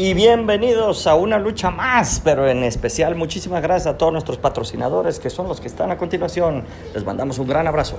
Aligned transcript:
y 0.00 0.14
bienvenidos 0.14 1.08
a 1.08 1.16
una 1.16 1.40
lucha 1.40 1.72
más, 1.72 2.20
pero 2.24 2.48
en 2.48 2.62
especial 2.62 3.16
muchísimas 3.16 3.60
gracias 3.60 3.92
a 3.92 3.98
todos 3.98 4.12
nuestros 4.12 4.38
patrocinadores 4.38 5.18
que 5.18 5.28
son 5.28 5.48
los 5.48 5.60
que 5.60 5.66
están 5.66 5.90
a 5.90 5.98
continuación. 5.98 6.62
Les 6.94 7.04
mandamos 7.04 7.40
un 7.40 7.48
gran 7.48 7.66
abrazo. 7.66 7.98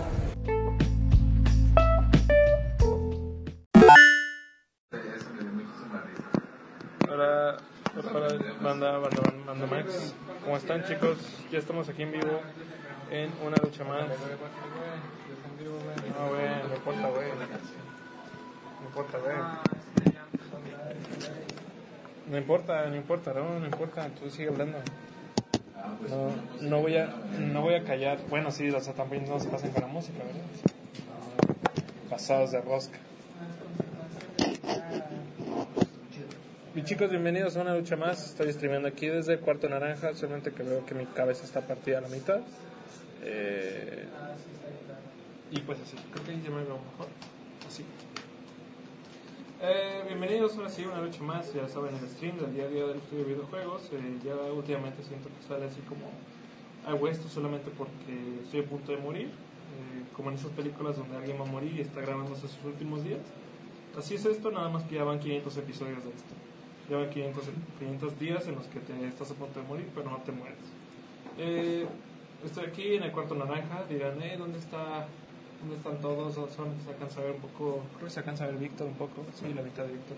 Hola, 7.11 7.57
banda, 8.61 8.97
banda, 8.97 9.21
banda 9.45 9.67
Max. 9.67 10.13
¿Cómo 10.45 10.55
están 10.55 10.85
chicos? 10.85 11.17
Ya 11.51 11.59
estamos 11.59 11.89
aquí 11.89 12.03
en 12.03 12.13
vivo 12.13 12.39
en 13.11 13.29
una 13.45 13.57
lucha 13.61 13.83
más. 13.83 14.07
No, 14.07 14.15
no 14.15 14.23
importa. 16.75 17.09
No 18.79 18.85
importa, 18.87 19.17
güey. 19.17 19.35
No 22.29 22.37
importa, 22.37 22.85
no 22.85 22.95
importa, 22.95 23.33
no, 23.33 23.59
no 23.59 23.65
importa, 23.65 24.07
tú 24.09 24.29
sigue 24.29 24.49
hablando. 24.49 24.77
No, 26.09 26.69
no 26.69 26.81
voy 26.81 26.97
a, 26.97 27.07
no 27.39 27.61
voy 27.61 27.73
a 27.73 27.83
callar. 27.83 28.19
Bueno, 28.29 28.51
sí, 28.51 28.69
o 28.69 28.79
sea, 28.79 28.93
también 28.93 29.25
no 29.27 29.39
se 29.39 29.49
pasan 29.49 29.71
con 29.71 29.81
la 29.81 29.87
música, 29.87 30.19
¿verdad? 30.23 30.41
Pasados 32.07 32.51
de 32.51 32.61
rosca. 32.61 32.99
Y 36.75 36.83
chicos, 36.83 37.09
bienvenidos 37.09 37.57
a 37.57 37.61
una 37.61 37.73
lucha 37.73 37.95
más. 37.95 38.23
Estoy 38.27 38.53
streameando 38.53 38.87
aquí 38.87 39.07
desde 39.07 39.33
el 39.33 39.39
Cuarto 39.39 39.67
Naranja, 39.67 40.13
solamente 40.13 40.51
que 40.51 40.61
veo 40.61 40.85
que 40.85 40.93
mi 40.93 41.07
cabeza 41.07 41.45
está 41.45 41.61
partida 41.61 41.97
a 41.97 42.01
la 42.01 42.09
mitad. 42.09 42.41
Eh, 43.23 44.05
y 45.51 45.59
pues 45.61 45.79
así, 45.81 45.97
creo 46.11 46.25
que 46.25 46.43
ya 46.43 46.49
me 46.51 46.63
veo 46.63 46.77
mejor. 46.77 47.07
Así. 47.67 47.83
Eh, 49.61 50.03
bienvenidos 50.07 50.55
ahora 50.55 50.69
sí 50.69 50.85
una 50.85 51.01
lucha 51.01 51.21
más, 51.21 51.53
ya 51.53 51.67
saben 51.67 51.93
el 51.93 52.07
stream 52.07 52.37
del 52.37 52.53
día 52.53 52.63
a 52.63 52.67
día 52.69 52.85
del 52.85 52.95
estudio 52.95 53.25
de 53.25 53.33
videojuegos. 53.33 53.89
Eh, 53.91 54.19
ya 54.23 54.33
últimamente 54.53 55.03
siento 55.03 55.27
que 55.27 55.45
sale 55.45 55.65
así 55.65 55.81
como 55.81 56.05
hago 56.87 57.09
esto 57.09 57.27
solamente 57.27 57.69
porque 57.77 58.39
estoy 58.41 58.61
a 58.61 58.63
punto 58.63 58.93
de 58.93 58.99
morir, 58.99 59.25
eh, 59.27 60.05
como 60.15 60.29
en 60.29 60.35
esas 60.35 60.51
películas 60.51 60.95
donde 60.95 61.17
alguien 61.17 61.37
va 61.37 61.43
a 61.43 61.51
morir 61.51 61.73
y 61.75 61.81
está 61.81 61.99
grabándose 61.99 62.47
sus 62.47 62.63
últimos 62.63 63.03
días. 63.03 63.19
Así 63.97 64.15
es 64.15 64.23
esto, 64.23 64.49
nada 64.49 64.69
más 64.69 64.83
que 64.85 64.95
ya 64.95 65.03
van 65.03 65.19
500 65.19 65.57
episodios 65.57 66.05
de 66.05 66.11
esto. 66.11 66.33
Ya 66.89 66.95
van 66.95 67.09
500, 67.09 67.43
500 67.79 68.17
días 68.17 68.47
en 68.47 68.55
los 68.55 68.65
que 68.67 68.79
te 68.79 69.07
estás 69.07 69.29
a 69.31 69.33
punto 69.33 69.59
de 69.59 69.67
morir, 69.67 69.89
pero 69.93 70.09
no 70.09 70.17
te 70.19 70.31
mueres. 70.31 70.57
Eh, 71.37 71.85
estoy 72.45 72.63
aquí 72.63 72.95
en 72.95 73.03
el 73.03 73.11
cuarto 73.11 73.35
naranja, 73.35 73.83
dirán, 73.89 74.21
eh, 74.21 74.37
¿dónde 74.37 74.57
está 74.57 75.05
¿Dónde 75.59 75.75
están 75.75 75.97
todos? 75.99 76.33
Son, 76.33 76.69
se 76.83 76.89
alcanza 76.89 77.19
a 77.19 77.23
ver 77.25 77.33
un 77.33 77.41
poco, 77.41 77.83
creo 77.95 78.07
que 78.07 78.09
se 78.09 78.19
alcanza 78.19 78.45
a 78.45 78.47
ver 78.47 78.57
Víctor 78.57 78.87
un 78.87 78.93
poco, 78.93 79.25
sí, 79.35 79.53
la 79.53 79.61
mitad 79.61 79.83
de 79.83 79.91
Víctor. 79.91 80.17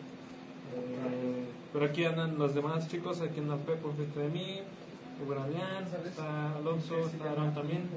Eh, 0.76 1.46
pero 1.74 1.86
aquí 1.86 2.06
andan 2.06 2.38
los 2.38 2.54
demás 2.54 2.88
chicos, 2.88 3.22
aquí 3.22 3.40
anda 3.40 3.58
Pepo 3.58 3.90
enfrente 3.90 4.20
de 4.20 4.30
mí, 4.30 4.60
está 5.22 5.44
Adrián, 5.44 5.88
está 6.06 6.56
Alonso, 6.58 7.00
está 7.00 7.32
Aaron 7.32 7.54
también. 7.54 7.90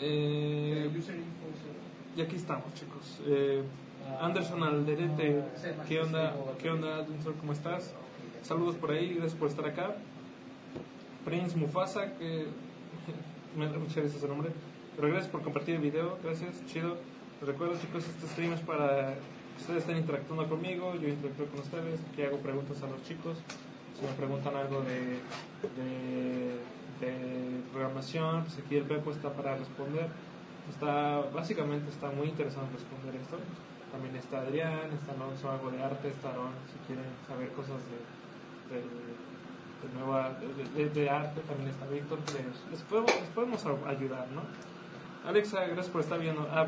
Eh, 0.00 0.90
y 2.16 2.20
aquí 2.20 2.36
estamos 2.36 2.74
chicos. 2.74 3.20
Eh, 3.26 3.62
Anderson 4.20 4.62
Alderete, 4.62 5.42
¿qué 5.88 6.00
onda? 6.00 6.34
¿Qué 6.60 6.70
onda, 6.70 6.98
Anderson? 6.98 7.34
¿Cómo 7.40 7.52
estás? 7.52 7.94
Saludos 8.42 8.76
por 8.76 8.90
ahí, 8.90 9.14
gracias 9.14 9.34
por 9.34 9.48
estar 9.48 9.64
acá. 9.66 9.94
Prince 11.24 11.56
Mufasa, 11.56 12.16
que 12.18 12.46
me 13.56 13.66
da 13.66 13.78
mucha 13.78 14.00
ese 14.02 14.26
nombre. 14.28 14.50
Pero 15.00 15.14
gracias 15.14 15.32
por 15.32 15.40
compartir 15.40 15.76
el 15.76 15.80
video, 15.80 16.18
gracias, 16.22 16.62
chido. 16.66 16.98
Les 17.40 17.48
recuerdo 17.48 17.72
chicos, 17.80 18.04
este 18.06 18.26
stream 18.26 18.52
es 18.52 18.60
para 18.60 19.14
que 19.14 19.60
ustedes 19.62 19.78
estén 19.80 19.96
interactuando 19.96 20.46
conmigo, 20.46 20.92
yo 20.94 21.08
interactúo 21.08 21.46
con 21.46 21.60
ustedes, 21.60 22.00
que 22.14 22.26
hago 22.26 22.36
preguntas 22.36 22.82
a 22.82 22.86
los 22.86 23.02
chicos. 23.04 23.38
Si 23.96 24.04
me 24.04 24.12
preguntan 24.12 24.54
algo 24.54 24.82
de, 24.82 25.24
de, 27.00 27.62
programación, 27.72 28.44
pues 28.44 28.58
aquí 28.58 28.76
el 28.76 28.84
Pepo 28.84 29.10
está 29.10 29.32
para 29.32 29.56
responder. 29.56 30.06
Está, 30.68 31.24
básicamente 31.32 31.88
está 31.88 32.10
muy 32.10 32.28
interesado 32.28 32.66
en 32.66 32.72
responder 32.74 33.16
esto. 33.16 33.38
También 33.90 34.14
está 34.16 34.40
Adrián, 34.42 34.92
está 34.92 35.12
Alonso, 35.12 35.50
algo 35.50 35.70
de 35.70 35.82
arte, 35.82 36.08
está 36.08 36.28
Aaron, 36.28 36.52
si 36.68 36.76
quieren 36.86 37.08
saber 37.26 37.48
cosas 37.56 37.80
de, 37.88 38.76
de, 38.76 38.84
de 38.84 39.88
nueva, 39.96 40.36
de, 40.36 41.08
arte, 41.08 41.40
también 41.48 41.70
está 41.70 41.86
Víctor, 41.86 42.18
les, 42.70 42.82
podemos, 42.82 43.14
les 43.14 43.30
podemos 43.30 43.64
ayudar, 43.88 44.28
¿no? 44.36 44.42
Alexa, 45.26 45.66
gracias 45.66 45.88
por 45.88 46.00
estar 46.00 46.18
viendo. 46.18 46.48
Ah, 46.50 46.66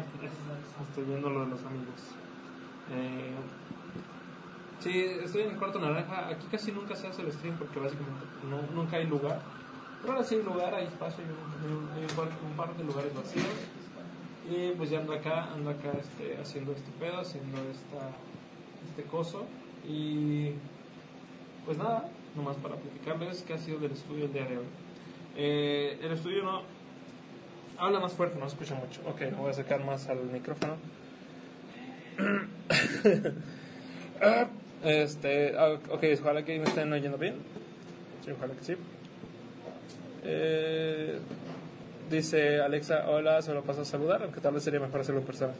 estoy 0.88 1.04
viendo 1.04 1.30
lo 1.30 1.44
de 1.44 1.50
los 1.50 1.64
amigos. 1.64 2.00
Eh, 2.92 3.32
sí, 4.80 4.90
estoy 5.24 5.42
en 5.42 5.50
el 5.52 5.56
cuarto 5.56 5.78
naranja. 5.78 6.28
Aquí 6.28 6.46
casi 6.50 6.70
nunca 6.70 6.94
se 6.94 7.06
hace 7.06 7.22
el 7.22 7.32
stream 7.32 7.56
porque 7.56 7.80
básicamente 7.80 8.26
no, 8.48 8.60
nunca 8.74 8.98
hay 8.98 9.06
lugar. 9.06 9.40
Pero 10.02 10.14
ahora 10.14 10.24
sí 10.24 10.34
hay 10.34 10.42
lugar, 10.42 10.74
hay 10.74 10.86
espacio, 10.86 11.24
hay 11.24 12.02
un, 12.02 12.16
par, 12.16 12.28
un 12.44 12.56
par 12.56 12.76
de 12.76 12.84
lugares 12.84 13.14
vacíos. 13.14 13.46
Y 14.50 14.72
pues 14.72 14.90
ya 14.90 14.98
ando 14.98 15.14
acá, 15.14 15.44
ando 15.52 15.70
acá 15.70 15.92
este, 15.98 16.38
haciendo 16.38 16.72
este 16.72 16.90
pedo, 17.00 17.20
haciendo 17.20 17.58
esta, 17.70 18.10
este 18.90 19.04
coso. 19.04 19.46
Y 19.88 20.50
pues 21.64 21.78
nada, 21.78 22.10
nomás 22.36 22.56
para 22.56 22.76
platicarles 22.76 23.42
qué 23.42 23.54
ha 23.54 23.58
sido 23.58 23.78
del 23.78 23.92
estudio 23.92 24.26
el 24.26 24.32
día 24.32 24.44
de 24.44 24.58
hoy. 24.58 24.66
Eh, 25.36 25.98
el 26.02 26.12
estudio 26.12 26.42
no, 26.42 26.62
Habla 27.82 27.98
más 27.98 28.12
fuerte, 28.12 28.38
no 28.38 28.46
escucha 28.46 28.76
mucho. 28.76 29.00
Ok, 29.08 29.22
me 29.22 29.32
voy 29.32 29.48
a 29.48 29.50
acercar 29.50 29.84
más 29.84 30.08
al 30.08 30.22
micrófono. 30.26 30.76
este, 34.84 35.56
ok, 35.56 36.04
ojalá 36.20 36.44
que 36.44 36.60
me 36.60 36.64
estén 36.64 36.92
oyendo 36.92 37.18
bien. 37.18 37.34
Sí, 38.24 38.30
ojalá 38.30 38.54
que 38.54 38.62
sí. 38.62 38.76
Eh, 40.22 41.18
dice 42.08 42.60
Alexa, 42.60 43.10
hola, 43.10 43.42
solo 43.42 43.64
paso 43.64 43.80
a 43.80 43.84
saludar, 43.84 44.22
aunque 44.22 44.40
tal 44.40 44.54
vez 44.54 44.62
sería 44.62 44.78
mejor 44.78 45.00
hacerlo 45.00 45.20
en 45.20 45.26
persona. 45.26 45.52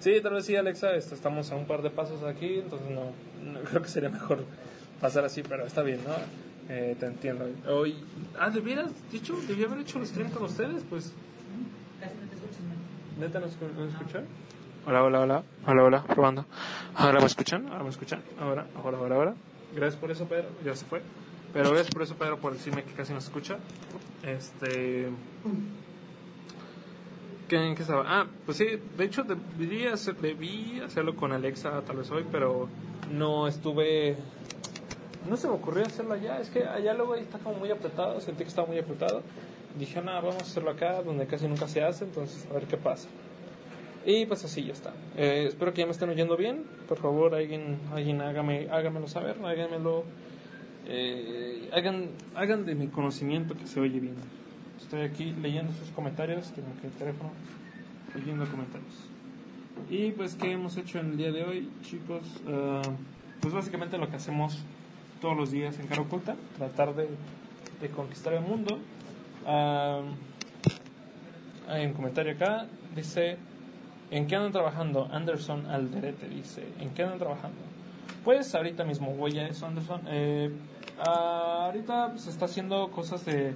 Sí, 0.00 0.20
tal 0.20 0.34
vez 0.34 0.46
sí, 0.46 0.56
Alexa, 0.56 0.96
este, 0.96 1.14
estamos 1.14 1.52
a 1.52 1.54
un 1.54 1.66
par 1.66 1.82
de 1.82 1.90
pasos 1.90 2.24
aquí, 2.24 2.58
entonces 2.58 2.90
no, 2.90 3.12
no 3.52 3.60
creo 3.60 3.82
que 3.82 3.88
sería 3.88 4.08
mejor 4.08 4.44
pasar 5.00 5.24
así, 5.24 5.44
pero 5.44 5.64
está 5.64 5.82
bien, 5.82 6.00
¿no? 6.04 6.74
Eh, 6.74 6.96
te 6.98 7.06
entiendo. 7.06 7.48
Hoy, 7.68 8.02
ah, 8.36 8.50
¿de 8.50 8.58
hubieras 8.58 8.90
dicho? 9.12 9.38
¿Debía 9.46 9.66
haber 9.66 9.78
hecho 9.78 10.00
el 10.00 10.08
stream 10.08 10.30
con 10.30 10.42
ustedes? 10.42 10.82
Pues 10.90 11.14
¿Neta 13.18 13.40
nos, 13.40 13.60
nos 13.60 13.92
escuchan? 13.92 14.26
Hola, 14.86 15.02
hola, 15.02 15.20
hola. 15.20 15.42
Hola, 15.66 15.82
hola, 15.82 16.04
probando. 16.04 16.44
¿Ahora 16.94 17.18
me 17.18 17.26
escuchan? 17.26 17.66
¿Ahora 17.66 17.82
me 17.82 17.90
escuchan? 17.90 18.22
Ahora, 18.40 18.66
ahora, 18.76 18.98
ahora, 18.98 19.14
ahora. 19.16 19.34
Gracias 19.74 20.00
por 20.00 20.12
eso, 20.12 20.26
Pedro. 20.26 20.46
Ya 20.64 20.76
se 20.76 20.84
fue. 20.84 21.02
Pero 21.52 21.70
gracias 21.70 21.90
por 21.90 22.02
eso, 22.02 22.14
Pedro, 22.14 22.38
por 22.38 22.52
decirme 22.52 22.84
que 22.84 22.92
casi 22.92 23.12
no 23.12 23.20
se 23.20 23.26
escucha. 23.26 23.58
Este. 24.22 25.08
¿Qué, 27.48 27.56
¿En 27.56 27.74
qué 27.74 27.82
estaba? 27.82 28.04
Ah, 28.06 28.26
pues 28.46 28.58
sí, 28.58 28.66
de 28.96 29.04
hecho 29.04 29.24
debí, 29.24 29.86
hacer, 29.86 30.14
debí 30.18 30.80
hacerlo 30.80 31.16
con 31.16 31.32
Alexa 31.32 31.82
tal 31.82 31.96
vez 31.96 32.08
hoy, 32.12 32.24
pero 32.30 32.68
no 33.10 33.48
estuve. 33.48 34.16
No 35.28 35.36
se 35.36 35.48
me 35.48 35.54
ocurrió 35.54 35.84
hacerlo 35.84 36.14
allá. 36.14 36.38
Es 36.38 36.50
que 36.50 36.62
allá 36.64 36.94
luego 36.94 37.14
ahí 37.14 37.22
está 37.22 37.38
como 37.40 37.58
muy 37.58 37.70
apretado. 37.72 38.20
Sentí 38.20 38.44
que 38.44 38.48
estaba 38.48 38.68
muy 38.68 38.78
apretado 38.78 39.22
dije, 39.78 40.00
nada, 40.00 40.20
vamos 40.20 40.42
a 40.42 40.42
hacerlo 40.42 40.70
acá, 40.70 41.02
donde 41.02 41.26
casi 41.26 41.48
nunca 41.48 41.68
se 41.68 41.82
hace, 41.82 42.04
entonces 42.04 42.46
a 42.50 42.54
ver 42.54 42.64
qué 42.64 42.76
pasa. 42.76 43.08
Y 44.06 44.26
pues 44.26 44.44
así 44.44 44.64
ya 44.64 44.72
está. 44.72 44.92
Eh, 45.16 45.46
espero 45.48 45.74
que 45.74 45.80
ya 45.80 45.86
me 45.86 45.92
estén 45.92 46.08
oyendo 46.08 46.36
bien. 46.36 46.64
Por 46.88 46.98
favor, 46.98 47.34
alguien, 47.34 47.78
alguien 47.92 48.20
hágame, 48.20 48.68
hágamelo 48.70 49.06
saber, 49.08 49.36
háganmelo. 49.44 50.04
Eh, 50.86 51.68
hagan, 51.74 52.10
hagan 52.34 52.64
de 52.64 52.74
mi 52.74 52.88
conocimiento 52.88 53.54
que 53.54 53.66
se 53.66 53.80
oye 53.80 54.00
bien. 54.00 54.14
Estoy 54.80 55.02
aquí 55.02 55.34
leyendo 55.42 55.72
sus 55.72 55.90
comentarios, 55.90 56.50
tengo 56.52 56.68
que 56.80 56.86
el 56.86 56.92
teléfono, 56.94 57.32
leyendo 58.14 58.46
comentarios. 58.46 58.94
Y 59.90 60.12
pues, 60.12 60.34
¿qué 60.36 60.52
hemos 60.52 60.76
hecho 60.76 60.98
en 60.98 61.10
el 61.10 61.16
día 61.18 61.30
de 61.30 61.44
hoy, 61.44 61.68
chicos? 61.82 62.22
Uh, 62.46 62.90
pues 63.40 63.52
básicamente 63.52 63.98
lo 63.98 64.08
que 64.08 64.16
hacemos 64.16 64.58
todos 65.20 65.36
los 65.36 65.50
días 65.50 65.78
en 65.78 65.86
Cara 65.86 66.02
Oculta, 66.02 66.36
tratar 66.56 66.94
de, 66.94 67.08
de 67.82 67.88
conquistar 67.90 68.32
el 68.32 68.40
mundo 68.40 68.78
hay 71.68 71.86
un 71.86 71.92
comentario 71.94 72.32
acá, 72.32 72.66
dice, 72.94 73.38
¿en 74.10 74.26
qué 74.26 74.36
andan 74.36 74.52
trabajando? 74.52 75.08
Anderson 75.10 75.66
Alderete 75.66 76.28
dice, 76.28 76.66
¿en 76.80 76.90
qué 76.90 77.02
andan 77.02 77.18
trabajando? 77.18 77.58
Pues 78.24 78.54
ahorita 78.54 78.84
mismo 78.84 79.14
a 79.26 79.28
eso, 79.28 79.66
Anderson. 79.66 80.02
Eh, 80.08 80.50
ahorita 80.98 82.18
se 82.18 82.30
está 82.30 82.44
haciendo 82.46 82.90
cosas 82.90 83.24
de... 83.24 83.54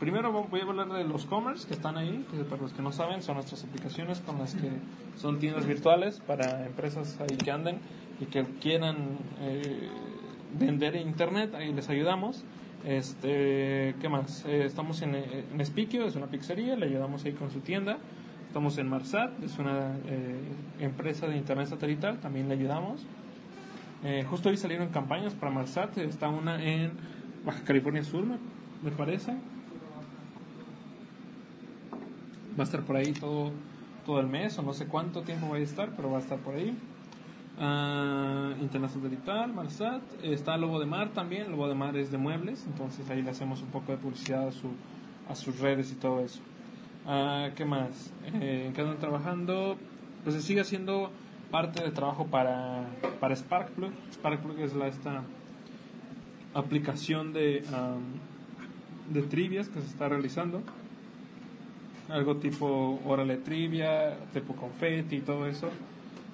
Primero 0.00 0.32
voy 0.32 0.60
a 0.60 0.64
hablar 0.64 0.88
de 0.90 1.02
los 1.02 1.26
commerce 1.26 1.66
que 1.66 1.74
están 1.74 1.96
ahí, 1.96 2.24
para 2.48 2.62
los 2.62 2.72
que 2.72 2.82
no 2.82 2.92
saben 2.92 3.20
son 3.20 3.34
nuestras 3.34 3.64
aplicaciones 3.64 4.20
con 4.20 4.38
las 4.38 4.54
que 4.54 4.70
son 5.16 5.40
tiendas 5.40 5.66
virtuales 5.66 6.20
para 6.24 6.64
empresas 6.64 7.18
ahí 7.20 7.36
que 7.36 7.50
anden 7.50 7.80
y 8.20 8.26
que 8.26 8.44
quieran 8.60 9.18
eh, 9.40 9.88
vender 10.56 10.94
internet, 10.94 11.52
ahí 11.56 11.72
les 11.72 11.88
ayudamos. 11.88 12.44
Este, 12.84 13.94
¿qué 14.00 14.08
más? 14.08 14.44
Eh, 14.46 14.64
estamos 14.64 15.02
en, 15.02 15.14
en 15.14 15.66
Spikio, 15.66 16.06
es 16.06 16.16
una 16.16 16.26
pizzería, 16.26 16.76
le 16.76 16.86
ayudamos 16.86 17.24
ahí 17.24 17.32
con 17.32 17.50
su 17.50 17.60
tienda. 17.60 17.98
Estamos 18.46 18.78
en 18.78 18.88
Marsat, 18.88 19.30
es 19.42 19.58
una 19.58 19.94
eh, 20.06 20.40
empresa 20.80 21.26
de 21.26 21.36
internet 21.36 21.66
satelital, 21.66 22.18
también 22.18 22.48
le 22.48 22.54
ayudamos. 22.54 23.04
Eh, 24.04 24.24
justo 24.28 24.48
hoy 24.48 24.56
salieron 24.56 24.88
campañas 24.88 25.34
para 25.34 25.52
Marsat. 25.52 25.98
Está 25.98 26.28
una 26.28 26.62
en 26.64 26.92
Baja 27.44 27.62
California 27.64 28.02
Sur, 28.04 28.24
me, 28.24 28.36
me 28.82 28.90
parece. 28.90 29.32
Va 32.58 32.60
a 32.60 32.62
estar 32.62 32.80
por 32.82 32.96
ahí 32.96 33.12
todo, 33.12 33.52
todo 34.06 34.20
el 34.20 34.28
mes, 34.28 34.58
o 34.58 34.62
no 34.62 34.72
sé 34.72 34.86
cuánto 34.86 35.22
tiempo 35.22 35.50
va 35.50 35.56
a 35.56 35.60
estar, 35.60 35.90
pero 35.94 36.10
va 36.10 36.18
a 36.18 36.20
estar 36.20 36.38
por 36.38 36.54
ahí. 36.54 36.74
Ah, 37.60 38.52
Internacional 38.60 39.10
Digital, 39.10 39.52
Marsat. 39.52 40.02
Está 40.22 40.56
Lobo 40.56 40.78
de 40.78 40.86
Mar 40.86 41.10
también. 41.10 41.50
Lobo 41.50 41.68
de 41.68 41.74
Mar 41.74 41.96
es 41.96 42.10
de 42.10 42.18
muebles, 42.18 42.64
entonces 42.66 43.08
ahí 43.10 43.22
le 43.22 43.30
hacemos 43.30 43.62
un 43.62 43.68
poco 43.68 43.92
de 43.92 43.98
publicidad 43.98 44.48
a, 44.48 44.52
su, 44.52 44.68
a 45.28 45.34
sus 45.34 45.58
redes 45.58 45.90
y 45.92 45.96
todo 45.96 46.20
eso. 46.20 46.40
Ah, 47.06 47.50
¿Qué 47.56 47.64
más? 47.64 48.12
Eh, 48.40 48.64
¿En 48.66 48.72
qué 48.72 48.80
andan 48.82 48.98
trabajando? 48.98 49.76
Pues 50.22 50.36
se 50.36 50.42
sigue 50.42 50.60
haciendo 50.60 51.10
parte 51.50 51.82
de 51.82 51.90
trabajo 51.90 52.26
para, 52.26 52.84
para 53.18 53.34
Sparkplug. 53.34 53.92
Sparkplug 54.12 54.58
es 54.60 54.74
la, 54.74 54.86
esta 54.86 55.22
aplicación 56.54 57.32
de, 57.32 57.64
de 59.12 59.22
trivias 59.22 59.68
que 59.68 59.80
se 59.80 59.86
está 59.86 60.08
realizando. 60.08 60.62
Algo 62.08 62.36
tipo 62.36 63.00
Órale 63.04 63.36
Trivia, 63.36 64.16
tipo 64.32 64.54
Confetti 64.54 65.16
y 65.16 65.20
todo 65.20 65.46
eso. 65.46 65.70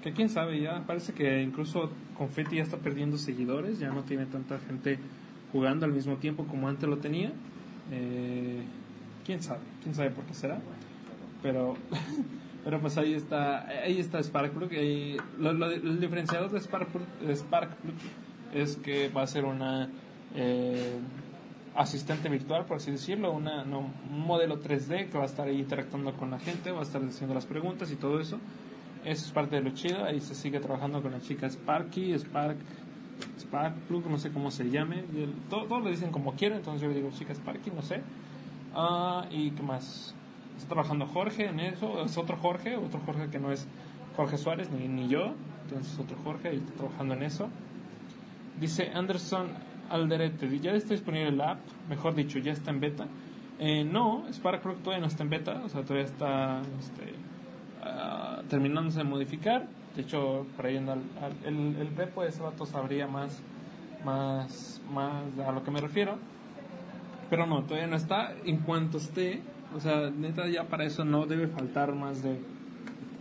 Que 0.05 0.13
quién 0.13 0.29
sabe, 0.29 0.61
ya 0.61 0.85
parece 0.87 1.15
que 1.15 1.43
incluso 1.43 1.91
Confetti 2.17 2.57
ya 2.57 2.63
está 2.63 2.77
perdiendo 2.77 3.17
seguidores, 3.19 3.79
ya 3.81 3.89
no 3.91 4.03
tiene 4.03 4.27
tanta 4.27 4.59
gente 4.61 4.99
jugando 5.51 5.87
al 5.87 5.93
mismo 5.93 6.17
tiempo 6.17 6.45
como 6.45 6.69
antes 6.69 6.89
lo 6.89 6.99
tenía. 6.99 7.33
Eh, 7.91 8.63
quién 9.25 9.43
sabe, 9.43 9.61
quién 9.83 9.95
sabe 9.95 10.11
por 10.11 10.25
qué 10.25 10.35
será. 10.35 10.61
Pero, 11.43 11.75
pero 12.65 12.81
pues 12.81 12.99
ahí 12.99 13.15
está, 13.15 13.67
ahí 13.67 13.99
está 13.99 14.23
Sparkplug. 14.23 14.71
y 14.75 15.17
lo, 15.39 15.53
lo- 15.55 15.71
el 15.71 15.99
diferenciador 16.01 16.51
de 16.51 16.61
Sparkplug, 16.61 17.05
Sparkplug 17.35 17.95
es 18.53 18.77
que 18.77 19.09
va 19.09 19.23
a 19.23 19.27
ser 19.27 19.47
una 19.47 19.89
eh, 20.35 20.99
asistente 21.77 22.29
virtual, 22.29 22.67
por 22.67 22.77
así 22.77 22.91
decirlo, 22.91 23.33
una, 23.33 23.65
no, 23.65 23.91
un 24.11 24.21
modelo 24.21 24.61
3D 24.63 25.09
que 25.09 25.17
va 25.19 25.25
a 25.25 25.27
estar 25.27 25.49
ahí 25.49 25.59
interactuando 25.59 26.13
con 26.13 26.31
la 26.31 26.39
gente, 26.39 26.71
va 26.73 26.81
a 26.81 26.83
estar 26.83 27.03
haciendo 27.03 27.35
las 27.35 27.47
preguntas 27.47 27.91
y 27.91 27.97
todo 27.97 28.21
eso. 28.21 28.39
Eso 29.05 29.27
es 29.27 29.33
parte 29.33 29.57
de 29.57 29.63
lo 29.63 29.71
chido. 29.71 30.05
Ahí 30.05 30.21
se 30.21 30.35
sigue 30.35 30.61
trabajando 30.61 31.03
con 31.03 31.13
la 31.13 31.21
chica 31.21 31.49
Sparky, 31.49 32.19
Spark, 32.19 32.57
Sparkplug, 33.39 34.09
no 34.09 34.19
sé 34.19 34.31
cómo 34.31 34.51
se 34.51 34.71
llame. 34.71 35.05
Todos 35.51 35.85
le 35.85 35.91
dicen 35.91 36.11
como 36.11 36.35
quieren, 36.35 36.59
entonces 36.59 36.83
yo 36.83 36.89
le 36.89 36.95
digo 36.95 37.11
chica 37.11 37.35
Sparky, 37.35 37.71
no 37.71 37.83
sé. 37.83 38.03
Ah, 38.75 39.27
¿Y 39.31 39.51
qué 39.51 39.63
más? 39.63 40.15
Está 40.57 40.69
trabajando 40.69 41.07
Jorge 41.07 41.47
en 41.47 41.61
eso. 41.61 42.05
Es 42.05 42.17
otro 42.17 42.37
Jorge, 42.37 42.77
otro 42.77 43.01
Jorge 43.05 43.29
que 43.29 43.39
no 43.39 43.53
es 43.53 43.67
Jorge 44.17 44.39
Suárez 44.39 44.71
ni, 44.71 44.89
ni 44.89 45.09
yo. 45.09 45.35
Entonces 45.65 45.99
otro 45.99 46.17
Jorge 46.25 46.55
y 46.55 46.57
está 46.59 46.73
trabajando 46.73 47.15
en 47.15 47.23
eso. 47.23 47.49
Dice 48.61 48.91
Anderson 48.95 49.49
Alderete, 49.91 50.59
¿ya 50.61 50.73
está 50.73 50.95
disponible 50.95 51.33
la 51.33 51.53
app? 51.53 51.61
Mejor 51.89 52.15
dicho, 52.15 52.39
¿ya 52.39 52.53
está 52.53 52.71
en 52.71 52.81
beta? 52.81 53.07
Eh, 53.59 53.85
no, 53.85 54.25
Sparkplug 54.33 54.79
todavía 54.79 55.01
no 55.01 55.07
está 55.07 55.23
en 55.23 55.31
beta, 55.31 55.63
o 55.65 55.69
sea, 55.69 55.83
todavía 55.83 56.07
está 56.07 56.61
este, 56.79 57.15
ah, 57.83 58.24
terminándose 58.49 58.99
de 58.99 59.05
modificar. 59.05 59.67
De 59.97 60.03
hecho, 60.03 60.47
por 60.57 60.67
ahí 60.67 60.77
anda 60.77 60.97
el, 61.45 61.77
el, 61.77 61.89
Pepo 61.89 62.23
de 62.23 62.29
ese 62.29 62.43
vato 62.43 62.67
sabría 62.67 63.07
más, 63.07 63.41
más, 64.05 64.81
más 64.93 65.23
a 65.47 65.53
lo 65.53 65.63
que 65.63 65.71
me 65.71 65.81
refiero. 65.81 66.19
Pero 67.31 67.47
no, 67.47 67.63
todavía 67.63 67.87
no 67.87 67.97
está. 67.97 68.35
En 68.45 68.59
cuanto 68.59 68.99
esté, 68.99 69.41
o 69.75 69.81
sea, 69.81 70.11
neta, 70.11 70.49
ya 70.49 70.65
para 70.65 70.85
eso 70.85 71.05
no 71.05 71.27
debe 71.27 71.47
faltar 71.47 71.95
más 71.95 72.23
de, 72.23 72.39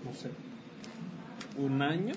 no 0.03 0.13
sé, 0.13 0.31
un 1.57 1.81
año. 1.81 2.13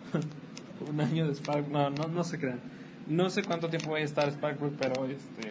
un 0.90 1.00
año 1.00 1.26
de 1.28 1.34
Spark. 1.34 1.68
No, 1.68 1.90
no, 1.90 2.08
no 2.08 2.24
se 2.24 2.38
crean. 2.38 2.60
No 3.06 3.30
sé 3.30 3.44
cuánto 3.44 3.68
tiempo 3.68 3.92
va 3.92 3.98
a 3.98 4.00
estar 4.00 4.30
Sparkplug, 4.30 4.72
pero 4.72 5.04
este 5.06 5.50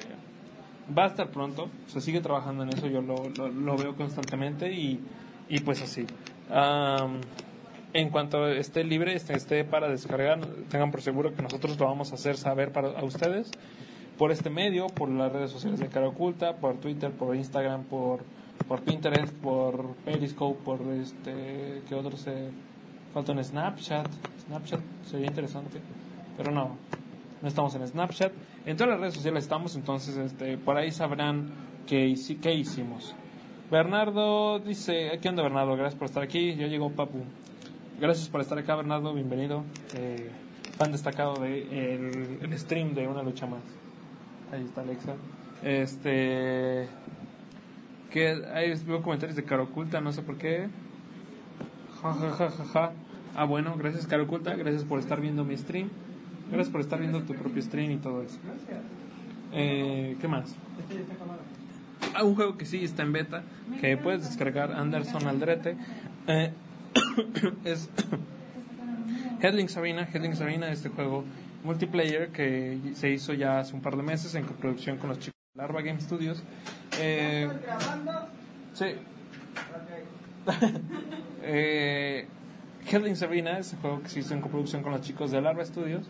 va 0.98 1.06
a 1.06 1.07
estar 1.07 1.30
pronto. 1.30 1.69
Se 1.88 2.01
sigue 2.01 2.22
trabajando 2.22 2.63
en 2.63 2.69
eso, 2.69 2.88
yo 2.88 3.01
lo, 3.01 3.30
lo, 3.30 3.50
lo 3.50 3.77
veo 3.77 3.95
constantemente 3.95 4.72
y, 4.74 5.00
y 5.48 5.60
pues 5.60 5.81
así. 5.81 6.06
Am, 6.50 7.21
en 7.94 8.09
cuanto 8.09 8.47
esté 8.47 8.83
libre, 8.83 9.15
esté, 9.15 9.36
esté 9.36 9.63
para 9.63 9.88
descargar, 9.88 10.39
tengan 10.69 10.92
por 10.92 11.01
seguro 11.01 11.33
que 11.33 11.42
nosotros 11.42 11.80
lo 11.80 11.86
vamos 11.86 12.12
a 12.12 12.15
hacer 12.15 12.38
saber 12.38 12.71
para 12.71 12.89
a 12.89 13.03
ustedes 13.03 13.51
por 14.18 14.31
este 14.31 14.50
medio, 14.50 14.88
por 14.88 15.09
las 15.09 15.31
redes 15.31 15.51
sociales 15.51 15.80
de 15.80 15.88
Cara 15.88 16.07
Oculta, 16.07 16.56
por 16.56 16.77
Twitter, 16.77 17.12
por 17.12 17.36
Instagram, 17.36 17.83
por, 17.83 18.21
por 18.68 18.81
Pinterest, 18.81 19.33
por 19.36 19.95
Periscope, 20.06 20.63
por 20.63 20.81
este, 20.94 21.83
que 21.88 21.95
otros 21.95 22.21
se 22.21 22.50
falta 23.13 23.31
en 23.33 23.44
Snapchat. 23.44 24.07
Snapchat 24.45 24.80
sería 25.06 25.27
interesante, 25.27 25.80
pero 26.38 26.51
no, 26.51 26.77
no 27.41 27.48
estamos 27.48 27.75
en 27.75 27.88
Snapchat. 27.88 28.31
En 28.65 28.77
todas 28.77 28.91
las 28.91 29.00
redes 29.00 29.13
sociales 29.15 29.44
estamos, 29.44 29.75
entonces 29.75 30.18
este, 30.18 30.57
por 30.57 30.77
ahí 30.77 30.91
sabrán 30.91 31.51
qué, 31.88 32.13
qué 32.41 32.53
hicimos. 32.53 33.15
Bernardo 33.71 34.59
dice, 34.59 35.17
¿qué 35.21 35.29
onda 35.29 35.41
Bernardo? 35.41 35.75
Gracias 35.75 35.97
por 35.97 36.06
estar 36.06 36.21
aquí. 36.21 36.56
Yo 36.56 36.67
llego 36.67 36.91
Papu. 36.91 37.23
Gracias 38.00 38.29
por 38.29 38.41
estar 38.41 38.57
acá 38.59 38.75
Bernardo, 38.75 39.13
bienvenido. 39.13 39.63
Eh, 39.95 40.29
fan 40.77 40.91
destacado 40.91 41.35
de 41.39 41.95
el, 41.95 42.39
el 42.41 42.59
stream 42.59 42.94
de 42.94 43.07
Una 43.07 43.23
Lucha 43.23 43.47
Más. 43.47 43.63
Ahí 44.51 44.63
está 44.63 44.81
Alexa. 44.81 45.15
Este... 45.63 46.88
Que 48.12 48.45
ahí 48.53 48.73
veo 48.85 49.01
comentarios 49.01 49.35
de 49.35 49.44
Caro 49.44 49.63
Oculta, 49.63 50.00
no 50.00 50.13
sé 50.13 50.21
por 50.21 50.38
qué. 50.38 50.69
Ja, 52.01 52.13
ja, 52.13 52.31
ja, 52.31 52.51
ja, 52.51 52.65
ja. 52.65 52.91
Ah, 53.35 53.45
bueno, 53.45 53.75
gracias 53.77 54.06
Caro 54.06 54.23
Oculta, 54.23 54.56
gracias 54.56 54.83
por 54.83 55.00
estar 55.00 55.19
viendo 55.19 55.44
mi 55.44 55.57
stream. 55.57 55.89
Gracias 56.51 56.69
por 56.69 56.81
estar 56.81 57.00
viendo 57.00 57.21
tu 57.23 57.33
propio 57.33 57.63
stream 57.63 57.91
y 57.91 57.97
todo 57.97 58.21
eso. 58.21 58.38
Eh, 59.53 60.15
¿Qué 60.21 60.27
más? 60.27 60.56
Un 62.23 62.35
juego 62.35 62.57
que 62.57 62.65
sí 62.65 62.83
está 62.83 63.03
en 63.03 63.13
beta, 63.13 63.44
que 63.81 63.97
puedes 63.97 64.23
descargar 64.23 64.71
Anderson 64.71 65.27
Aldrete. 65.27 65.75
Eh, 66.27 66.51
es 67.65 67.89
Headlings 69.41 69.75
Arena. 69.77 70.07
Headlings 70.12 70.41
Arena, 70.41 70.71
este 70.71 70.89
juego 70.89 71.23
multiplayer 71.63 72.29
que 72.29 72.79
se 72.94 73.09
hizo 73.09 73.33
ya 73.33 73.59
hace 73.59 73.73
un 73.73 73.81
par 73.81 73.97
de 73.97 74.03
meses 74.03 74.35
en 74.35 74.45
coproducción 74.45 74.97
con 74.97 75.09
los 75.09 75.19
chicos 75.19 75.39
de 75.53 75.62
Larva 75.62 75.81
Game 75.81 76.00
Studios. 76.00 76.44
Eh, 77.00 77.50
sí. 78.73 78.86
eh, 81.43 82.27
Headlings 82.89 83.22
Arena 83.24 83.57
es 83.57 83.74
un 83.74 83.79
juego 83.79 84.01
que 84.03 84.10
se 84.10 84.19
hizo 84.19 84.34
en 84.34 84.41
coproducción 84.41 84.84
con 84.84 84.91
los 84.91 85.01
chicos 85.01 85.31
de 85.31 85.41
Larva 85.41 85.65
Studios. 85.65 86.07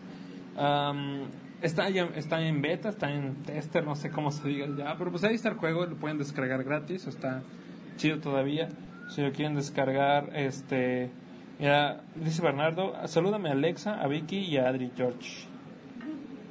Está, 1.62 1.88
ya, 1.90 2.08
está 2.14 2.40
en 2.40 2.62
beta, 2.62 2.88
está 2.88 3.12
en 3.12 3.34
tester, 3.42 3.84
no 3.84 3.96
sé 3.96 4.10
cómo 4.10 4.30
se 4.30 4.46
diga 4.48 4.66
ya, 4.76 4.96
pero 4.98 5.10
pues 5.10 5.24
ahí 5.24 5.34
está 5.34 5.48
el 5.48 5.56
juego, 5.56 5.86
lo 5.86 5.96
pueden 5.96 6.18
descargar 6.18 6.62
gratis, 6.64 7.06
está 7.06 7.42
chido 7.96 8.18
todavía. 8.18 8.68
Si 9.08 9.22
lo 9.22 9.32
quieren 9.32 9.54
descargar, 9.54 10.30
este, 10.34 11.10
mira, 11.58 12.00
dice 12.16 12.42
Bernardo, 12.42 12.94
salúdame 13.06 13.48
a 13.48 13.52
Alexa, 13.52 14.00
a 14.00 14.08
Vicky 14.08 14.38
y 14.38 14.56
a 14.56 14.68
Adri 14.68 14.90
George. 14.96 15.46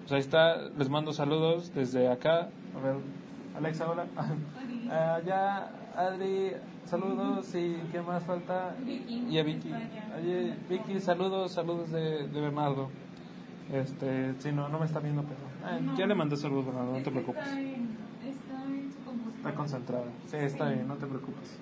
Pues 0.02 0.12
ahí 0.14 0.20
está, 0.20 0.70
les 0.78 0.90
mando 0.90 1.14
saludos 1.14 1.74
desde 1.74 2.08
acá. 2.08 2.50
A 2.76 2.80
ver, 2.82 2.96
Alexa, 3.58 3.90
hola. 3.90 4.06
Ya, 5.26 5.72
Adri, 5.98 6.52
saludos 6.86 7.56
y 7.56 7.76
¿qué 7.92 8.02
más 8.02 8.24
falta? 8.24 8.76
Vicky. 8.86 9.26
Y 9.32 9.40
a 9.40 9.44
Vicky. 9.44 9.72
Oye, 10.16 10.54
Vicky, 10.70 11.00
saludos, 11.00 11.54
saludos 11.54 11.92
de, 11.92 12.28
de 12.28 12.40
Bernardo. 12.40 12.90
Este, 13.74 14.34
sí, 14.40 14.52
no, 14.52 14.70
no 14.70 14.80
me 14.80 14.86
está 14.86 15.00
viendo, 15.00 15.24
pero 15.24 15.40
ah, 15.64 15.80
ya 15.98 16.06
le 16.06 16.14
mandé 16.16 16.38
saludos, 16.38 16.66
Bernardo, 16.68 16.92
no 16.94 17.04
te 17.04 17.10
preocupes. 17.12 17.42
Está 17.44 17.60
en, 17.60 17.98
está 18.24 18.64
en 18.66 18.92
su 18.94 19.00
computadora. 19.04 19.38
Está 19.38 19.56
concentrada. 19.56 20.06
Sí, 20.28 20.38
está 20.38 20.70
bien, 20.70 20.88
no 20.88 20.96
te 20.96 21.08
preocupes. 21.08 21.58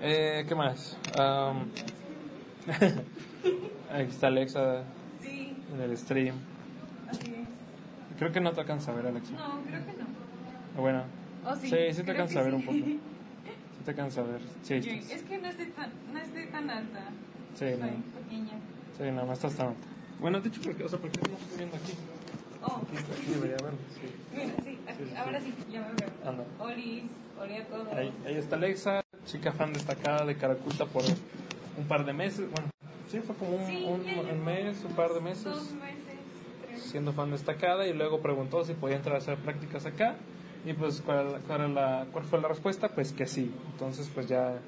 Eh, 0.00 0.44
¿Qué 0.46 0.54
más? 0.54 0.96
Am, 1.18 1.66
Ahí 3.90 4.04
está 4.06 4.26
Alexa 4.26 4.82
Sí, 5.22 5.56
en 5.74 5.80
el 5.80 5.96
stream. 5.96 6.34
así 7.10 7.34
es. 7.34 8.18
Creo 8.18 8.30
que 8.32 8.40
no 8.40 8.52
te 8.52 8.60
alcanza 8.60 8.92
a 8.92 8.94
ver, 8.94 9.06
Alexa. 9.06 9.32
No, 9.32 9.60
creo 9.66 9.86
que 9.86 9.92
no. 9.92 10.82
Bueno, 10.82 11.02
¿O 11.46 11.56
sí? 11.56 11.68
sí, 11.70 11.76
sí 11.94 12.02
te 12.02 12.10
alcanza 12.10 12.40
a 12.40 12.42
ver 12.42 12.54
un 12.54 12.60
sí. 12.60 12.66
poco. 12.66 12.78
Sí 13.78 13.84
te 13.84 13.90
alcanza 13.92 14.20
a 14.20 14.24
ver. 14.24 14.42
Sí, 14.62 14.74
es 14.74 15.22
que 15.22 15.38
no 15.38 15.48
estoy 15.48 15.66
tan, 15.66 15.90
no 16.12 16.18
estoy 16.18 16.46
tan 16.48 16.68
alta. 16.68 17.00
sí, 17.54 17.58
Soy 17.60 17.76
no. 17.78 17.86
pequeña. 18.22 18.52
Sí, 18.98 19.04
no, 19.14 19.24
no 19.24 19.32
estás 19.32 19.54
tan 19.54 19.68
alta. 19.68 19.86
Bueno, 20.20 20.40
de 20.40 20.48
hecho, 20.48 20.60
porque, 20.64 20.84
o 20.84 20.88
sea, 20.88 20.98
¿por 20.98 21.10
qué 21.10 21.18
no 21.30 21.36
estoy 21.36 21.56
viendo 21.58 21.76
aquí? 21.76 21.92
Oh, 22.62 22.82
Aquí, 22.82 22.96
aquí 23.22 23.30
debería 23.32 23.56
verlo, 23.56 23.78
sí. 24.00 24.08
mira, 24.32 24.54
sí, 24.64 24.78
aquí, 24.86 25.02
Sí, 25.04 25.10
sí, 25.10 25.16
ahora 25.16 25.40
sí. 25.40 25.54
sí, 25.56 25.72
ya 25.72 25.80
me 25.80 25.92
veo. 25.94 26.08
Anda. 26.26 26.44
Olis, 26.58 27.04
Oli 27.40 27.56
a 27.56 27.66
todos. 27.68 27.92
Ahí, 27.92 28.12
ahí 28.26 28.34
está 28.36 28.56
Alexa, 28.56 29.00
chica 29.26 29.52
fan 29.52 29.72
destacada 29.72 30.24
de 30.24 30.36
Caraculta 30.36 30.86
por 30.86 31.04
un 31.76 31.84
par 31.86 32.04
de 32.04 32.12
meses. 32.12 32.50
Bueno, 32.50 32.68
sí, 33.10 33.20
fue 33.20 33.36
como 33.36 33.56
un, 33.56 33.64
Sí, 33.66 33.72
un- 33.86 34.04
ya 34.04 34.22
un 34.22 34.26
llevo 34.26 34.44
mes, 34.44 34.84
un 34.84 34.92
par 34.94 35.08
de 35.08 35.14
Dos 35.14 35.22
meses 35.22 35.46
meses, 35.46 35.72
tres. 36.66 36.82
siendo 36.82 37.12
fan 37.12 37.30
destacada 37.30 37.86
y 37.86 37.92
luego 37.92 38.20
preguntó 38.20 38.64
si 38.64 38.74
podía 38.74 38.96
entrar 38.96 39.14
a 39.14 39.18
hacer 39.18 39.36
prácticas 39.38 39.86
acá. 39.86 40.16
Y 40.66 40.72
pues, 40.72 41.00
¿cuál, 41.00 41.38
cuál, 41.46 41.60
era 41.60 41.68
la, 41.68 42.06
¿cuál 42.10 42.24
fue 42.24 42.40
la 42.40 42.48
respuesta? 42.48 42.88
Pues 42.88 43.12
que 43.12 43.26
sí. 43.26 43.52
Entonces, 43.72 44.10
pues 44.12 44.26
ya, 44.26 44.58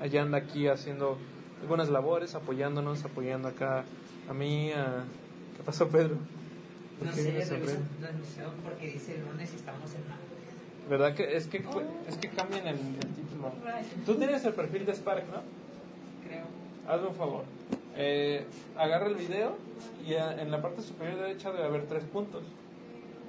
allá 0.00 0.22
anda 0.22 0.38
aquí 0.38 0.68
haciendo 0.68 1.18
algunas 1.60 1.88
labores, 1.88 2.36
apoyándonos, 2.36 3.04
apoyando 3.04 3.48
acá 3.48 3.84
a 4.32 4.34
mí, 4.34 4.72
a, 4.72 5.04
¿Qué 5.56 5.62
pasó, 5.62 5.88
Pedro? 5.88 6.16
¿Por 6.98 7.08
No 7.08 7.12
sé, 7.12 7.44
sonriendo? 7.44 7.84
transmisión 8.00 8.50
porque 8.64 8.86
dice 8.88 9.18
lunes 9.18 9.52
y 9.52 9.56
estamos 9.56 9.94
en 9.94 10.08
martes. 10.08 10.88
¿Verdad 10.88 11.14
que 11.14 11.36
es 11.36 11.46
que 11.46 11.58
es 12.08 12.16
que 12.16 12.28
cambian 12.30 12.66
el, 12.66 12.76
el 12.76 13.08
título? 13.14 13.52
Tú 14.06 14.14
tienes 14.14 14.42
el 14.46 14.54
perfil 14.54 14.86
de 14.86 14.94
Spark, 14.94 15.24
¿no? 15.26 15.42
Creo. 16.26 16.44
Hazme 16.88 17.08
un 17.08 17.14
favor. 17.14 17.44
Eh, 17.96 18.46
agarra 18.78 19.06
el 19.08 19.16
video 19.16 19.56
y 20.06 20.14
a- 20.14 20.40
en 20.40 20.50
la 20.50 20.62
parte 20.62 20.80
superior 20.82 21.18
derecha 21.20 21.52
debe 21.52 21.64
haber 21.64 21.82
tres 21.84 22.04
puntos. 22.04 22.42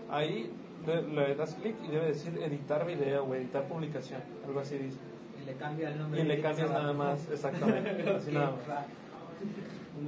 Ahí 0.09 0.49
le, 0.87 1.01
le 1.03 1.35
das 1.35 1.55
clic 1.55 1.75
y 1.85 1.91
debe 1.91 2.07
decir 2.07 2.39
editar 2.41 2.85
video 2.87 3.25
o 3.25 3.35
editar 3.35 3.67
publicación, 3.67 4.21
algo 4.47 4.59
así 4.61 4.77
dice. 4.77 4.97
Y 5.41 5.45
le 5.45 5.53
cambia 5.55 5.89
el 5.89 5.97
nombre. 5.99 6.21
Y 6.21 6.23
le 6.25 6.41
cambias 6.41 6.69
nada 6.69 6.93
más, 6.93 7.19
exactamente. 7.29 8.09
Así 8.17 8.31
nada 8.31 8.51
más. 8.51 8.85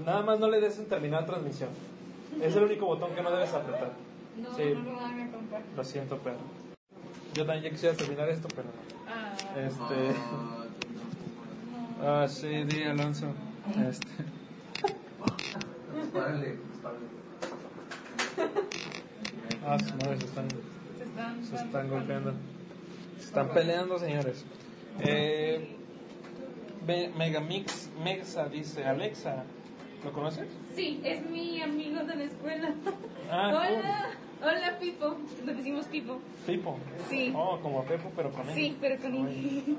Nada 0.04 0.22
más 0.24 0.40
no 0.40 0.50
le 0.50 0.60
des 0.62 0.78
en 0.80 0.86
terminar 0.88 1.26
transmisión. 1.26 1.70
Es 2.42 2.56
el 2.56 2.64
único 2.64 2.86
botón 2.88 3.12
que 3.16 3.22
no 3.22 3.32
debes 3.32 3.54
apretar. 3.54 3.92
No, 4.38 4.54
Sí. 4.56 4.64
no 4.76 4.92
lo 4.92 4.96
van 4.98 5.20
a 5.22 5.32
comprar. 5.32 5.62
Lo 5.76 5.84
siento, 5.84 6.20
pero. 6.24 6.38
Yo 7.34 7.46
también 7.46 7.64
ya 7.66 7.70
quisiera 7.70 7.96
terminar 7.96 8.28
esto, 8.30 8.48
pero. 8.56 8.68
Ah, 9.08 9.34
Este. 9.58 10.16
Ah, 12.04 12.28
sí, 12.28 12.50
di 12.66 12.84
Alonso. 12.84 13.28
Este. 13.90 14.08
Párale, 16.14 16.58
Ah, 19.66 19.80
sus 19.80 19.94
madres 19.96 20.20
se 20.20 20.26
están, 20.26 20.48
se 20.98 21.04
están, 21.06 21.46
se 21.46 21.56
están 21.56 21.90
golpeando. 21.90 22.34
Se 23.18 23.24
están 23.26 23.50
peleando, 23.50 23.98
señores. 23.98 24.44
Eh, 25.00 25.76
Megamix 27.18 27.90
Mexa 28.04 28.48
dice: 28.50 28.84
Alexa, 28.86 29.46
¿lo 30.06 30.14
conoces? 30.14 30.48
Sí, 30.76 31.02
es 31.04 31.26
mi 31.30 31.62
amigo 31.62 32.04
de 32.04 32.16
la 32.16 32.24
escuela. 32.24 32.74
Ah, 33.30 33.48
hola, 33.50 34.10
hola 34.42 34.80
Pipo. 34.80 35.18
Le 35.46 35.54
decimos 35.56 35.86
Pipo. 35.88 36.20
Pipo. 36.46 36.78
Sí. 37.10 37.34
Oh, 37.36 37.60
como 37.60 37.84
Pepo, 37.84 38.12
pero 38.16 38.30
con 38.32 38.48
él. 38.48 38.56
Sí, 38.56 38.78
pero 38.80 39.02
con 39.02 39.14
Ahí 39.28 39.78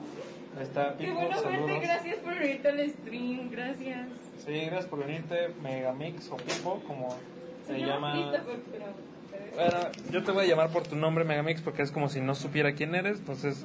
está 0.60 0.96
Qué 0.96 1.04
Pipo, 1.04 1.14
bueno 1.14 1.40
saludos. 1.40 1.66
verte, 1.66 1.86
gracias 1.86 2.16
por 2.16 2.34
venirte 2.38 2.68
al 2.68 2.90
stream, 2.90 3.50
gracias. 3.50 4.08
Sí, 4.44 4.52
gracias 4.52 4.86
por 4.86 4.98
venirte, 5.06 5.48
Megamix 5.62 6.30
o 6.30 6.36
Pipo, 6.36 6.82
como 6.86 7.16
se, 7.66 7.78
llama. 7.78 8.12
Christopher, 8.12 8.58
pero, 8.72 8.84
pero- 9.30 9.54
Bueno, 9.54 9.92
yo 10.10 10.24
te 10.24 10.32
voy 10.32 10.44
a 10.44 10.48
llamar 10.48 10.70
por 10.70 10.82
tu 10.84 10.96
nombre, 10.96 11.24
Megamix, 11.24 11.60
porque 11.60 11.82
es 11.82 11.90
como 11.92 12.08
si 12.08 12.20
no 12.20 12.34
supiera 12.34 12.72
quién 12.74 12.94
eres, 12.94 13.18
entonces, 13.18 13.64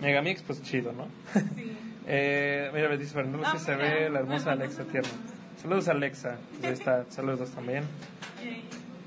Megamix, 0.00 0.42
pues 0.42 0.62
chido, 0.62 0.92
¿no? 0.92 1.06
Sí. 1.54 1.72
eh, 2.06 2.70
mira, 2.72 2.88
me 2.88 2.96
dice 2.98 3.12
Fernando, 3.14 3.40
Ah, 3.44 3.54
sí 3.58 3.64
se 3.64 3.74
ve 3.74 4.08
la 4.08 4.20
hermosa 4.20 4.52
Alexa 4.52 4.84
tierna. 4.84 5.10
Saludos, 5.60 5.88
Alexa. 5.88 6.36
Pues 6.52 6.64
ahí 6.64 6.72
está, 6.72 7.04
saludos 7.10 7.50
también. 7.50 7.84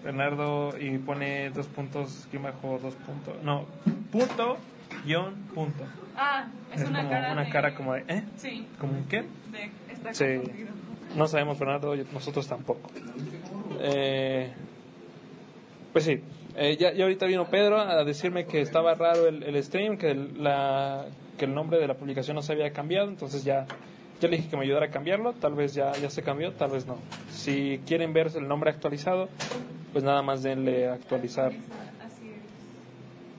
Bernardo, 0.04 0.74
y 0.80 0.98
pone 0.98 1.50
dos 1.52 1.68
puntos, 1.68 2.26
aquí 2.28 2.38
bajo 2.38 2.80
dos 2.82 2.96
puntos, 2.96 3.36
no, 3.44 3.66
punto, 4.12 4.58
guion, 5.06 5.36
punto. 5.54 5.84
Ah, 6.18 6.48
es, 6.74 6.82
una 6.82 7.00
como 7.00 7.10
cara 7.12 7.32
una 7.34 7.44
de... 7.44 7.50
cara 7.52 7.76
como 7.76 7.94
de, 7.94 8.04
¿eh? 8.08 8.24
Sí, 8.36 8.66
¿Como 8.80 8.94
un 8.94 9.04
qué? 9.08 9.18
de... 9.52 9.70
Está 9.94 10.14
Sí. 10.14 10.26
confundido. 10.38 10.70
No 11.16 11.28
sabemos, 11.28 11.58
Fernando, 11.60 11.94
y 11.96 12.04
nosotros 12.12 12.48
tampoco. 12.48 12.90
Eh, 13.80 14.52
pues 15.94 16.06
sí, 16.06 16.22
eh, 16.56 16.78
ya, 16.80 16.94
ya 16.94 17.04
ahorita 17.04 17.28
vino 17.28 17.46
Pedro 17.46 17.78
a 17.80 18.04
decirme 18.04 18.46
que 18.46 18.62
estaba 18.62 18.96
raro 18.96 19.28
el, 19.28 19.44
el 19.44 19.64
stream, 19.64 19.98
que 19.98 20.10
el, 20.12 20.42
la, 20.44 21.06
que 21.38 21.46
el 21.46 21.54
nombre 21.54 21.78
de 21.80 21.88
la 21.88 21.94
publicación 21.94 22.36
no 22.36 22.42
se 22.42 22.54
había 22.54 22.72
cambiado, 22.72 23.08
entonces 23.08 23.44
ya, 23.44 23.68
ya 24.22 24.28
le 24.28 24.38
dije 24.38 24.50
que 24.50 24.56
me 24.58 24.64
ayudara 24.64 24.86
a 24.86 24.90
cambiarlo, 24.90 25.34
tal 25.34 25.56
vez 25.56 25.74
ya, 25.74 25.92
ya 25.94 26.10
se 26.10 26.22
cambió, 26.22 26.54
tal 26.54 26.70
vez 26.72 26.86
no. 26.86 26.98
Si 27.32 27.82
quieren 27.88 28.14
ver 28.14 28.32
el 28.36 28.48
nombre 28.48 28.70
actualizado, 28.70 29.30
pues 29.92 30.04
nada 30.04 30.22
más 30.22 30.44
denle 30.44 30.88
actualizar. 30.88 31.52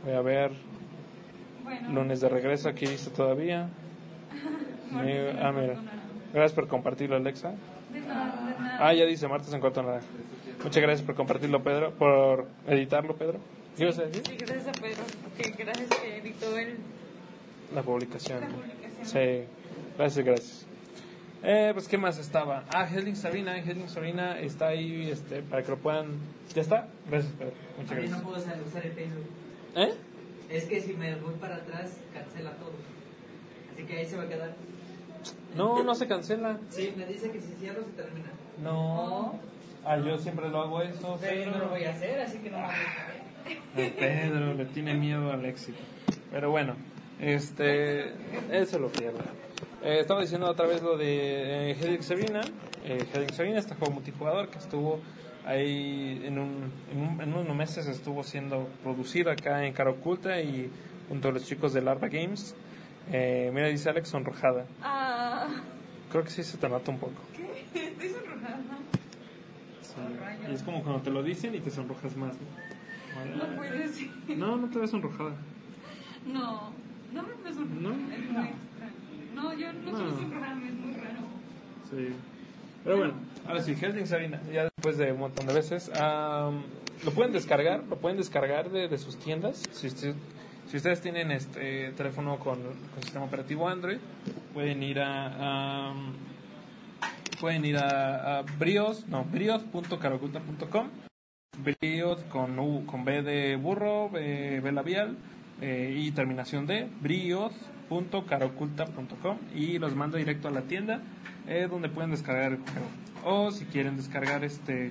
Voy 0.04 0.14
a 0.14 0.20
ver, 0.20 0.50
lunes 1.88 2.20
de 2.20 2.28
regreso, 2.28 2.68
aquí 2.68 2.86
dice 2.86 3.10
todavía. 3.10 3.68
ah, 4.92 5.52
mira. 5.52 5.76
Gracias 6.32 6.52
por 6.52 6.66
compartirlo, 6.66 7.14
Alexa. 7.14 7.52
Nada, 7.92 8.56
nada. 8.58 8.78
Ah, 8.80 8.92
ya 8.92 9.04
dice 9.04 9.28
martes 9.28 9.54
en 9.54 9.60
cuarto 9.60 9.82
naranja. 9.82 10.06
Muchas 10.64 10.82
gracias 10.82 11.06
por 11.06 11.14
compartirlo, 11.14 11.62
Pedro, 11.62 11.92
por 11.92 12.48
editarlo, 12.66 13.14
Pedro. 13.14 13.38
¿Qué 13.76 13.84
ibas 13.84 13.98
a 14.00 14.02
decir? 14.02 14.22
Sí, 14.26 14.36
gracias 14.36 14.66
a 14.66 14.72
Pedro, 14.72 15.02
que 15.36 15.62
gracias 15.62 15.88
que 15.90 16.18
editó 16.18 16.58
el, 16.58 16.76
La 17.72 17.82
publicación. 17.82 18.40
la 18.40 18.48
publicación. 18.48 19.06
Sí, 19.06 19.44
gracias, 19.96 20.24
gracias. 20.24 20.71
Eh, 21.44 21.70
pues, 21.72 21.88
¿qué 21.88 21.98
más 21.98 22.18
estaba? 22.18 22.64
Ah, 22.72 22.88
Hedling 22.88 23.16
Sabina. 23.16 23.58
Hedling 23.58 23.88
Sabina 23.88 24.38
está 24.38 24.68
ahí 24.68 25.10
este, 25.10 25.42
para 25.42 25.62
que 25.62 25.70
lo 25.70 25.78
puedan. 25.78 26.18
¿Ya 26.54 26.62
está? 26.62 26.88
Gracias, 27.10 27.32
Pedro. 27.32 27.52
Muchas 27.78 27.90
mí 27.90 27.96
no 27.96 28.00
gracias. 28.08 28.22
puedo 28.22 28.38
usar 28.38 28.62
usar 28.64 28.86
el 28.86 28.92
Facebook. 28.92 29.26
¿Eh? 29.74 29.94
Es 30.50 30.64
que 30.66 30.80
si 30.80 30.92
me 30.94 31.14
voy 31.16 31.34
para 31.34 31.56
atrás, 31.56 31.96
cancela 32.14 32.52
todo. 32.52 32.74
Así 33.72 33.84
que 33.84 33.96
ahí 33.98 34.06
se 34.06 34.16
va 34.16 34.24
a 34.24 34.28
quedar. 34.28 34.54
No, 35.56 35.82
no 35.82 35.94
se 35.94 36.06
cancela. 36.06 36.58
Sí, 36.70 36.92
me 36.96 37.06
dice 37.06 37.30
que 37.30 37.40
si 37.40 37.52
cierro 37.54 37.82
se 37.84 38.02
termina. 38.02 38.28
No. 38.62 39.38
Ah, 39.84 39.96
yo 39.96 40.16
siempre 40.18 40.48
lo 40.48 40.62
hago 40.62 40.82
eso. 40.82 41.18
Pero 41.20 41.44
yo 41.44 41.50
no 41.50 41.58
lo 41.58 41.68
voy 41.70 41.84
a 41.84 41.90
hacer, 41.90 42.20
así 42.20 42.38
que 42.38 42.50
no 42.50 42.58
me 42.58 42.64
voy 42.64 42.74
a 42.74 43.82
El 43.82 43.92
Pedro 43.94 44.54
le 44.54 44.64
tiene 44.66 44.94
miedo 44.94 45.32
al 45.32 45.44
éxito. 45.44 45.78
Pero 46.30 46.50
bueno, 46.50 46.76
este, 47.22 48.12
eso 48.50 48.78
lo 48.78 48.88
pierde. 48.88 49.20
Eh, 49.84 49.98
estaba 50.00 50.20
diciendo 50.20 50.48
otra 50.48 50.66
vez 50.66 50.82
lo 50.82 50.96
de 50.96 51.70
eh, 51.70 51.76
Hedrick 51.80 52.02
Sabina. 52.02 52.40
Eh, 52.84 53.04
Hedrick 53.14 53.32
Sabina, 53.32 53.58
este 53.58 53.74
juego 53.74 53.94
multijugador 53.94 54.48
que 54.48 54.58
estuvo 54.58 55.00
ahí 55.46 56.20
en, 56.24 56.38
un, 56.38 56.70
en, 56.92 56.98
un- 57.00 57.20
en 57.20 57.34
unos 57.34 57.56
meses 57.56 57.86
estuvo 57.88 58.22
siendo 58.22 58.68
producido 58.82 59.30
acá 59.30 59.64
en 59.66 59.72
Cara 59.72 59.90
Oculta 59.90 60.40
y 60.40 60.70
junto 61.08 61.28
a 61.28 61.32
los 61.32 61.44
chicos 61.46 61.72
de 61.72 61.80
Larva 61.82 62.08
Games. 62.08 62.54
Eh, 63.12 63.50
mira, 63.52 63.66
dice 63.68 63.88
Alex 63.90 64.08
sonrojada. 64.08 64.66
Ah, 64.82 65.48
Creo 66.10 66.24
que 66.24 66.30
sí 66.30 66.42
se 66.42 66.58
te 66.58 66.68
nota 66.68 66.90
un 66.90 66.98
poco. 66.98 67.14
¿qué? 67.34 67.86
Estoy 67.88 68.08
sonrojada. 68.10 68.58
Sí. 69.80 70.50
Y 70.50 70.54
es 70.54 70.62
como 70.62 70.82
cuando 70.82 71.02
te 71.02 71.10
lo 71.10 71.22
dicen 71.22 71.54
y 71.54 71.60
te 71.60 71.70
sonrojas 71.70 72.16
más. 72.16 72.34
¿no? 73.36 73.46
No 73.46 73.56
puede 73.56 73.88
ser. 73.88 74.08
No, 74.36 74.56
no 74.56 74.68
te 74.70 74.78
ves 74.78 74.90
sonrojada. 74.90 75.32
No, 76.26 76.72
no 77.12 77.22
me 77.22 77.34
puedo 77.34 77.54
sonrojar. 77.54 77.80
¿No? 77.82 77.90
Es 77.90 77.96
muy 77.98 78.14
extraño. 78.14 78.54
No, 79.34 79.52
yo 79.54 79.72
no, 79.72 79.90
No. 79.92 79.96
suelo 79.98 80.16
sonrojarme, 80.16 80.68
es 80.68 80.74
muy 80.74 80.92
raro. 80.94 81.20
Sí. 81.90 82.08
Pero 82.84 82.96
bueno, 82.98 83.14
ahora 83.46 83.62
sí, 83.62 83.74
Helsing 83.76 84.06
Sabina, 84.06 84.40
ya 84.52 84.64
después 84.64 84.98
de 84.98 85.12
un 85.12 85.20
montón 85.20 85.46
de 85.46 85.54
veces, 85.54 85.90
am, 85.94 86.62
lo 87.04 87.12
pueden 87.12 87.32
descargar, 87.32 87.82
lo 87.88 87.96
pueden 87.96 88.16
descargar 88.18 88.70
de, 88.70 88.88
de 88.88 88.98
sus 88.98 89.16
tiendas. 89.18 89.62
Si, 89.72 89.86
usted- 89.86 90.14
si 90.68 90.76
ustedes 90.78 91.00
tienen 91.00 91.30
este 91.30 91.92
teléfono 91.92 92.38
con, 92.38 92.58
con 92.62 93.02
sistema 93.02 93.24
operativo 93.24 93.68
Android, 93.68 93.98
pueden 94.54 94.82
ir 94.82 95.00
a, 95.00 95.88
am, 95.90 96.12
pueden 97.40 97.64
ir 97.64 97.76
a, 97.76 98.38
a 98.38 98.42
brios, 98.42 99.06
no, 99.08 99.24
brios.caroculta.com, 99.24 100.88
brios 101.62 102.20
con 102.30 102.58
U, 102.58 102.84
con 102.86 103.04
B 103.04 103.22
de 103.22 103.56
burro, 103.56 104.08
B, 104.10 104.60
B 104.60 104.72
labial 104.72 105.16
eh, 105.62 105.94
y 105.96 106.10
terminación 106.10 106.66
de 106.66 106.90
brios.caroculta.com 107.00 109.38
y 109.54 109.78
los 109.78 109.94
manda 109.94 110.18
directo 110.18 110.48
a 110.48 110.50
la 110.50 110.62
tienda 110.62 111.00
eh, 111.46 111.68
donde 111.70 111.88
pueden 111.88 112.10
descargar 112.10 112.50
el 112.52 112.58
juego. 112.58 112.88
O 113.24 113.52
si 113.52 113.66
quieren 113.66 113.96
descargar 113.96 114.42
este 114.42 114.90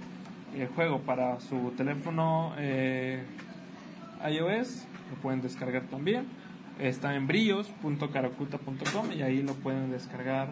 juego 0.76 1.02
para 1.02 1.42
su 1.42 1.74
teléfono 1.76 2.54
eh, 2.58 3.26
iOS, 4.30 4.88
lo 5.10 5.18
pueden 5.22 5.42
descargar 5.42 5.82
también. 5.84 6.26
Está 6.80 7.16
en 7.16 7.28
brillos.caraculta.com 7.28 9.12
y 9.12 9.24
ahí 9.24 9.44
lo 9.44 9.56
pueden 9.56 9.92
descargar 9.92 10.48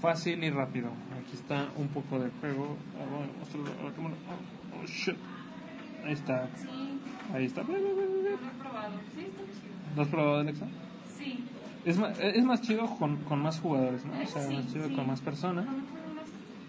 fácil 0.00 0.44
y 0.44 0.50
rápido. 0.50 0.92
Aquí 1.20 1.32
está 1.34 1.66
un 1.76 1.88
poco 1.88 2.20
del 2.20 2.30
juego. 2.40 2.76
Ah. 2.96 3.02
Oh, 3.12 3.24
oh. 4.78 4.84
Ahí 6.06 6.12
está. 6.12 6.48
Ahí 7.34 7.44
está. 7.46 7.62
lo 7.62 7.76
he 7.76 7.78
probado. 8.58 8.92
Sí, 9.14 9.20
está 9.26 9.42
chido. 9.42 9.96
¿Lo 9.96 10.02
has 10.02 10.08
probado, 10.08 10.38
Alexa? 10.40 10.66
Sí. 11.18 11.44
Es 11.84 11.98
más, 11.98 12.18
es 12.18 12.44
más 12.44 12.60
chido 12.62 12.86
con, 12.98 13.16
con 13.18 13.40
más 13.40 13.60
jugadores, 13.60 14.04
¿no? 14.04 14.12
O 14.20 14.26
sea, 14.26 14.42
Sí, 14.42 14.54
más 14.54 14.72
chido 14.72 14.88
sí. 14.88 14.94
con 14.94 15.06
más 15.06 15.20
personas. 15.20 15.64
No, 15.66 15.72
no. 15.72 15.78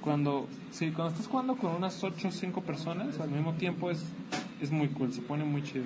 Cuando, 0.01 0.47
sí, 0.71 0.91
cuando 0.91 1.11
estás 1.13 1.27
jugando 1.27 1.55
con 1.55 1.75
unas 1.75 2.03
8 2.03 2.27
o 2.29 2.31
5 2.31 2.61
personas 2.61 3.19
al 3.19 3.29
mismo 3.31 3.53
tiempo 3.53 3.91
es, 3.91 4.05
es 4.61 4.71
muy 4.71 4.87
cool, 4.89 5.11
se 5.11 5.21
pone 5.21 5.43
muy 5.43 5.61
chido. 5.63 5.85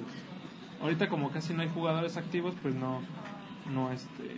Ahorita 0.82 1.10
como 1.10 1.32
casi 1.32 1.54
no 1.54 1.62
hay 1.62 1.70
jugadores 1.70 2.18
activos, 2.18 2.54
pues 2.62 2.76
no, 2.76 3.00
no, 3.74 3.92
este, 3.92 4.36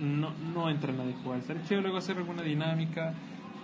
no, 0.00 0.32
no 0.54 0.68
entra 0.68 0.92
nadie 0.92 1.14
a 1.14 1.22
jugar. 1.22 1.38
Estaría 1.38 1.62
chido 1.64 1.80
luego 1.80 1.96
hacer 1.96 2.18
alguna 2.18 2.42
dinámica, 2.42 3.14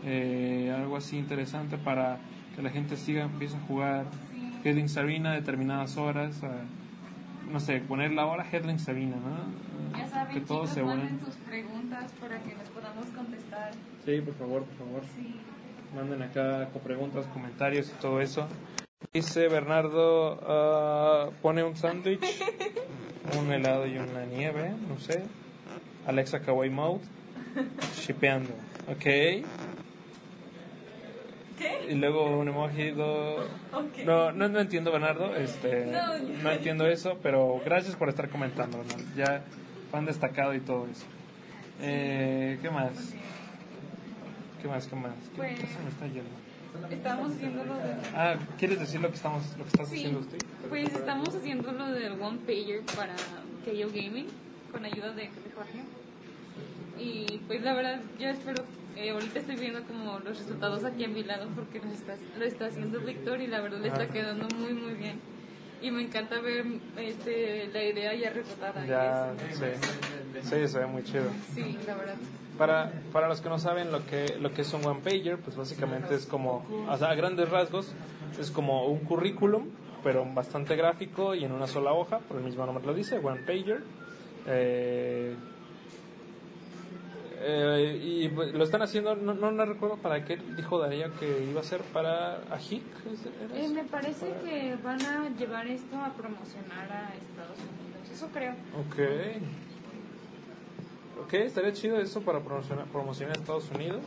eh, 0.05 0.73
algo 0.75 0.97
así 0.97 1.19
interesante 1.19 1.77
para 1.77 2.19
que 2.57 2.63
la 2.63 2.71
gente 2.71 2.97
siga, 2.97 3.25
empiece 3.25 3.57
a 3.57 3.61
jugar 3.61 4.07
Sí. 4.65 4.69
Headling 4.71 4.89
Sabina 4.89 5.35
determinadas 5.35 5.97
horas, 5.97 6.43
a, 6.43 6.65
no 7.51 7.61
sé, 7.61 7.81
poner 7.81 8.13
la 8.13 8.27
hora 8.27 8.45
Headling 8.51 8.79
Sabina, 8.79 9.17
¿no? 9.17 9.99
Ya 9.99 10.09
saben, 10.09 10.35
que 10.35 10.41
todos 10.41 10.71
chicos, 10.71 10.75
se 10.75 10.83
manden 10.83 11.21
sus 11.21 11.35
preguntas 11.37 12.11
para 12.21 12.43
que 12.43 12.55
les 12.57 12.69
podamos 12.71 13.07
contestar. 13.09 13.71
Sí, 14.05 14.21
por 14.21 14.35
favor, 14.35 14.65
por 14.65 14.87
favor. 14.87 15.03
Sí. 15.15 15.35
Manden 15.95 16.23
acá 16.23 16.69
preguntas, 16.83 17.27
comentarios 17.27 17.93
y 17.97 18.01
todo 18.01 18.21
eso. 18.21 18.49
Dice 19.13 19.49
Bernardo, 19.49 20.41
ah, 20.43 21.31
pone 21.41 21.63
un 21.63 21.77
sándwich, 21.77 22.25
un 23.39 23.53
helado 23.53 23.87
y 23.87 23.99
una 23.99 24.25
nieve, 24.25 24.75
no 24.89 24.99
sé. 24.99 25.23
Alexa 26.07 26.41
Kawaii 26.41 26.71
Mode, 26.71 27.05
shipeando. 27.97 28.51
Ok. 28.89 29.45
¿Qué? 31.59 31.87
Y 31.93 31.95
luego 31.95 32.39
un 32.39 32.49
emoji. 32.49 32.93
No, 32.93 34.33
no, 34.33 34.49
no 34.49 34.59
entiendo, 34.61 34.91
Bernardo. 34.93 35.35
Este, 35.37 35.87
No, 35.87 36.19
no 36.43 36.51
entiendo 36.51 36.87
eso, 36.87 37.19
pero 37.23 37.61
gracias 37.65 37.97
por 37.97 38.09
estar 38.09 38.29
comentando, 38.29 38.79
Bernardo. 38.79 39.05
Ya 39.17 39.43
fan 39.91 40.05
destacado 40.05 40.55
y 40.55 40.61
todo 40.61 40.87
eso. 40.91 41.05
Eh, 41.81 42.59
¿Qué 42.63 42.71
más? 42.71 42.91
¿Qué 44.63 44.69
más? 44.69 44.87
¿Qué 44.87 44.97
más? 44.97 45.13
¿Qué, 45.33 45.37
Pues- 45.37 45.61
qué 45.61 45.67
se 45.67 45.79
me 45.81 45.89
está 45.91 46.07
yendo? 46.07 46.31
Estamos 46.91 47.31
haciendo 47.33 47.65
lo 47.65 47.75
de... 47.77 47.95
Ah, 48.17 48.35
¿quieres 48.59 48.81
decir 48.81 49.01
lo 49.01 49.09
que 49.09 49.15
estamos, 49.15 49.45
lo 49.57 49.63
que 49.63 49.69
estás 49.71 49.89
Sí, 49.89 49.97
haciendo 49.99 50.19
usted? 50.19 50.39
pues 50.69 50.93
estamos 50.93 51.29
haciendo 51.33 51.71
lo 51.71 51.87
del 51.93 52.21
One 52.21 52.39
Pager 52.45 52.83
para 52.97 53.15
KO 53.65 53.89
Gaming 53.95 54.27
con 54.73 54.85
ayuda 54.85 55.11
de, 55.13 55.23
de 55.23 55.31
Jorge. 55.55 55.79
Y 56.99 57.39
pues 57.47 57.63
la 57.63 57.75
verdad, 57.75 58.01
yo 58.19 58.29
espero, 58.29 58.65
eh, 58.97 59.11
ahorita 59.11 59.39
estoy 59.41 59.57
viendo 59.57 59.83
como 59.85 60.19
los 60.21 60.39
resultados 60.39 60.85
aquí 60.85 61.05
a 61.05 61.09
mi 61.09 61.23
lado 61.25 61.49
porque 61.55 61.81
los 61.81 61.93
está, 61.93 62.15
lo 62.39 62.45
está 62.45 62.67
haciendo 62.67 63.01
Víctor 63.01 63.41
y 63.41 63.47
la 63.47 63.61
verdad 63.61 63.81
le 63.81 63.89
está 63.89 64.09
quedando 64.09 64.47
muy 64.57 64.73
muy 64.73 64.95
bien. 64.95 65.21
Y 65.83 65.91
me 65.91 66.03
encanta 66.03 66.41
ver 66.41 66.65
este, 66.97 67.69
la 67.73 67.85
idea 67.85 68.15
ya 68.15 68.31
rebotada. 68.31 68.85
y 68.87 68.89
Ya, 68.89 69.35
sí. 69.53 69.67
Sí, 70.43 70.69
se 70.69 70.79
ve 70.79 70.87
muy 70.87 71.03
chido. 71.05 71.27
Sí, 71.55 71.79
la 71.87 71.95
verdad. 71.95 72.15
Para, 72.57 72.93
para 73.13 73.29
los 73.29 73.41
que 73.43 73.49
no 73.51 73.59
saben 73.59 73.93
lo 73.93 74.07
que, 74.07 74.37
lo 74.41 74.53
que 74.53 74.63
es 74.63 74.73
un 74.73 74.85
one 74.87 75.01
pager, 75.01 75.39
pues 75.39 75.57
básicamente 75.57 76.15
es 76.15 76.25
como, 76.25 76.65
o 76.89 76.97
sea, 76.97 77.11
a 77.11 77.15
grandes 77.15 77.51
rasgos, 77.51 77.93
es 78.41 78.51
como 78.51 78.87
un 78.87 79.01
currículum, 79.01 79.69
pero 80.03 80.25
bastante 80.25 80.75
gráfico 80.77 81.35
y 81.35 81.45
en 81.45 81.53
una 81.53 81.67
sola 81.67 81.93
hoja, 81.93 82.21
por 82.21 82.39
el 82.39 82.45
mismo 82.45 82.65
nombre 82.65 82.87
lo 82.87 82.95
dice, 82.95 83.19
one 83.19 83.41
pager. 83.41 83.83
Eh, 84.47 85.35
eh, 87.45 88.01
y 88.03 88.29
pues, 88.29 88.53
lo 88.55 88.65
están 88.65 88.83
haciendo, 88.83 89.15
no, 89.17 89.35
no, 89.35 89.51
no 89.51 89.65
recuerdo 89.65 89.97
para 89.97 90.25
qué 90.25 90.39
dijo 90.57 90.79
Daría 90.79 91.11
que 91.21 91.45
iba 91.49 91.61
a 91.61 91.65
ser 91.65 91.81
para 91.83 92.39
AJIC. 92.51 92.83
¿era 93.51 93.61
Eh, 93.65 93.69
me 93.69 93.85
parece 93.85 94.27
que 94.43 94.77
van 94.83 95.01
a 95.03 95.29
llevar 95.37 95.67
esto 95.67 95.97
a 95.97 96.13
promocionar 96.13 96.91
a 96.91 97.15
Estados 97.15 97.59
Unidos. 97.59 98.11
Eso 98.13 98.29
creo. 98.33 98.53
Ok. 98.79 98.99
Ok, 101.25 101.35
estaría 101.35 101.73
chido 101.73 101.99
eso 101.99 102.23
para 102.23 102.41
promocionar, 102.41 102.87
promocionar 102.87 103.37
a 103.37 103.41
Estados 103.41 103.71
Unidos. 103.71 104.03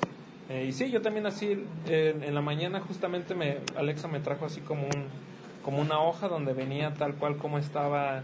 Eh, 0.50 0.66
y 0.68 0.72
sí, 0.72 0.90
yo 0.90 1.02
también 1.02 1.26
así, 1.26 1.66
en 1.86 2.34
la 2.34 2.42
mañana 2.42 2.80
justamente 2.80 3.36
me, 3.36 3.58
Alexa 3.76 4.08
me 4.08 4.20
trajo 4.20 4.46
así 4.46 4.62
como 4.62 4.84
un 4.84 5.28
como 5.68 5.82
una 5.82 6.00
hoja 6.00 6.30
donde 6.30 6.54
venía 6.54 6.94
tal 6.94 7.16
cual 7.16 7.36
como 7.36 7.58
estaba, 7.58 8.22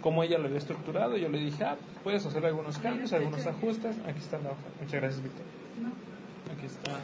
como 0.00 0.22
ella 0.22 0.38
lo 0.38 0.46
había 0.46 0.58
estructurado. 0.58 1.16
Yo 1.16 1.28
le 1.28 1.38
dije, 1.38 1.64
ah, 1.64 1.76
puedes 2.02 2.24
hacer 2.24 2.44
algunos 2.46 2.78
cambios, 2.78 3.12
algunos 3.12 3.46
ajustes. 3.46 3.96
Aquí 4.06 4.18
está 4.18 4.38
la 4.38 4.50
hoja. 4.50 4.58
Muchas 4.80 5.00
gracias, 5.00 5.22
Víctor. 5.22 5.44
Aquí 6.56 6.66
está. 6.66 6.98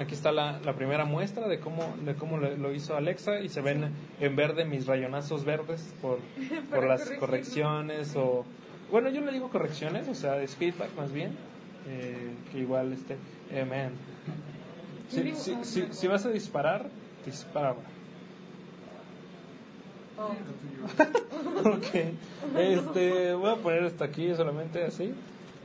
Aquí 0.00 0.14
está 0.14 0.32
la, 0.32 0.58
la 0.64 0.72
primera 0.72 1.04
muestra 1.04 1.46
de 1.46 1.60
cómo, 1.60 1.94
de 2.02 2.14
cómo 2.14 2.38
lo, 2.38 2.72
hizo 2.72 2.96
Alexa 2.96 3.40
y 3.40 3.50
se 3.50 3.60
ven 3.60 3.90
en 4.18 4.34
verde 4.34 4.64
mis 4.64 4.86
rayonazos 4.86 5.44
verdes 5.44 5.94
por, 6.00 6.20
por 6.70 6.86
las 6.86 7.00
corregirlo. 7.02 7.20
correcciones 7.20 8.16
o... 8.16 8.46
Bueno, 8.90 9.10
yo 9.10 9.20
le 9.20 9.30
digo 9.30 9.50
correcciones, 9.50 10.08
o 10.08 10.14
sea, 10.14 10.42
es 10.42 10.56
feedback 10.56 10.88
más 10.96 11.12
bien, 11.12 11.32
eh, 11.86 12.30
que 12.50 12.60
igual 12.60 12.94
este... 12.94 13.18
Eh, 13.52 13.64
man. 13.66 13.92
Si, 15.10 15.34
si, 15.34 15.64
si, 15.64 15.92
si 15.92 16.06
vas 16.06 16.24
a 16.24 16.30
disparar, 16.30 16.88
dispara. 17.26 17.74
Oh. 20.20 20.34
ok. 21.70 21.94
Este, 22.58 23.32
voy 23.34 23.50
a 23.50 23.56
poner 23.56 23.84
esto 23.84 24.04
aquí 24.04 24.34
solamente 24.34 24.84
así. 24.84 25.14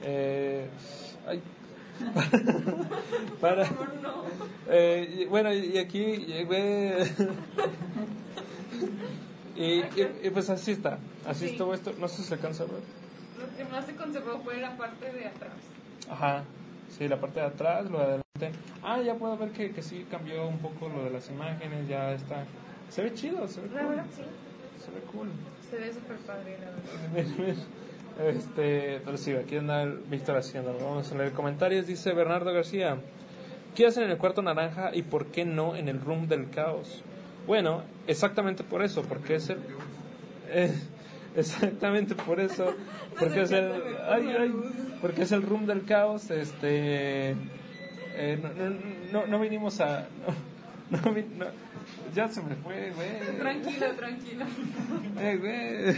Eh, 0.03 0.65
ay. 1.27 1.41
Para. 3.41 3.67
Eh, 4.69 5.17
y- 5.21 5.25
bueno, 5.25 5.53
y 5.53 5.77
aquí. 5.77 5.99
y, 9.55 9.63
y- 9.63 10.19
y 10.23 10.29
pues 10.31 10.49
así 10.49 10.71
está. 10.71 10.97
Así 11.27 11.45
Sí. 11.47 11.51
estuvo 11.53 11.73
esto. 11.73 11.93
No 11.99 12.07
sé 12.07 12.17
si 12.17 12.23
se 12.23 12.33
alcanza 12.35 12.63
a 12.63 12.67
ver. 12.67 12.81
Lo 13.39 13.57
que 13.57 13.63
más 13.71 13.85
se 13.85 13.95
conservó 13.95 14.39
fue 14.43 14.57
la 14.57 14.75
parte 14.77 15.11
de 15.11 15.25
atrás. 15.27 15.53
Ajá. 16.09 16.43
Sí, 16.97 17.07
la 17.07 17.19
parte 17.19 17.39
de 17.39 17.45
atrás, 17.47 17.89
lo 17.89 17.97
de 17.99 18.03
adelante. 18.03 18.51
Ah, 18.83 19.01
ya 19.01 19.15
puedo 19.15 19.37
ver 19.37 19.49
que, 19.51 19.71
que 19.71 19.81
sí 19.81 20.05
cambió 20.09 20.47
un 20.47 20.59
poco 20.59 20.87
lo 20.89 21.03
de 21.03 21.09
las 21.11 21.29
imágenes. 21.29 21.87
Ya 21.87 22.11
está. 22.13 22.45
Se 22.89 23.03
ve 23.03 23.13
chido, 23.13 23.47
se 23.47 23.61
ve 23.61 23.69
La 23.73 23.81
cool. 23.81 23.89
verdad, 23.89 24.05
sí. 24.15 24.21
Se 24.83 24.91
ve 24.91 24.99
cool. 25.11 25.27
Se 25.69 25.77
ve 25.77 25.93
súper 25.93 26.17
padre, 26.17 26.57
la 26.59 27.23
verdad. 27.23 27.55
Este, 28.17 29.01
pero 29.03 29.17
sí, 29.17 29.33
aquí 29.33 29.57
anda 29.57 29.83
Víctor 30.09 30.37
haciendo. 30.37 30.73
Vamos 30.73 31.11
a 31.11 31.15
leer 31.17 31.33
comentarios. 31.33 31.85
Dice 31.85 32.13
Bernardo 32.13 32.53
García: 32.53 32.97
¿Qué 33.75 33.87
hacen 33.87 34.03
en 34.05 34.11
el 34.11 34.17
cuarto 34.17 34.41
naranja 34.41 34.91
y 34.93 35.01
por 35.01 35.25
qué 35.25 35.43
no 35.43 35.75
en 35.75 35.89
el 35.89 35.99
room 35.99 36.29
del 36.29 36.49
caos? 36.49 37.03
Bueno, 37.45 37.83
exactamente 38.07 38.63
por 38.63 38.83
eso, 38.83 39.01
porque 39.01 39.35
es 39.35 39.49
el. 39.49 39.57
eh, 40.47 40.73
exactamente 41.35 42.15
por 42.15 42.39
eso, 42.39 42.73
porque 43.19 43.41
es 43.41 43.51
el. 43.51 43.69
Ay, 44.09 44.33
ay, 44.39 44.53
porque 45.01 45.23
es 45.23 45.33
el 45.33 45.41
room 45.41 45.65
del 45.65 45.83
caos. 45.83 46.31
Este. 46.31 47.31
eh, 48.15 48.39
no, 48.41 48.49
no, 48.53 48.75
no, 49.11 49.27
no 49.27 49.39
vinimos 49.39 49.81
a. 49.81 50.07
No, 50.91 50.99
ya 52.13 52.27
se 52.27 52.41
me 52.41 52.55
fue, 52.55 52.91
güey. 52.91 53.37
Tranquilo, 53.37 53.91
tranquilo. 53.95 54.45
Eh, 55.17 55.37
güey. 55.37 55.95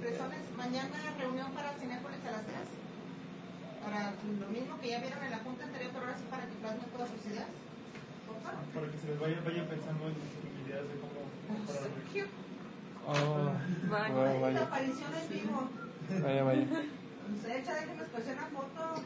Personas, 0.00 0.38
mañana 0.56 0.96
reunión 1.18 1.50
para 1.52 1.72
Cinépolis 1.74 2.24
a 2.26 2.30
las 2.32 2.44
3. 2.46 2.56
Para 3.84 4.12
lo 4.40 4.46
mismo 4.48 4.78
que 4.80 4.88
ya 4.88 4.98
vieron 5.00 5.22
en 5.24 5.30
la 5.30 5.38
junta 5.38 5.64
anterior, 5.64 5.90
pero 5.92 6.04
ahora 6.06 6.16
sí 6.18 6.24
para 6.30 6.44
que 6.46 6.54
plasmen 6.60 6.86
todas 6.90 7.08
sus 7.10 7.26
ideas. 7.32 7.46
Por 8.26 8.36
favor. 8.42 8.60
Para 8.74 8.86
que 8.92 8.98
se 8.98 9.06
les 9.08 9.18
vaya, 9.20 9.40
vayan 9.44 9.66
pensando 9.66 10.06
en 10.08 10.14
ideas 10.66 10.84
de 10.86 10.94
cómo 11.02 11.18
mejorar. 11.50 11.90
Oh, 13.04 13.50
Vaya. 13.90 14.14
vaya, 14.14 14.32
La 14.34 14.40
vaya, 14.40 14.62
aparición 14.62 15.10
en 15.14 15.28
vivo. 15.28 15.68
vaya, 16.22 16.42
vaya. 16.44 16.66
Se 17.42 17.58
echa, 17.58 17.74
déjenme 17.74 18.04
pues 18.04 18.24
una 18.26 18.46
foto. 18.46 19.02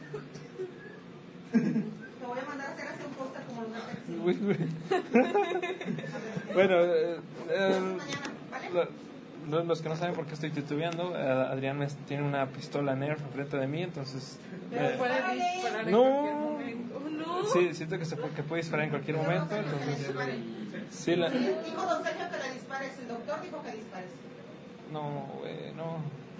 Te 2.27 2.33
voy 2.33 2.39
a 2.41 2.45
mandar 2.49 2.67
a 2.67 2.73
hacer 2.73 2.87
así 2.89 3.03
un 3.05 3.13
póster 3.13 3.41
como. 3.45 4.25
Uy, 4.25 4.33
güey. 4.35 4.57
bueno, 6.53 6.75
eh, 6.81 7.19
eh, 7.49 7.97
lo- 8.73 8.87
lo- 9.49 9.63
los 9.63 9.81
que 9.81 9.87
no 9.87 9.95
saben 9.95 10.13
por 10.13 10.25
qué 10.25 10.33
estoy 10.33 10.51
titubeando, 10.51 11.13
eh, 11.17 11.21
Adrián 11.51 11.87
tiene 12.05 12.23
una 12.23 12.45
pistola 12.47 12.95
Nerf 12.95 13.21
enfrente 13.21 13.55
de 13.57 13.67
mí, 13.67 13.81
entonces... 13.81 14.39
Pero 14.69 14.85
eh, 14.89 14.95
puede 14.97 15.35
disparar 15.35 15.85
en 15.85 15.91
No. 15.91 16.01
cualquier 16.03 16.35
momento. 16.35 17.01
Oh, 17.05 17.09
no. 17.09 17.45
sí, 17.45 17.73
siento 17.73 17.97
que, 17.97 18.03
se 18.05 18.17
puede, 18.17 18.33
que 18.33 18.43
puede 18.43 18.61
disparar 18.61 18.83
en 18.85 18.89
cualquier 18.89 19.15
momento, 19.17 19.55
entonces... 19.55 20.11
Sí, 20.91 21.15
la... 21.15 21.29
Sí, 21.29 21.37
dijo 21.37 21.81
Don 21.85 22.03
Sergio 22.03 22.25
que 22.29 22.37
le 22.45 22.53
dispares. 22.55 22.99
El 22.99 23.07
doctor 23.07 23.41
dijo 23.41 23.63
que 23.63 23.71
dispares. 23.71 24.09
No, 24.91 25.27
güey, 25.39 25.73
no. 25.75 25.99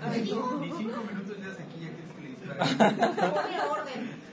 ¿Me 0.09 0.17
dijo? 0.19 0.57
Ni 0.59 0.67
cinco 0.73 1.01
minutos 1.03 1.37
ya 1.39 1.51
aquí, 1.51 1.79
ya 1.79 1.89
quieres 1.89 2.11
que 2.13 2.21
le 2.21 2.29
dispare. 2.29 3.15
Pone 3.31 3.59
orden. 3.61 4.27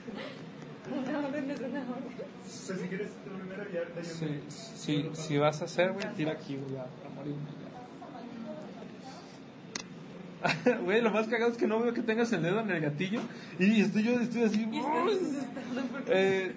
Una 0.91 1.19
orden 1.27 1.51
es 1.51 1.59
una 1.59 1.81
orden. 1.81 2.27
O 2.45 2.47
sea, 2.49 2.75
si 2.77 2.87
quieres 2.87 3.09
tú 3.23 3.31
primero, 3.31 3.63
ya, 3.71 3.81
yo- 3.81 4.03
Sí, 4.03 4.41
sí, 4.75 5.09
si 5.13 5.37
vas 5.37 5.61
a 5.61 5.65
hacer, 5.65 5.91
güey, 5.93 6.05
tira 6.15 6.33
aquí, 6.33 6.57
güey, 6.57 6.73
ya, 6.75 6.85
para. 6.85 7.25
Güey, 10.83 11.01
lo 11.01 11.09
más 11.11 11.27
cagado 11.27 11.51
es 11.51 11.57
que 11.57 11.65
no 11.67 11.79
veo 11.79 11.93
que 11.93 12.01
tengas 12.01 12.31
el 12.33 12.43
dedo 12.43 12.59
en 12.59 12.69
el 12.69 12.79
gatillo 12.81 13.19
y 13.57 13.81
estoy 13.81 14.03
yo 14.03 14.19
estoy 14.19 14.43
así. 14.43 14.69
Porque... 15.91 16.11
Eh, 16.13 16.51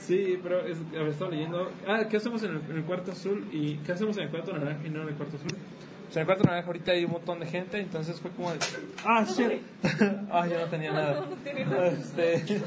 sí, 0.00 0.38
pero 0.42 0.64
es, 0.66 0.78
a 0.94 0.98
ver, 1.00 1.08
estaba 1.08 1.30
leyendo. 1.30 1.70
Ah, 1.86 2.04
¿qué 2.08 2.16
hacemos 2.16 2.42
en 2.44 2.52
el, 2.52 2.62
en 2.70 2.76
el 2.78 2.84
cuarto 2.84 3.12
azul? 3.12 3.46
¿Y 3.52 3.76
qué 3.78 3.92
hacemos 3.92 4.16
en 4.16 4.22
el 4.24 4.30
cuarto 4.30 4.52
naranja 4.56 4.86
y 4.86 4.90
no 4.90 5.02
en 5.02 5.08
el 5.08 5.14
cuarto 5.14 5.36
azul? 5.36 5.50
Pues 5.50 6.16
en 6.16 6.20
el 6.20 6.26
cuarto 6.26 6.44
naranja 6.44 6.66
ahorita 6.66 6.92
hay 6.92 7.04
un 7.04 7.10
montón 7.12 7.40
de 7.40 7.46
gente, 7.46 7.78
entonces 7.78 8.18
fue 8.20 8.30
como 8.30 8.52
de, 8.52 8.58
ah, 9.04 9.24
shit. 9.28 9.60
ah, 10.32 10.46
ya 10.46 10.60
no 10.60 10.66
tenía 10.66 10.92
nada. 10.92 11.20
No 11.28 11.36
tenía 11.44 11.66
nada. 11.66 11.88
Este, 11.88 12.62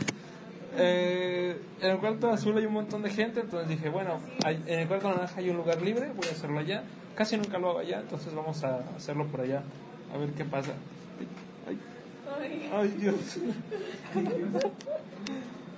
eh, 0.77 1.57
en 1.81 1.91
el 1.91 1.97
cuarto 1.97 2.29
azul 2.31 2.57
hay 2.57 2.65
un 2.65 2.73
montón 2.73 3.01
de 3.03 3.09
gente, 3.09 3.41
entonces 3.41 3.69
dije, 3.69 3.89
bueno, 3.89 4.19
hay- 4.45 4.61
en 4.67 4.79
el 4.79 4.87
cuarto 4.87 5.09
naranja 5.09 5.39
hay 5.39 5.49
un 5.49 5.57
lugar 5.57 5.81
libre, 5.81 6.11
voy 6.15 6.27
a 6.27 6.31
hacerlo 6.31 6.59
allá. 6.59 6.83
Casi 7.15 7.37
nunca 7.37 7.57
lo 7.59 7.69
hago 7.71 7.79
allá, 7.79 7.99
entonces 7.99 8.33
vamos 8.33 8.63
a 8.63 8.79
hacerlo 8.95 9.27
por 9.27 9.41
allá, 9.41 9.61
a 10.13 10.17
ver 10.17 10.29
qué 10.31 10.45
pasa. 10.45 10.71
Ay, 11.67 11.77
Ay. 12.41 12.69
Ay, 12.73 12.87
Dios. 12.99 13.37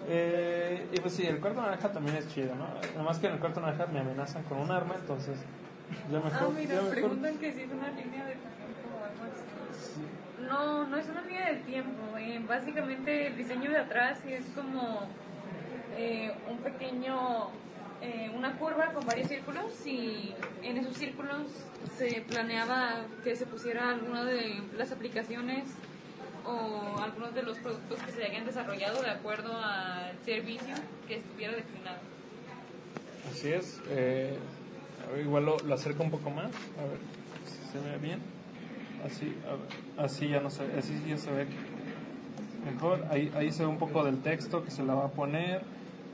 Eh, 0.08 0.86
y 0.94 1.00
pues 1.00 1.14
sí, 1.14 1.26
el 1.26 1.40
cuarto 1.40 1.62
naranja 1.62 1.92
también 1.92 2.16
es 2.18 2.28
chido, 2.34 2.56
¿no? 2.56 2.68
Nada 2.94 3.04
más 3.04 3.18
que 3.18 3.26
en 3.28 3.34
el 3.34 3.40
cuarto 3.40 3.60
naranja 3.60 3.88
me 3.88 4.00
amenazan 4.00 4.44
con 4.44 4.60
un 4.60 4.72
arma, 4.72 4.96
entonces 5.00 5.36
Ya 6.12 6.20
mejor, 6.20 6.32
Ah, 6.34 6.50
mira, 6.56 6.76
ya 6.76 6.82
mejor. 6.82 6.94
preguntan 6.96 7.38
que 7.38 7.54
si 7.54 7.62
es 7.62 7.72
una 7.72 7.88
línea 7.90 8.26
de 8.26 8.34
tiempo 8.34 8.86
o 9.00 9.04
algo 9.04 9.24
así. 9.24 10.02
No, 10.48 10.86
no 10.88 10.98
es 10.98 11.08
una 11.08 11.22
línea 11.22 11.48
del 11.52 11.62
tiempo. 11.64 12.18
eh, 12.18 12.40
Básicamente 12.48 13.28
el 13.28 13.38
diseño 13.38 13.72
de 13.72 13.78
atrás 13.78 14.20
es 14.28 14.46
como 14.56 15.08
eh, 15.98 16.32
un 16.50 16.58
pequeño, 16.60 17.50
eh, 18.02 18.32
una 18.36 18.58
curva 18.58 18.94
con 18.94 19.06
varios 19.06 19.28
círculos 19.28 19.86
y 19.86 20.34
en 20.62 20.78
esos 20.78 20.98
círculos 20.98 21.48
se 21.98 22.22
planeaba 22.28 23.06
que 23.24 23.36
se 23.36 23.46
pusiera 23.46 23.90
alguna 23.90 24.24
de 24.24 24.62
las 24.78 24.92
aplicaciones 24.92 25.64
o 26.46 27.00
algunos 27.02 27.34
de 27.34 27.42
los 27.42 27.58
productos 27.58 28.00
que 28.04 28.12
se 28.12 28.24
hayan 28.24 28.46
desarrollado 28.46 29.02
de 29.02 29.10
acuerdo 29.10 29.58
al 29.58 30.14
servicio 30.24 30.76
que 31.08 31.16
estuviera 31.16 31.54
destinado. 31.56 31.98
Así 33.32 33.52
es. 33.52 33.82
igual 35.20 35.46
lo, 35.46 35.58
lo 35.60 35.74
acerco 35.74 36.04
un 36.04 36.12
poco 36.12 36.30
más. 36.30 36.46
A 36.78 36.84
ver 36.86 37.00
si 37.46 37.72
se 37.72 37.80
ve 37.80 37.98
bien. 37.98 38.35
Así, 39.06 39.34
así 39.98 40.28
ya 40.30 40.40
no 40.40 40.50
se 40.50 40.66
ve, 40.66 40.80
así 40.80 40.94
ya 41.08 41.18
se 41.18 41.32
ve 41.32 41.46
mejor. 42.66 43.06
Ahí, 43.10 43.32
ahí 43.36 43.52
se 43.52 43.64
ve 43.64 43.70
un 43.70 43.78
poco 43.78 44.04
del 44.04 44.22
texto 44.22 44.64
que 44.64 44.72
se 44.72 44.84
la 44.84 44.96
va 44.96 45.06
a 45.06 45.12
poner. 45.12 45.62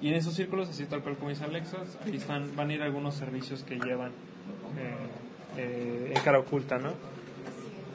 Y 0.02 0.10
en 0.10 0.16
esos 0.16 0.34
círculos, 0.34 0.70
así 0.70 0.86
tal 0.86 1.02
cual 1.02 1.16
como 1.16 1.30
dice 1.30 1.46
Alexas, 1.46 1.98
ahí 2.06 2.18
están, 2.18 2.56
van 2.56 2.70
a 2.70 2.74
ir 2.74 2.82
algunos 2.82 3.16
servicios 3.16 3.64
que 3.64 3.76
llevan 3.76 4.10
eh, 4.78 5.58
eh, 5.58 6.14
en 6.16 6.24
cara 6.24 6.40
oculta, 6.40 6.80
¿no? 6.80 6.90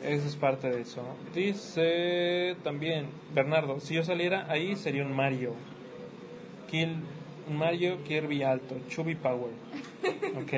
Eso 0.02 0.28
es 0.28 0.36
parte 0.36 0.70
de 0.70 0.82
eso. 0.82 1.02
Dice 1.34 2.56
también, 2.62 3.08
Bernardo, 3.34 3.80
si 3.80 3.94
yo 3.94 4.04
saliera 4.04 4.46
ahí 4.48 4.76
sería 4.76 5.04
un 5.04 5.14
Mario. 5.14 5.54
Kill, 6.70 6.96
un 7.48 7.56
Mario 7.56 8.02
Kirby 8.04 8.42
alto, 8.42 8.76
Chubby 8.88 9.14
Power. 9.14 9.50
Ok. 10.36 10.52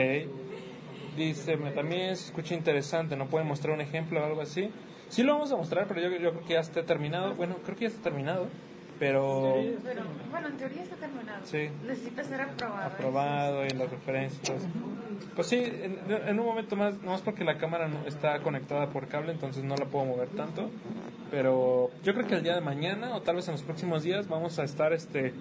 Dice, 1.18 1.56
me- 1.56 1.72
también 1.72 2.16
se 2.16 2.26
escucha 2.26 2.54
interesante, 2.54 3.16
¿no 3.16 3.26
pueden 3.26 3.48
mostrar 3.48 3.74
un 3.74 3.80
ejemplo 3.80 4.20
o 4.20 4.24
algo 4.24 4.40
así? 4.40 4.70
Sí 5.08 5.22
lo 5.22 5.34
vamos 5.34 5.50
a 5.52 5.56
mostrar, 5.56 5.86
pero 5.88 6.00
yo, 6.00 6.10
yo 6.18 6.30
creo 6.32 6.44
que 6.46 6.52
ya 6.54 6.60
está 6.60 6.82
terminado. 6.84 7.34
Bueno, 7.34 7.56
creo 7.64 7.76
que 7.76 7.82
ya 7.82 7.88
está 7.88 8.02
terminado, 8.04 8.46
pero 8.98 9.54
Pero 9.84 10.02
bueno, 10.30 10.48
en 10.48 10.56
teoría 10.56 10.82
está 10.82 10.96
terminado. 10.96 11.38
Sí. 11.44 11.68
Necesita 11.86 12.24
ser 12.24 12.40
aprobado. 12.42 12.82
aprobado 12.86 13.64
y 13.66 13.70
las 13.70 13.90
referencias. 13.90 14.42
todo 14.44 14.56
eso. 14.56 14.66
Pues 15.34 15.46
sí, 15.48 15.56
en, 15.56 15.98
en 16.28 16.38
un 16.40 16.46
momento 16.46 16.76
más, 16.76 17.00
no 17.02 17.10
más 17.12 17.22
porque 17.22 17.42
la 17.44 17.58
cámara 17.58 17.88
no 17.88 18.06
está 18.06 18.38
conectada 18.40 18.88
por 18.90 19.08
cable, 19.08 19.32
entonces 19.32 19.64
no 19.64 19.76
la 19.76 19.86
puedo 19.86 20.04
mover 20.04 20.28
tanto. 20.28 20.70
Pero 21.30 21.90
yo 22.04 22.14
creo 22.14 22.26
que 22.26 22.34
el 22.34 22.42
día 22.42 22.54
de 22.54 22.60
mañana 22.60 23.14
o 23.14 23.22
tal 23.22 23.36
vez 23.36 23.46
en 23.48 23.52
los 23.52 23.62
próximos 23.62 24.02
días 24.02 24.28
vamos 24.28 24.58
a 24.58 24.64
estar, 24.64 24.92
este, 24.92 25.32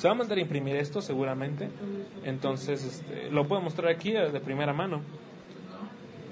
se 0.00 0.08
va 0.08 0.12
a 0.12 0.16
mandar 0.16 0.38
a 0.38 0.40
imprimir 0.40 0.76
esto 0.76 1.02
seguramente. 1.02 1.68
Entonces, 2.24 2.82
este, 2.82 3.30
lo 3.30 3.46
puedo 3.46 3.60
mostrar 3.60 3.92
aquí 3.92 4.16
eh, 4.16 4.30
de 4.30 4.40
primera 4.40 4.72
mano. 4.72 5.02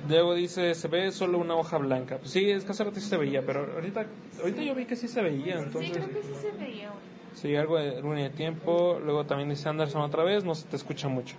Luego 0.09 0.33
dice, 0.35 0.75
se 0.75 0.89
ve 0.89 1.13
solo 1.13 1.37
una 1.37 1.55
hoja 1.55 1.77
blanca. 1.77 2.17
Pues 2.17 2.31
sí, 2.31 2.51
es 2.51 2.65
que 2.65 2.73
hace 2.73 2.83
rato 2.83 2.99
sí 2.99 3.07
se 3.07 3.19
veía, 3.19 3.43
pero 3.45 3.71
ahorita, 3.75 4.07
ahorita 4.41 4.63
yo 4.63 4.75
vi 4.75 4.87
que 4.87 4.97
sí 4.97 5.07
se 5.07 5.21
veía, 5.21 5.59
Sí, 5.59 5.65
entonces... 5.67 5.91
creo 5.93 6.09
que 6.09 6.23
sí 6.23 6.35
se 6.41 6.51
veía. 6.53 6.91
Sí, 7.35 7.55
algo 7.57 7.77
de 7.77 8.01
línea 8.01 8.25
de 8.25 8.31
tiempo. 8.31 8.99
Luego 9.05 9.27
también 9.27 9.51
dice 9.51 9.69
Anderson 9.69 10.01
otra 10.01 10.25
vez, 10.25 10.45
no 10.45 10.55
se 10.55 10.67
te 10.67 10.77
escucha 10.77 11.09
mucho. 11.09 11.37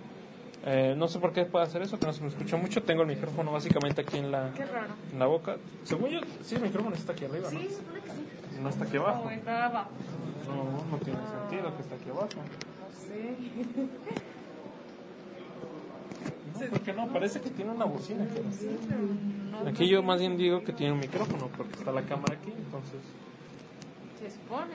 Eh, 0.66 0.94
no 0.96 1.08
sé 1.08 1.18
por 1.18 1.32
qué 1.32 1.46
puede 1.46 1.64
hacer 1.64 1.82
eso, 1.82 1.98
que 1.98 2.06
no 2.06 2.12
se 2.12 2.22
me 2.22 2.28
escucha 2.28 2.56
mucho. 2.56 2.80
Tengo 2.84 3.02
el 3.02 3.08
micrófono 3.08 3.50
básicamente 3.50 4.02
aquí 4.02 4.18
en 4.18 4.30
la, 4.30 4.52
en 5.12 5.18
la 5.18 5.26
boca. 5.26 5.56
Según 5.82 6.10
yo, 6.10 6.20
sí, 6.44 6.54
el 6.54 6.62
micrófono 6.62 6.94
está 6.94 7.12
aquí 7.12 7.24
arriba, 7.24 7.50
¿no? 7.50 7.58
Sí, 7.58 7.70
supone 7.70 8.00
que 8.02 8.10
sí. 8.10 8.60
No 8.62 8.68
está 8.68 8.84
aquí 8.84 8.98
abajo. 8.98 9.24
O 9.24 9.30
está 9.30 9.66
abajo. 9.66 9.90
No, 10.46 10.84
no 10.90 10.98
tiene 11.04 11.20
sentido 11.26 11.74
que 11.76 11.82
está 11.82 11.94
aquí 11.94 12.10
abajo. 12.10 12.28
No 12.36 12.90
sé. 12.98 13.36
No, 16.64 16.70
¿por 16.70 16.80
qué 16.80 16.92
no? 16.92 17.08
Parece 17.08 17.40
que 17.40 17.50
tiene 17.50 17.70
una 17.70 17.84
bocina. 17.84 18.24
aquí. 18.24 18.40
Aquí 19.66 19.88
yo 19.88 20.02
más 20.02 20.20
bien 20.20 20.36
digo 20.36 20.62
que 20.62 20.72
tiene 20.72 20.92
un 20.92 21.00
micrófono, 21.00 21.48
porque 21.56 21.74
está 21.74 21.92
la 21.92 22.02
cámara 22.02 22.34
aquí, 22.34 22.52
entonces 22.56 23.00
se 24.18 24.30
supone. 24.30 24.74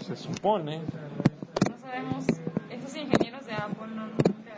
se 0.00 0.16
supone. 0.16 0.80
No 1.70 1.78
sabemos. 1.78 2.24
Esos 2.70 2.96
ingenieros 2.96 3.46
de 3.46 3.52
Apple 3.52 3.86
no 3.94 4.06
nunca. 4.06 4.56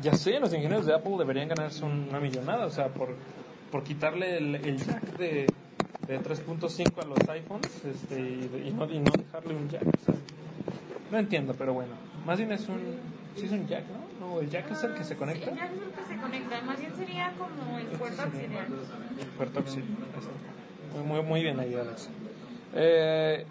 Ya 0.00 0.14
sé, 0.14 0.38
los 0.38 0.52
ingenieros 0.54 0.86
de 0.86 0.94
Apple 0.94 1.16
deberían 1.18 1.48
ganarse 1.48 1.84
una 1.84 2.20
millonada, 2.20 2.66
o 2.66 2.70
sea, 2.70 2.88
por, 2.88 3.08
por 3.72 3.82
quitarle 3.82 4.38
el, 4.38 4.54
el 4.56 4.78
jack 4.78 5.02
de, 5.18 5.46
de 6.06 6.20
3.5 6.20 7.02
a 7.02 7.06
los 7.06 7.28
iPhones 7.28 7.84
este, 7.84 8.20
y, 8.20 8.68
y 8.68 8.72
no, 8.72 8.84
y 8.90 8.98
no 8.98 9.10
dejarle 9.12 9.54
un 9.54 9.68
jack. 9.68 9.82
o 9.82 10.04
sea, 10.04 10.14
no 11.10 11.18
entiendo, 11.18 11.54
pero 11.56 11.72
bueno. 11.74 11.92
Más 12.24 12.38
bien 12.38 12.52
es 12.52 12.68
un... 12.68 12.80
Sí 13.36 13.44
es 13.46 13.52
un 13.52 13.66
jack, 13.68 13.84
¿no? 14.20 14.26
No, 14.34 14.40
el 14.40 14.48
jack 14.48 14.70
es 14.70 14.82
el 14.82 14.94
que 14.94 15.04
se 15.04 15.14
conecta. 15.16 15.50
Sí, 15.50 15.56
ya 15.56 15.64
es 15.66 15.70
el 15.72 15.90
que 15.90 16.14
se 16.14 16.20
conecta. 16.20 16.60
Más 16.62 16.80
bien 16.80 16.92
sería 16.96 17.32
como 17.38 17.78
el 17.78 17.86
puerto 17.86 18.22
auxiliar. 18.22 18.66
Puerto 19.36 19.58
auxiliar. 19.60 19.88
Muy, 20.94 21.04
muy, 21.04 21.22
muy 21.22 21.42
bien 21.42 21.60
ahí, 21.60 21.74
Alex. 21.74 22.08
Eh, 22.74 23.44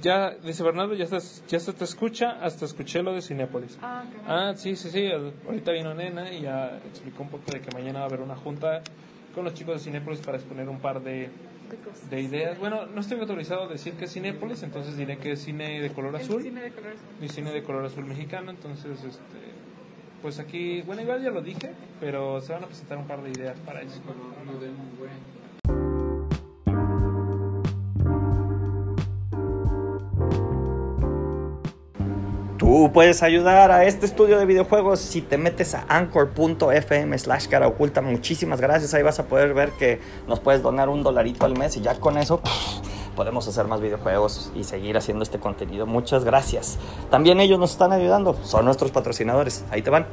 ya, 0.00 0.30
dice 0.30 0.62
Bernardo, 0.62 0.94
ya, 0.94 1.04
estás, 1.04 1.42
ya 1.48 1.58
se 1.60 1.72
te 1.72 1.84
escucha, 1.84 2.38
hasta 2.42 2.64
escuché 2.64 3.02
lo 3.02 3.12
de 3.12 3.22
Cinépolis. 3.22 3.76
Ah, 3.82 4.04
raro. 4.26 4.50
Ah, 4.50 4.54
sí, 4.56 4.76
sí, 4.76 4.88
sí. 4.90 5.00
el- 5.04 5.32
Ahorita 5.46 5.72
vino 5.72 5.92
Nena 5.94 6.32
y 6.32 6.42
ya 6.42 6.78
explicó 6.88 7.24
un 7.24 7.28
poco 7.30 7.50
de 7.52 7.60
que 7.60 7.70
mañana 7.72 7.98
va 7.98 8.04
a 8.04 8.08
haber 8.08 8.20
una 8.20 8.36
junta 8.36 8.82
con 9.34 9.44
los 9.44 9.52
chicos 9.54 9.74
de 9.74 9.80
Cinépolis 9.80 10.20
para 10.20 10.38
exponer 10.38 10.68
un 10.68 10.78
par 10.78 11.02
de, 11.02 11.28
Qué 11.70 11.76
cosa. 11.76 12.06
de 12.08 12.20
ideas. 12.20 12.58
Bueno, 12.58 12.86
no 12.86 13.00
estoy 13.00 13.18
autorizado 13.20 13.64
a 13.64 13.68
decir 13.68 13.94
que 13.94 14.04
es 14.06 14.12
Cinépolis, 14.12 14.62
entonces 14.62 14.96
diré 14.96 15.18
que 15.18 15.32
es 15.32 15.40
cine 15.42 15.80
de 15.80 15.90
color 15.90 16.14
El 16.16 16.22
azul 16.22 16.42
cine 16.42 16.60
de 16.62 16.70
color 16.72 16.92
azul. 16.92 17.06
y 17.24 17.28
cine 17.28 17.52
de 17.52 17.62
color 17.62 17.84
azul 17.86 18.04
mexicano. 18.04 18.50
Entonces, 18.50 18.98
este, 19.04 19.38
pues 20.22 20.38
aquí, 20.38 20.82
bueno, 20.82 21.02
igual 21.02 21.22
ya 21.22 21.30
lo 21.30 21.42
dije, 21.42 21.72
pero 22.00 22.40
se 22.40 22.52
van 22.52 22.64
a 22.64 22.66
presentar 22.66 22.98
un 22.98 23.06
par 23.06 23.22
de 23.22 23.30
ideas 23.30 23.58
para 23.60 23.82
eso. 23.82 24.00
Puedes 32.92 33.22
ayudar 33.22 33.70
a 33.70 33.84
este 33.84 34.04
estudio 34.04 34.36
de 34.36 34.46
videojuegos 34.46 34.98
si 34.98 35.20
te 35.22 35.38
metes 35.38 35.76
a 35.76 35.84
anchor.fm 35.88 37.16
slash 37.18 37.46
cara 37.46 37.68
oculta. 37.68 38.02
Muchísimas 38.02 38.60
gracias. 38.60 38.94
Ahí 38.94 39.02
vas 39.04 39.20
a 39.20 39.26
poder 39.26 39.54
ver 39.54 39.70
que 39.78 40.00
nos 40.26 40.40
puedes 40.40 40.60
donar 40.60 40.88
un 40.88 41.04
dolarito 41.04 41.46
al 41.46 41.56
mes 41.56 41.76
y 41.76 41.82
ya 41.82 41.94
con 42.00 42.18
eso 42.18 42.40
podemos 43.14 43.46
hacer 43.46 43.66
más 43.68 43.80
videojuegos 43.80 44.50
y 44.56 44.64
seguir 44.64 44.96
haciendo 44.96 45.22
este 45.22 45.38
contenido. 45.38 45.86
Muchas 45.86 46.24
gracias. 46.24 46.78
También 47.10 47.38
ellos 47.38 47.60
nos 47.60 47.70
están 47.70 47.92
ayudando. 47.92 48.36
Son 48.42 48.64
nuestros 48.64 48.90
patrocinadores. 48.90 49.64
Ahí 49.70 49.80
te 49.80 49.90
van. 49.90 50.06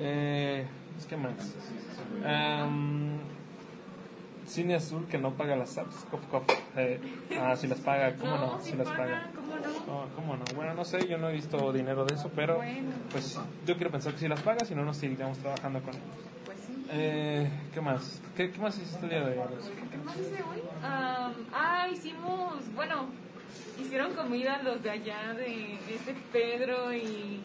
Eh, 0.00 0.66
que 1.08 1.16
más. 1.16 1.32
Am, 2.24 2.87
cine 4.48 4.74
azul 4.74 5.06
que 5.06 5.18
no 5.18 5.32
paga 5.34 5.56
las 5.56 5.76
apps. 5.78 6.04
Cof, 6.10 6.24
cof. 6.30 6.44
Eh, 6.76 7.00
ah, 7.40 7.54
si 7.56 7.66
las 7.66 7.78
paga, 7.80 8.14
¿cómo 8.16 8.36
no? 8.36 8.60
si 8.60 8.70
Si 8.72 8.76
las 8.76 8.88
paga, 8.88 8.98
paga. 8.98 9.30
¿cómo 9.34 9.56
no? 9.56 10.02
No, 10.02 10.14
¿Cómo 10.14 10.36
no? 10.36 10.44
Bueno, 10.56 10.74
no 10.74 10.84
sé, 10.84 11.06
yo 11.06 11.18
no 11.18 11.28
he 11.28 11.32
visto 11.34 11.72
dinero 11.72 12.04
de 12.04 12.14
eso, 12.14 12.30
pero 12.34 12.56
Bueno. 12.56 12.90
pues 13.10 13.38
yo 13.66 13.74
quiero 13.76 13.90
pensar 13.90 14.12
que 14.12 14.18
si 14.20 14.28
las 14.28 14.40
paga, 14.42 14.64
si 14.64 14.74
no, 14.74 14.84
nos 14.84 14.96
seguiremos 14.96 15.38
trabajando 15.38 15.80
con 15.80 15.90
ellos. 15.94 16.04
Pues 16.44 16.58
sí. 16.66 16.86
Eh, 16.90 17.48
¿Qué 17.74 17.80
más? 17.80 18.20
¿Qué, 18.36 18.50
qué 18.50 18.58
más 18.58 18.76
hiciste 18.78 19.04
el 19.04 19.10
día 19.10 19.20
de 19.20 19.38
hoy? 19.38 19.46
¿Qué 19.90 19.96
más 19.98 20.16
hice 20.16 20.42
hoy? 20.42 20.60
Am, 20.82 21.32
ah, 21.52 21.86
hicimos, 21.92 22.54
bueno, 22.74 23.06
hicieron 23.80 24.14
comida 24.14 24.60
los 24.62 24.82
de 24.82 24.90
allá, 24.90 25.34
de 25.34 25.74
este 25.94 26.14
Pedro 26.32 26.92
y 26.94 27.42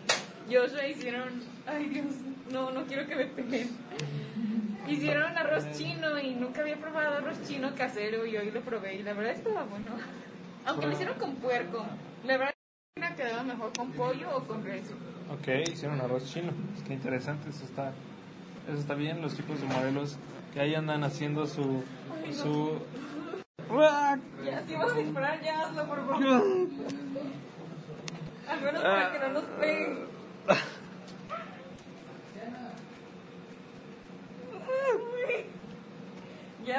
Joshua 0.51 0.87
hicieron, 0.87 1.29
ay 1.65 1.89
Dios, 1.89 2.05
no, 2.51 2.71
no 2.71 2.83
quiero 2.85 3.07
que 3.07 3.15
me 3.15 3.25
peguen. 3.25 3.69
Hicieron 4.87 5.37
arroz 5.37 5.71
chino 5.71 6.19
y 6.19 6.35
nunca 6.35 6.61
había 6.61 6.77
probado 6.77 7.17
arroz 7.17 7.41
chino 7.47 7.73
casero 7.75 8.25
y 8.25 8.35
hoy 8.35 8.51
lo 8.51 8.61
probé 8.61 8.95
y 8.95 9.03
la 9.03 9.13
verdad 9.13 9.33
estaba 9.33 9.63
bueno. 9.63 9.85
Aunque 10.65 10.85
lo 10.87 10.91
hicieron 10.91 11.17
con 11.17 11.35
puerco, 11.35 11.85
la 12.25 12.37
verdad 12.37 12.53
ha 13.01 13.15
quedado 13.15 13.43
mejor 13.43 13.71
con 13.77 13.91
pollo 13.91 14.35
o 14.35 14.43
con 14.43 14.63
res. 14.63 14.91
Ok, 15.31 15.69
hicieron 15.71 16.01
arroz 16.01 16.31
chino. 16.31 16.51
Es 16.75 16.83
que 16.83 16.93
interesante, 16.93 17.49
eso 17.49 17.63
está, 17.63 17.93
eso 18.67 18.77
está 18.77 18.93
bien. 18.93 19.21
Los 19.21 19.37
chicos 19.37 19.61
de 19.61 19.67
modelos 19.67 20.17
que 20.53 20.59
ahí 20.59 20.75
andan 20.75 21.03
haciendo 21.03 21.47
su... 21.47 21.83
su... 22.31 22.79
Ya, 24.45 24.63
si 24.67 24.75
vas 24.75 24.91
a 24.91 24.97
disparar, 24.97 25.41
ya 25.41 25.61
hazlo, 25.61 25.85
por 25.87 26.05
favor. 26.05 26.43
Al 28.47 28.61
menos 28.61 28.81
para 28.83 29.11
que 29.11 29.19
no 29.19 29.29
nos 29.29 29.43
peguen. 29.43 30.05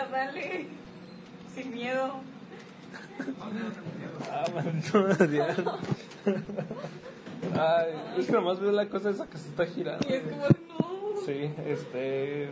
Dale. 0.12 0.66
Sin 1.54 1.72
miedo. 1.72 2.20
Ah, 4.30 4.44
maldito 4.54 4.98
Adrián. 4.98 5.56
Ay, 7.58 7.92
es 8.18 8.26
que 8.26 8.32
nomás 8.32 8.58
veo 8.60 8.72
la 8.72 8.88
cosa 8.88 9.10
esa 9.10 9.26
que 9.26 9.38
se 9.38 9.48
está 9.48 9.66
girando. 9.66 10.06
Y 10.08 10.14
es 10.14 10.22
como, 10.22 10.42
no. 10.42 11.20
Sí, 11.24 11.50
este... 11.66 12.50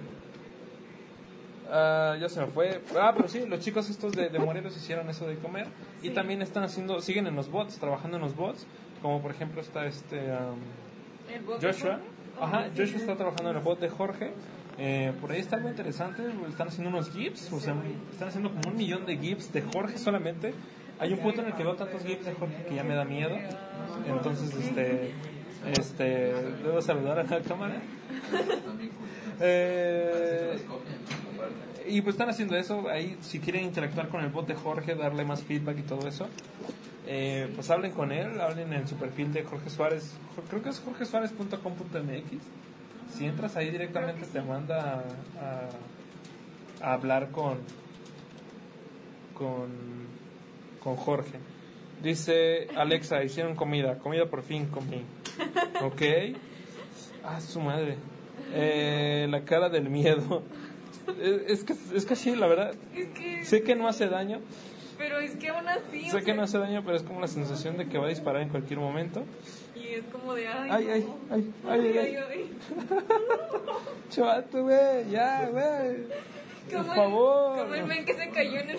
Ah, 1.71 2.17
ya 2.21 2.29
se 2.29 2.41
me 2.41 2.47
fue. 2.49 2.83
Ah, 3.01 3.13
pero 3.17 3.29
sí, 3.29 3.47
los 3.47 3.61
chicos 3.61 3.89
estos 3.89 4.13
de, 4.13 4.29
de 4.29 4.39
Morelos 4.39 4.77
hicieron 4.77 5.09
eso 5.09 5.27
de 5.27 5.37
comer. 5.37 5.67
Y 6.03 6.11
también 6.11 6.43
están 6.43 6.65
haciendo, 6.65 7.01
siguen 7.01 7.27
en 7.27 7.35
los 7.35 7.51
bots, 7.51 7.79
trabajando 7.79 8.19
en 8.19 8.23
los 8.23 8.37
bots. 8.37 8.67
Como 9.01 9.21
por 9.23 9.31
ejemplo 9.31 9.61
está 9.61 9.87
este 9.87 10.19
um, 10.19 11.33
El 11.33 11.43
bot 11.43 11.63
Joshua. 11.63 11.99
Ajá, 12.41 12.67
Oh, 12.67 12.71
sí, 12.71 12.79
Joshua 12.79 12.87
sí. 12.87 12.97
está 12.97 13.17
trabajando 13.17 13.51
en 13.51 13.57
el 13.57 13.63
bot 13.63 13.81
de 13.81 13.89
Jorge. 13.89 14.33
Eh, 14.79 15.13
por 15.21 15.33
ahí 15.33 15.41
está 15.41 15.57
algo 15.57 15.69
interesante. 15.69 16.23
Están 16.49 16.69
haciendo 16.69 16.91
unos 16.91 17.11
GIFs. 17.11 17.53
O 17.53 17.61
sea, 17.61 17.75
están 18.11 18.29
haciendo 18.29 18.51
como 18.51 18.71
un 18.71 18.77
millón 18.77 19.07
de 19.07 19.17
GIFs 19.17 19.53
de 19.53 19.63
Jorge 19.63 19.99
solamente. 19.99 20.55
Hay 20.99 21.13
un 21.13 21.19
punto 21.19 21.41
en 21.41 21.49
el 21.49 21.55
que 21.55 21.65
veo 21.65 21.75
tantos 21.75 22.05
GIFs 22.05 22.25
de 22.25 22.33
Jorge 22.35 22.65
que 22.69 22.75
ya 22.75 22.85
me 22.85 22.95
da 22.95 23.05
miedo. 23.05 23.37
Entonces, 24.07 24.55
este. 24.55 25.13
Este. 25.71 26.05
Debo 26.63 26.81
saludar 26.83 27.19
a 27.19 27.25
la 27.25 27.41
cámara. 27.41 27.81
Eh, 29.45 30.57
y 31.89 32.01
pues 32.03 32.15
están 32.15 32.29
haciendo 32.29 32.57
eso. 32.57 32.89
Ahí, 32.89 33.17
si 33.23 33.41
quieren 33.41 33.65
interactuar 33.65 34.09
con 34.09 34.23
el 34.23 34.31
bot 34.31 34.47
de 34.47 34.55
Jorge, 34.55 34.95
darle 34.95 35.25
más 35.25 35.43
feedback 35.43 35.79
y 35.79 35.83
todo 35.83 36.07
eso, 36.07 36.29
eh, 37.07 37.51
pues 37.55 37.69
hablen 37.71 37.91
con 37.93 38.13
él, 38.13 38.41
hablen 38.41 38.73
en 38.73 38.87
su 38.87 38.95
perfil 38.97 39.33
de 39.33 39.43
Jorge 39.43 39.69
Suárez. 39.69 40.13
Creo 40.49 40.63
que 40.63 40.69
es 40.69 40.79
jorgesuárez.com.mx. 40.81 42.72
Si 43.17 43.27
entras 43.27 43.57
ahí 43.57 43.71
directamente, 43.71 44.27
te 44.27 44.41
manda 44.43 45.05
a, 45.41 45.69
a 46.87 46.93
hablar 46.95 47.31
con, 47.31 47.59
con, 49.35 49.69
con 50.83 50.97
Jorge. 50.97 51.39
Dice 52.03 52.69
Alexa, 52.77 53.23
hicieron 53.23 53.55
comida, 53.55 53.99
comida 53.99 54.27
por 54.27 54.43
fin 54.43 54.67
comí. 54.67 55.05
Ok. 55.83 56.03
Ah, 57.25 57.41
su 57.41 57.61
madre. 57.61 57.97
Eh, 58.53 59.27
la 59.31 59.45
cara 59.45 59.69
del 59.69 59.89
miedo. 59.91 60.43
Es, 61.21 61.59
es 61.61 61.65
que, 61.65 61.75
es 61.97 62.05
que 62.05 62.15
sí, 62.17 62.37
la 62.37 62.47
verdad. 62.47 62.75
Es 62.95 63.09
que, 63.09 63.45
Sé 63.45 63.63
que 63.63 63.75
no 63.75 63.89
hace 63.89 64.09
daño. 64.09 64.41
pero 64.99 65.19
es 65.19 65.35
que 65.37 65.49
aún 65.49 65.67
así. 65.69 66.09
o 66.09 66.13
Sé 66.13 66.23
que 66.23 66.35
no 66.35 66.43
hace 66.43 66.59
daño, 66.59 66.83
pero 66.85 66.97
es 66.97 67.03
como 67.03 67.21
la 67.21 67.27
sensación 67.29 67.77
de 67.79 67.89
que 67.89 67.99
va 67.99 68.07
a 68.07 68.09
disparar 68.11 68.43
en 68.43 68.49
cualquier 68.51 68.79
momento. 68.79 69.25
Y 69.93 69.97
es 69.97 70.05
como 70.11 70.33
de, 70.35 70.49
ay, 70.49 70.71
Ay, 70.73 70.89
ay, 70.91 71.01
no. 71.07 71.19
ay, 71.35 71.53
ay, 71.69 71.99
ay. 71.99 72.17
ay. 72.31 72.59
Chato, 74.11 74.63
güey, 74.63 75.11
ya, 75.11 75.49
güey. 75.51 76.07
Por 76.73 76.95
favor. 76.95 77.59
Como 77.59 77.75
el 77.75 77.85
men 77.87 78.05
que 78.07 78.15
se 78.15 78.31
cayó 78.31 78.59
en 78.61 78.71
el. 78.71 78.79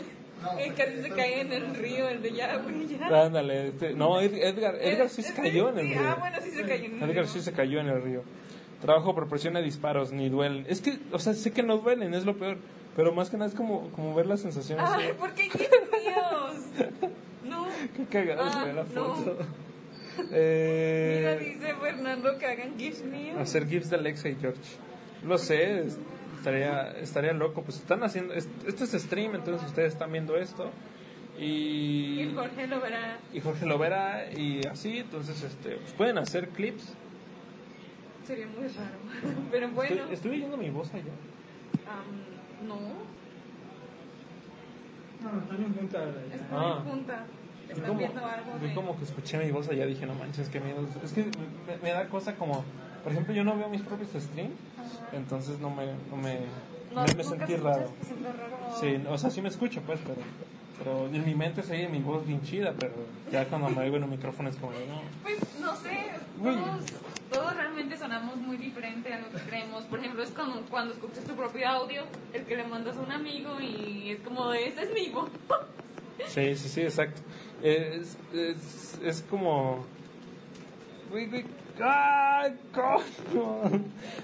el 0.60 0.74
casi 0.74 1.02
se 1.04 1.10
cae 1.10 1.42
en 1.42 1.52
el 1.54 1.76
río, 1.76 2.08
el 2.10 2.22
de 2.22 2.32
ya, 2.34 2.58
güey, 2.58 2.88
ya. 2.88 3.26
Ándale, 3.26 3.68
este, 3.68 3.94
no, 3.94 4.20
Ed- 4.22 4.34
Edgar, 4.42 4.76
Edgar 4.82 5.10
sí 5.10 5.22
se 5.22 5.34
cayó 5.34 5.70
en 5.70 5.80
el 5.80 5.90
río. 5.90 6.00
Ah, 6.04 6.18
bueno, 6.20 6.38
sí 6.42 6.50
se 6.52 6.62
cayó 6.64 6.86
en 6.86 6.92
el 6.96 7.10
Edgar 7.10 7.26
río. 7.26 7.28
sí 7.28 7.42
se 7.42 7.52
cayó 7.54 7.80
en 7.80 7.88
el 7.90 8.02
río. 8.02 8.24
Trabajo 8.82 9.14
proporciona 9.16 9.62
disparos, 9.62 10.12
ni 10.12 10.30
duelen. 10.30 10.66
Es 10.68 10.82
que, 10.82 10.98
o 11.12 11.20
sea, 11.20 11.34
sé 11.34 11.52
que 11.52 11.64
no 11.64 11.78
duelen, 11.78 12.14
es 12.14 12.26
lo 12.26 12.36
peor. 12.38 12.58
Pero 12.96 13.12
más 13.14 13.30
que 13.30 13.38
nada 13.38 13.50
es 13.50 13.56
como, 13.56 13.90
como 13.92 14.14
ver 14.14 14.26
la 14.28 14.38
sensación 14.38 14.80
así. 14.80 15.04
Ay, 15.04 15.14
¿por 15.18 15.32
qué 15.34 15.44
míos? 15.44 17.12
No. 17.44 17.68
Qué 17.98 18.06
cagado 18.06 18.50
se 18.50 18.58
Ah, 18.58 18.64
ve 18.64 18.74
la 18.74 18.84
no. 18.96 19.16
Foto. 20.16 20.28
Mira, 20.30 21.34
Eh, 21.34 21.54
dice 21.56 21.74
Fernando 21.76 22.38
que 22.38 22.46
hagan 22.46 22.78
gifs 22.78 23.04
míos. 23.04 23.38
hacer 23.40 23.68
gifs 23.68 23.90
de 23.90 23.96
Alexa 23.98 24.30
y 24.30 24.36
George. 24.36 24.60
Lo 25.26 25.38
sé, 25.38 25.86
es- 25.86 25.98
estaría, 26.38 26.92
estaría 27.00 27.34
loco. 27.34 27.62
Pues 27.64 27.78
están 27.78 28.04
haciendo. 28.04 28.34
es- 28.34 28.50
Esto 28.68 28.84
es 28.84 28.92
stream, 28.92 29.36
entonces 29.36 29.68
ustedes 29.68 29.94
están 29.94 30.12
viendo 30.12 30.36
esto. 30.38 30.72
Y, 31.40 32.22
Y 32.22 32.34
Jorge 32.36 32.68
lo 32.68 32.80
verá. 32.80 33.18
y 33.34 33.40
Jorge 33.40 33.66
lo 33.66 33.78
verá 33.80 34.32
y 34.32 34.66
así. 34.68 35.00
Entonces, 35.00 35.42
este, 35.44 35.78
pues 35.78 35.94
pueden 35.94 36.18
hacer 36.20 36.50
clips. 36.50 36.94
Sería 38.28 38.46
muy 38.48 38.68
raro. 38.68 38.98
Pero 39.52 39.70
bueno. 39.70 39.96
Estoy, 39.96 40.14
estoy 40.14 40.32
oyendo 40.32 40.58
mi 40.58 40.70
voz 40.70 40.94
allá. 40.94 41.04
no. 42.68 42.78
No, 45.24 45.40
están 45.42 45.64
en 45.64 45.74
punta. 45.74 46.04
Está 46.34 46.46
Ah. 46.52 46.84
en 46.86 46.92
punta. 46.92 47.26
Están 47.70 47.86
como, 47.86 48.00
viendo 48.00 48.26
algo 48.26 48.60
de. 48.60 48.74
como 48.74 48.98
que 48.98 49.04
escuché 49.06 49.38
mi 49.38 49.52
voz 49.52 49.68
allá, 49.70 49.86
dije, 49.86 50.06
no 50.06 50.14
manches, 50.16 50.50
qué 50.50 50.60
miedo. 50.60 50.86
Es 51.04 51.12
que 51.14 51.24
me, 51.24 51.78
me 51.82 51.92
da 51.92 52.08
cosa 52.08 52.36
como, 52.36 52.64
por 53.04 53.12
ejemplo, 53.12 53.34
yo 53.34 53.44
no 53.44 53.58
veo 53.58 53.70
mis 53.70 53.82
propios 53.82 54.10
streams, 54.12 54.54
entonces 55.12 55.60
no 55.60 55.70
me, 55.70 55.86
no 56.10 56.18
me, 56.18 56.40
No, 56.94 57.04
me, 57.04 57.14
me 57.16 57.24
sentí 57.24 57.56
raro. 57.56 57.78
raro. 57.80 58.80
Sí, 58.80 59.02
o 59.10 59.18
sea, 59.18 59.30
sí 59.32 59.42
me 59.42 59.50
escucho, 59.50 59.82
pues, 59.82 60.00
pero, 60.06 60.18
pero 60.78 61.06
en 61.08 61.26
mi 61.26 61.34
mente 61.36 61.64
se 61.64 61.74
oye 61.74 61.88
mi 61.90 62.00
voz 62.00 62.26
bien 62.28 62.42
chida, 62.44 62.74
pero 62.78 62.94
ya 63.32 63.46
cuando 63.46 63.70
me 63.70 63.82
oigo 63.82 63.98
en 63.98 64.04
un 64.04 64.12
micrófono 64.12 64.50
es 64.50 64.56
como, 64.58 64.72
no. 64.74 65.02
Pues 65.24 65.40
no 65.60 65.76
sé, 65.78 66.10
todos, 66.42 66.86
todos 67.32 67.56
realmente 67.56 67.98
sonamos 67.98 68.36
muy 68.38 68.58
diferente 68.58 69.14
a 69.14 69.20
lo 69.20 69.30
que 69.30 69.38
creemos. 69.48 69.84
Por 69.86 70.00
ejemplo, 70.00 70.22
es 70.22 70.30
como 70.32 70.62
cuando 70.70 70.94
escuchas 70.94 71.24
tu 71.24 71.34
propio 71.36 71.68
audio, 71.68 72.04
el 72.34 72.44
que 72.44 72.58
le 72.58 72.66
mandas 72.66 72.98
a 72.98 73.02
un 73.02 73.12
amigo 73.12 73.60
y 73.60 74.12
es 74.12 74.20
como, 74.22 74.54
esta 74.54 74.84
es 74.84 74.94
mi 74.94 75.10
voz. 75.10 75.30
Sí, 76.28 76.56
sí, 76.56 76.70
sí, 76.70 76.82
exacto. 76.82 77.22
Es, 77.62 78.18
es, 78.34 79.00
es 79.04 79.22
como... 79.30 79.86
¡Ay, 81.82 82.54
coño! 82.74 83.62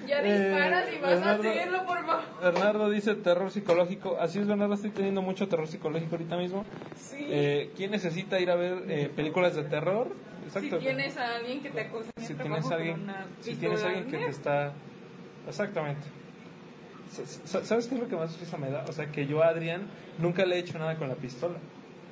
Ya 0.07 0.21
Eh, 0.21 0.49
disparas 0.49 0.85
y 0.93 0.99
vas 1.01 1.11
Bernardo- 1.11 1.47
a 1.47 1.51
hacerlo, 1.51 1.85
por 1.87 2.05
favor. 2.05 2.23
Bernardo 2.43 2.89
dice 2.91 3.15
terror 3.15 3.49
psicológico. 3.51 4.17
Así 4.19 4.39
es, 4.39 4.47
Bernardo, 4.47 4.75
estoy 4.75 4.91
teniendo 4.91 5.21
mucho 5.23 5.47
terror 5.47 5.67
psicológico 5.67 6.11
ahorita 6.15 6.37
mismo. 6.37 6.63
Sí. 6.95 7.25
Eh, 7.29 7.71
¿Quién 7.75 7.89
necesita 7.91 8.39
ir 8.39 8.51
a 8.51 8.55
ver 8.55 8.83
eh, 8.87 9.11
películas 9.15 9.55
de 9.55 9.63
terror? 9.63 10.09
si 10.53 10.69
tienes 10.71 11.15
a 11.17 11.35
alguien 11.35 11.61
que 11.61 11.69
te 11.69 11.81
el 11.81 12.25
si 12.25 12.33
tienes 12.33 12.71
a 12.71 12.75
alguien, 12.75 13.05
si 13.41 13.55
tienes 13.55 13.83
a 13.83 13.87
alguien 13.87 14.05
que 14.05 14.17
te 14.17 14.25
¿eh? 14.25 14.29
está... 14.29 14.73
Exactamente. 15.47 16.07
Sa- 17.11 17.25
sa- 17.47 17.65
¿Sabes 17.65 17.87
qué 17.87 17.95
es 17.95 18.01
lo 18.01 18.07
que 18.07 18.15
más 18.15 18.39
risa 18.39 18.57
me 18.57 18.69
da? 18.71 18.83
O 18.87 18.91
sea, 18.93 19.11
que 19.11 19.25
yo 19.27 19.43
a 19.43 19.47
Adrián 19.49 19.87
nunca 20.19 20.45
le 20.45 20.55
he 20.55 20.59
hecho 20.59 20.77
nada 20.79 20.95
con 20.97 21.07
la 21.07 21.15
pistola. 21.15 21.55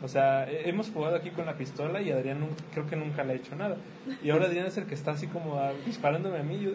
O 0.03 0.07
sea, 0.07 0.49
he- 0.49 0.69
hemos 0.69 0.89
jugado 0.91 1.15
aquí 1.15 1.31
con 1.31 1.45
la 1.47 1.55
pistola 1.55 2.01
y 2.01 2.11
Adrián 2.11 2.47
creo 2.73 2.85
que 2.87 2.95
nunca 2.95 3.23
le 3.23 3.33
ha 3.33 3.35
hecho 3.35 3.55
nada. 3.55 3.77
Y 4.23 4.29
ahora 4.29 4.45
Adrián 4.45 4.67
es 4.67 4.77
el 4.77 4.85
que 4.85 4.93
está 4.95 5.11
así 5.11 5.27
como 5.27 5.57
a- 5.59 5.73
disparándome 5.85 6.37
a 6.39 6.43
mí. 6.43 6.59
Yo, 6.59 6.71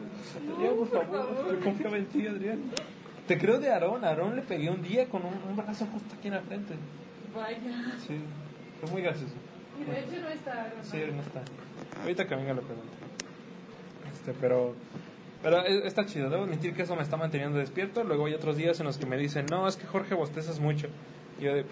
Adrián, 0.56 0.74
por 0.76 0.88
favor, 0.88 1.52
yo 1.58 1.60
confiaba 1.64 1.96
en 1.98 2.06
ti, 2.06 2.26
Adrián. 2.26 2.60
Te 3.28 3.38
creo 3.38 3.58
de 3.60 3.70
Aarón. 3.70 4.04
Aarón 4.04 4.34
le 4.34 4.42
pegué 4.42 4.68
un 4.70 4.82
día 4.82 5.06
con 5.08 5.24
un, 5.24 5.34
un 5.48 5.56
brazo 5.56 5.86
justo 5.86 6.14
aquí 6.18 6.28
en 6.28 6.34
la 6.34 6.40
frente. 6.40 6.74
Vaya. 7.34 7.58
Sí, 8.06 8.16
fue 8.80 8.90
muy 8.90 9.02
gracioso. 9.02 9.34
Y 9.80 9.84
de 9.90 10.00
hecho 10.00 10.20
no 10.20 10.28
está. 10.28 10.72
¿no? 10.76 10.84
Sí, 10.84 10.98
no 11.14 11.22
está. 11.22 11.42
Ahorita 12.02 12.26
que 12.26 12.34
venga 12.34 12.52
lo 12.54 12.62
pregunto. 12.62 12.92
Este, 14.12 14.32
pero. 14.40 14.74
Pero 15.42 15.64
e- 15.64 15.86
está 15.86 16.06
chido, 16.06 16.30
debo 16.30 16.44
admitir 16.44 16.74
que 16.74 16.82
eso 16.82 16.94
me 16.96 17.02
está 17.02 17.16
manteniendo 17.16 17.58
despierto. 17.58 18.04
Luego 18.04 18.26
hay 18.26 18.34
otros 18.34 18.56
días 18.56 18.78
en 18.80 18.86
los 18.86 18.96
que 18.98 19.06
me 19.06 19.16
dicen, 19.16 19.46
no, 19.50 19.66
es 19.66 19.76
que 19.76 19.86
Jorge 19.86 20.14
bostezas 20.14 20.60
mucho. 20.60 20.88
Y 21.40 21.44
yo 21.44 21.54
de, 21.54 21.64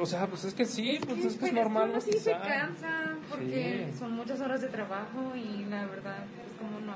o 0.00 0.06
sea, 0.06 0.26
pues 0.26 0.44
es 0.44 0.54
que 0.54 0.64
sí, 0.64 0.98
pues 1.04 1.18
es 1.24 1.36
que 1.36 1.46
es 1.46 1.50
pero 1.52 1.62
normal 1.64 1.90
uno 1.90 2.00
sí 2.00 2.12
se 2.12 2.32
cansa 2.32 3.16
porque 3.30 3.88
Sí. 3.92 3.98
son 3.98 4.12
muchas 4.12 4.40
horas 4.40 4.60
de 4.60 4.68
trabajo 4.68 5.32
y 5.36 5.64
la 5.68 5.86
verdad 5.86 6.18
es 6.46 6.56
como 6.58 6.80
no. 6.80 6.94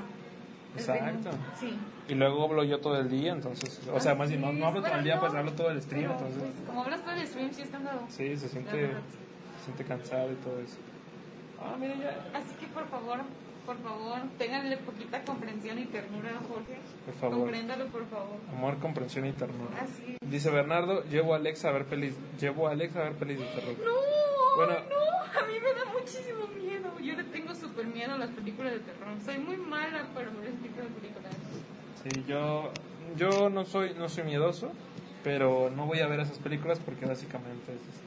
Es 0.77 0.89
Exacto. 0.89 1.31
de- 1.31 1.37
Sí. 1.69 1.79
Y 2.09 2.15
luego 2.15 2.45
hablo 2.45 2.63
yo 2.65 2.79
todo 2.81 2.99
el 3.01 3.09
día, 3.09 3.33
entonces, 3.33 3.81
o 3.93 3.99
sea, 3.99 4.15
más 4.15 4.29
bien 4.29 4.41
no, 4.43 4.53
no 4.53 4.67
hablo 4.67 4.81
es, 4.81 4.87
todo 4.87 4.99
el 4.99 5.05
día, 5.05 5.15
no, 5.17 5.21
pues 5.23 5.35
hablo 5.35 5.53
todo 5.53 5.71
el 5.71 5.83
stream, 5.83 6.03
pero, 6.13 6.13
entonces, 6.15 6.43
pues, 6.43 6.67
como 6.69 6.83
hablas 6.85 7.03
todo 7.03 7.15
el 7.15 7.27
stream, 7.27 7.53
sí 7.53 7.63
es 7.63 7.69
cansado. 7.71 8.01
sí, 8.09 8.37
se 8.37 8.49
siente, 8.49 8.89
se 9.59 9.65
siente 9.65 9.85
cansado 9.85 10.31
y 10.31 10.35
todo 10.37 10.61
eso. 10.61 10.77
Ah, 11.59 11.75
mira 11.81 11.95
ya. 11.97 12.39
Así 12.39 12.55
que 12.61 12.67
por 12.69 12.87
favor, 12.89 13.21
por 13.67 13.77
favor, 13.83 14.19
ténganle 14.39 14.77
poquita 14.79 15.23
comprensión 15.25 15.79
y 15.79 15.85
ternura 15.87 16.31
a 16.31 16.39
Jorge. 16.49 16.77
Por 17.05 17.15
favor. 17.15 17.39
Compréndalo, 17.41 17.87
por 17.87 18.07
favor. 18.07 18.37
Amor, 18.57 18.79
comprensión 18.79 19.27
y 19.27 19.33
ternura. 19.33 19.71
Así 19.83 20.17
es. 20.23 20.31
Dice 20.31 20.51
Bernardo, 20.51 21.03
llevo 21.05 21.35
a 21.35 21.37
Alexa 21.37 21.69
a 21.69 21.73
ver 21.73 21.85
pelis, 21.87 22.15
llevo 22.41 22.69
a 22.69 22.71
Alexa 22.71 23.01
a 23.01 23.05
ver 23.05 23.13
pelis 23.15 23.39
de 23.41 23.45
terror. 23.47 23.75
No, 23.85 24.57
Bueno. 24.57 24.73
no, 24.89 25.41
a 25.41 25.47
mí 25.47 25.55
me 25.61 25.73
da 25.75 25.93
muchísimo 25.93 26.47
miedo. 26.57 26.91
Yo 27.01 27.15
le 27.15 27.25
tengo 27.25 27.55
súper 27.55 27.87
miedo 27.87 28.15
a 28.15 28.19
las 28.19 28.31
películas 28.31 28.73
de 28.73 28.79
terror. 28.81 29.09
Soy 29.25 29.39
muy 29.39 29.57
mala 29.57 30.05
para 30.15 30.31
ver 30.31 30.45
ese 30.49 30.59
tipo 30.59 30.81
de 30.81 30.89
películas. 30.89 31.35
Sí, 32.03 32.25
yo, 32.29 32.71
yo 33.17 33.51
no 33.51 33.65
soy, 33.65 33.95
no 33.95 34.09
soy 34.09 34.25
miedoso, 34.25 34.71
pero 35.25 35.71
no 35.75 35.87
voy 35.87 36.01
a 36.01 36.07
ver 36.07 36.21
esas 36.21 36.39
películas 36.39 36.79
porque 36.85 37.05
básicamente 37.05 37.73
es 37.73 37.81
este, 37.81 38.06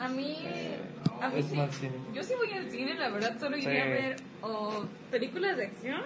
A 0.00 0.08
mí, 0.08 0.36
a 1.20 1.28
mí 1.28 1.42
sí. 1.42 1.56
mal 1.56 1.70
cine. 1.72 1.92
Yo 2.14 2.22
sí 2.22 2.32
voy 2.36 2.50
al 2.52 2.70
cine, 2.70 2.94
la 2.94 3.10
verdad, 3.10 3.38
solo 3.38 3.56
iría 3.56 3.82
a 3.84 3.86
ver 3.86 4.16
o 4.42 4.84
películas 5.10 5.56
de 5.58 5.66
acción 5.66 6.00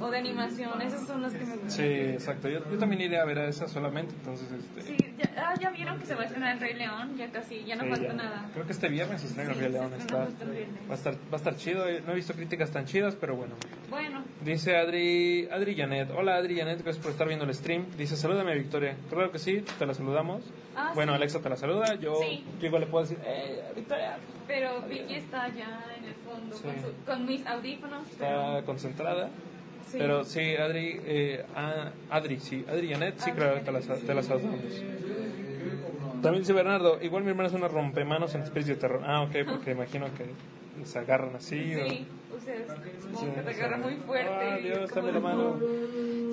o 0.00 0.10
de 0.10 0.18
animación. 0.18 0.80
Esas 0.80 1.06
son 1.06 1.20
las 1.22 1.32
que 1.32 1.40
me 1.44 1.52
gustan. 1.56 1.70
Sí, 1.70 1.82
exacto. 1.82 2.48
Yo, 2.48 2.60
yo 2.70 2.78
también 2.78 3.02
iré 3.02 3.18
a 3.18 3.24
ver 3.24 3.38
a 3.40 3.48
esa 3.48 3.68
solamente, 3.68 4.14
entonces 4.14 4.46
este. 4.52 4.82
Sí, 4.82 4.96
ya, 5.18 5.30
ah, 5.36 5.54
ya 5.60 5.70
vieron 5.70 5.98
que 5.98 6.06
se 6.06 6.14
va 6.14 6.22
a 6.22 6.24
estrenar 6.26 6.54
El 6.54 6.60
Rey 6.60 6.74
León, 6.74 7.16
ya 7.18 7.28
casi, 7.30 7.64
ya 7.64 7.74
no 7.76 7.84
sí, 7.84 7.90
falta 7.90 8.06
ya. 8.06 8.12
nada. 8.14 8.48
Creo 8.54 8.66
que 8.66 8.72
este 8.72 8.88
viernes 8.88 9.20
se 9.20 9.26
estrena 9.26 9.52
El 9.52 9.58
Rey 9.58 9.72
León. 9.72 9.92
Está, 9.98 10.16
va, 10.16 10.24
a 10.90 10.94
estar, 10.94 11.14
va 11.14 11.18
a 11.32 11.36
estar 11.36 11.56
chido. 11.56 11.88
eh, 11.88 12.02
No 12.06 12.12
he 12.12 12.14
visto 12.14 12.32
críticas 12.34 12.70
tan 12.70 12.86
chidas, 12.86 13.16
pero 13.20 13.36
bueno. 13.36 13.54
Bueno, 13.90 14.22
Dice 14.44 14.76
Adri, 14.76 15.48
Adri 15.50 15.74
Janet. 15.74 16.10
Hola 16.14 16.36
Adri 16.36 16.56
Janet, 16.58 16.82
gracias 16.82 17.02
por 17.02 17.12
estar 17.12 17.26
viendo 17.26 17.46
el 17.46 17.54
stream. 17.54 17.86
Dice, 17.96 18.14
salúdame 18.16 18.54
Victoria. 18.54 18.94
Claro 19.08 19.30
que 19.32 19.38
sí, 19.38 19.64
te 19.78 19.86
la 19.86 19.94
saludamos. 19.94 20.42
Ah, 20.76 20.92
bueno, 20.94 21.12
sí. 21.12 21.16
Alexa 21.16 21.40
te 21.40 21.48
la 21.48 21.56
saluda. 21.56 21.94
Yo, 21.94 22.16
Sí. 22.20 22.44
yo 22.60 22.66
igual 22.66 22.82
le 22.82 22.86
puedo 22.88 23.04
decir, 23.06 23.18
eh, 23.24 23.62
Victoria. 23.74 24.18
pero 24.46 24.82
Vicky 24.82 25.14
está 25.14 25.48
ya 25.48 25.82
en 25.96 26.04
el 26.04 26.14
fondo 26.16 26.54
Sí. 26.56 26.62
con, 26.64 26.74
su- 26.74 27.04
con 27.06 27.26
mis 27.26 27.46
audífonos. 27.46 28.06
Está 28.10 28.26
pero- 28.56 28.66
concentrada. 28.66 29.30
Pero 29.92 30.24
sí, 30.24 30.56
Adri, 30.56 31.00
eh, 31.04 31.44
ah, 31.54 31.90
Adri, 32.10 32.40
sí, 32.40 32.64
Adri 32.68 32.88
y 32.88 32.94
Anet, 32.94 33.18
sí, 33.20 33.30
claro, 33.32 33.60
te 33.60 33.70
las, 33.72 33.86
te 33.86 34.14
las 34.14 34.28
adoramos. 34.28 34.60
También 36.20 36.42
dice 36.42 36.52
Bernardo, 36.52 36.98
igual 37.00 37.22
mi 37.22 37.30
hermana 37.30 37.48
es 37.48 37.54
una 37.54 37.68
rompemanos 37.68 38.34
en 38.34 38.42
Espíritu 38.42 38.70
de 38.70 38.76
Terror. 38.76 39.02
Ah, 39.06 39.22
ok, 39.22 39.36
porque 39.48 39.70
imagino 39.78 40.06
que 40.16 40.84
se 40.84 40.98
agarran 40.98 41.36
así. 41.36 41.74
Sí, 41.74 42.06
o, 42.52 43.14
como 43.14 43.34
que 43.34 43.40
te 43.42 43.50
agarran 43.50 43.80
muy 43.82 43.94
fuerte. 43.96 44.30
Ah, 44.52 44.56
Dios, 44.56 44.90
como- 44.92 45.10
la 45.10 45.20
mano. 45.20 45.56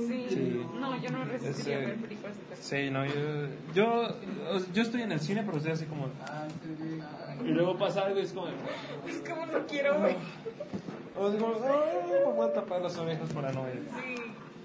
Sí. 0.08 0.26
Sí. 0.30 0.66
No, 0.80 1.02
yo 1.02 1.10
no 1.12 1.24
resistiría 1.26 1.78
Ese- 1.80 1.86
ver 1.86 1.96
películas 1.98 2.36
de 2.38 2.44
terror. 2.44 2.64
Sí, 2.64 2.90
no, 2.92 3.06
yo, 3.06 3.48
yo, 3.74 4.66
yo 4.74 4.82
estoy 4.82 5.02
en 5.02 5.12
el 5.12 5.20
cine, 5.20 5.44
pero 5.46 5.58
estoy 5.58 5.72
así 5.74 5.86
como... 5.86 6.08
Y 7.46 7.50
luego 7.50 7.78
pasa 7.78 8.06
algo 8.06 8.20
y 8.20 8.24
es 8.24 8.34
como... 8.34 8.48
Es 8.48 9.22
como 9.30 9.46
no 9.46 9.66
quiero, 9.68 10.00
güey. 10.00 10.16
O 11.20 11.30
digo, 11.30 11.62
"Ay, 11.64 12.10
me 12.26 12.32
voy 12.34 12.50
a 12.50 12.54
tapar 12.54 12.82
las 12.82 12.98
orejas 12.98 13.30
para 13.34 13.52
no 13.52 13.64
ver. 13.64 13.80
Sí. 14.02 14.16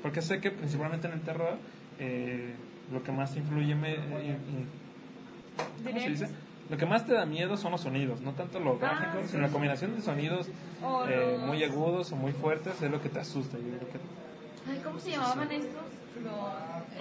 Porque 0.01 0.23
sé 0.23 0.41
que 0.41 0.51
principalmente 0.53 1.07
en 1.09 1.15
el 1.15 1.21
terror 1.21 1.55
eh, 1.99 2.55
lo 2.93 3.03
que 3.03 3.11
más 3.13 3.37
influye, 3.37 3.75
me, 3.75 3.95
in- 3.97 4.69
¿cómo 5.85 6.01
se 6.01 6.09
dice? 6.09 6.29
Lo 6.69 6.77
que 6.77 6.85
más 6.87 7.07
te 7.07 7.13
da 7.15 7.25
miedo 7.27 7.57
son 7.57 7.73
los 7.73 7.81
sonidos, 7.83 8.21
no 8.23 8.33
tanto 8.33 8.59
lo 8.59 8.77
gráfico, 8.79 9.23
sí. 9.23 9.29
sino 9.29 9.43
la 9.43 9.49
combinación 9.51 9.95
de 9.95 10.03
sonidos 10.03 10.49
O 10.83 11.07
eh, 11.07 11.37
los- 11.39 11.47
muy 11.47 11.63
agudos 11.63 12.11
o 12.13 12.17
muy 12.17 12.33
fuertes 12.33 12.81
es 12.83 12.91
lo 12.91 13.01
que 13.01 13.09
te 13.09 13.21
asusta. 13.21 13.57
Yo 13.57 13.65
creo 13.65 13.89
que... 13.93 13.99
Ay, 14.71 14.81
¿cómo 14.83 14.99
se 14.99 15.11
llamaban 15.13 15.53
estos? 15.53 15.73
Los... 16.25 16.35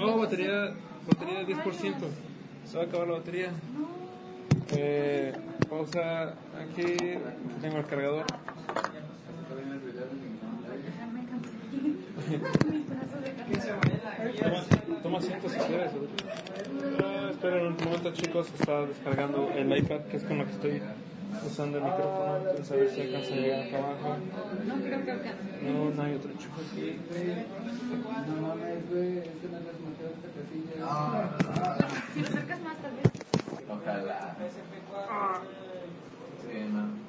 Oh, 0.09 0.17
batería, 0.19 0.71
batería 1.07 1.39
de 1.39 1.55
10%. 1.55 1.93
Se 2.65 2.77
va 2.77 2.83
a 2.83 2.85
acabar 2.85 3.07
la 3.07 3.13
batería. 3.15 3.49
Eh, 4.75 5.33
pausa 5.69 6.33
aquí, 6.61 6.95
tengo 7.61 7.77
el 7.77 7.85
cargador. 7.85 8.25
Toma, 13.45 14.63
toma 15.03 15.17
asiento 15.19 15.49
si 15.49 15.57
quieres. 15.57 15.91
Ah, 17.03 17.29
esperen 17.31 17.67
un 17.67 17.77
momento 17.83 18.11
chicos, 18.13 18.47
está 18.59 18.85
descargando 18.85 19.51
el 19.55 19.77
iPad 19.77 20.01
que 20.09 20.17
es 20.17 20.23
con 20.23 20.39
lo 20.39 20.45
que 20.45 20.51
estoy 20.51 20.81
usando 21.45 21.77
el 21.77 21.83
micrófono. 21.83 22.37
Entonces 22.37 22.71
a 22.71 22.75
ver 22.75 22.89
si 22.89 23.01
alcanza 23.01 23.33
a 23.33 23.37
llegar 23.37 23.67
acá 23.67 23.77
abajo. 23.77 24.17
No 24.65 24.75
creo 24.75 25.05
que 25.05 25.11
alcance. 25.11 25.43
No, 25.61 25.89
no 25.91 26.01
hay 26.01 26.15
otro 26.15 26.31
chico. 26.33 26.55
Si 32.13 32.19
lo 32.19 32.27
acercas 32.27 32.61
más, 32.61 32.77
tal 32.77 32.91
vez. 32.95 33.11
Ojalá. 33.69 34.35
Sí, 36.41 36.57
no. 36.71 37.05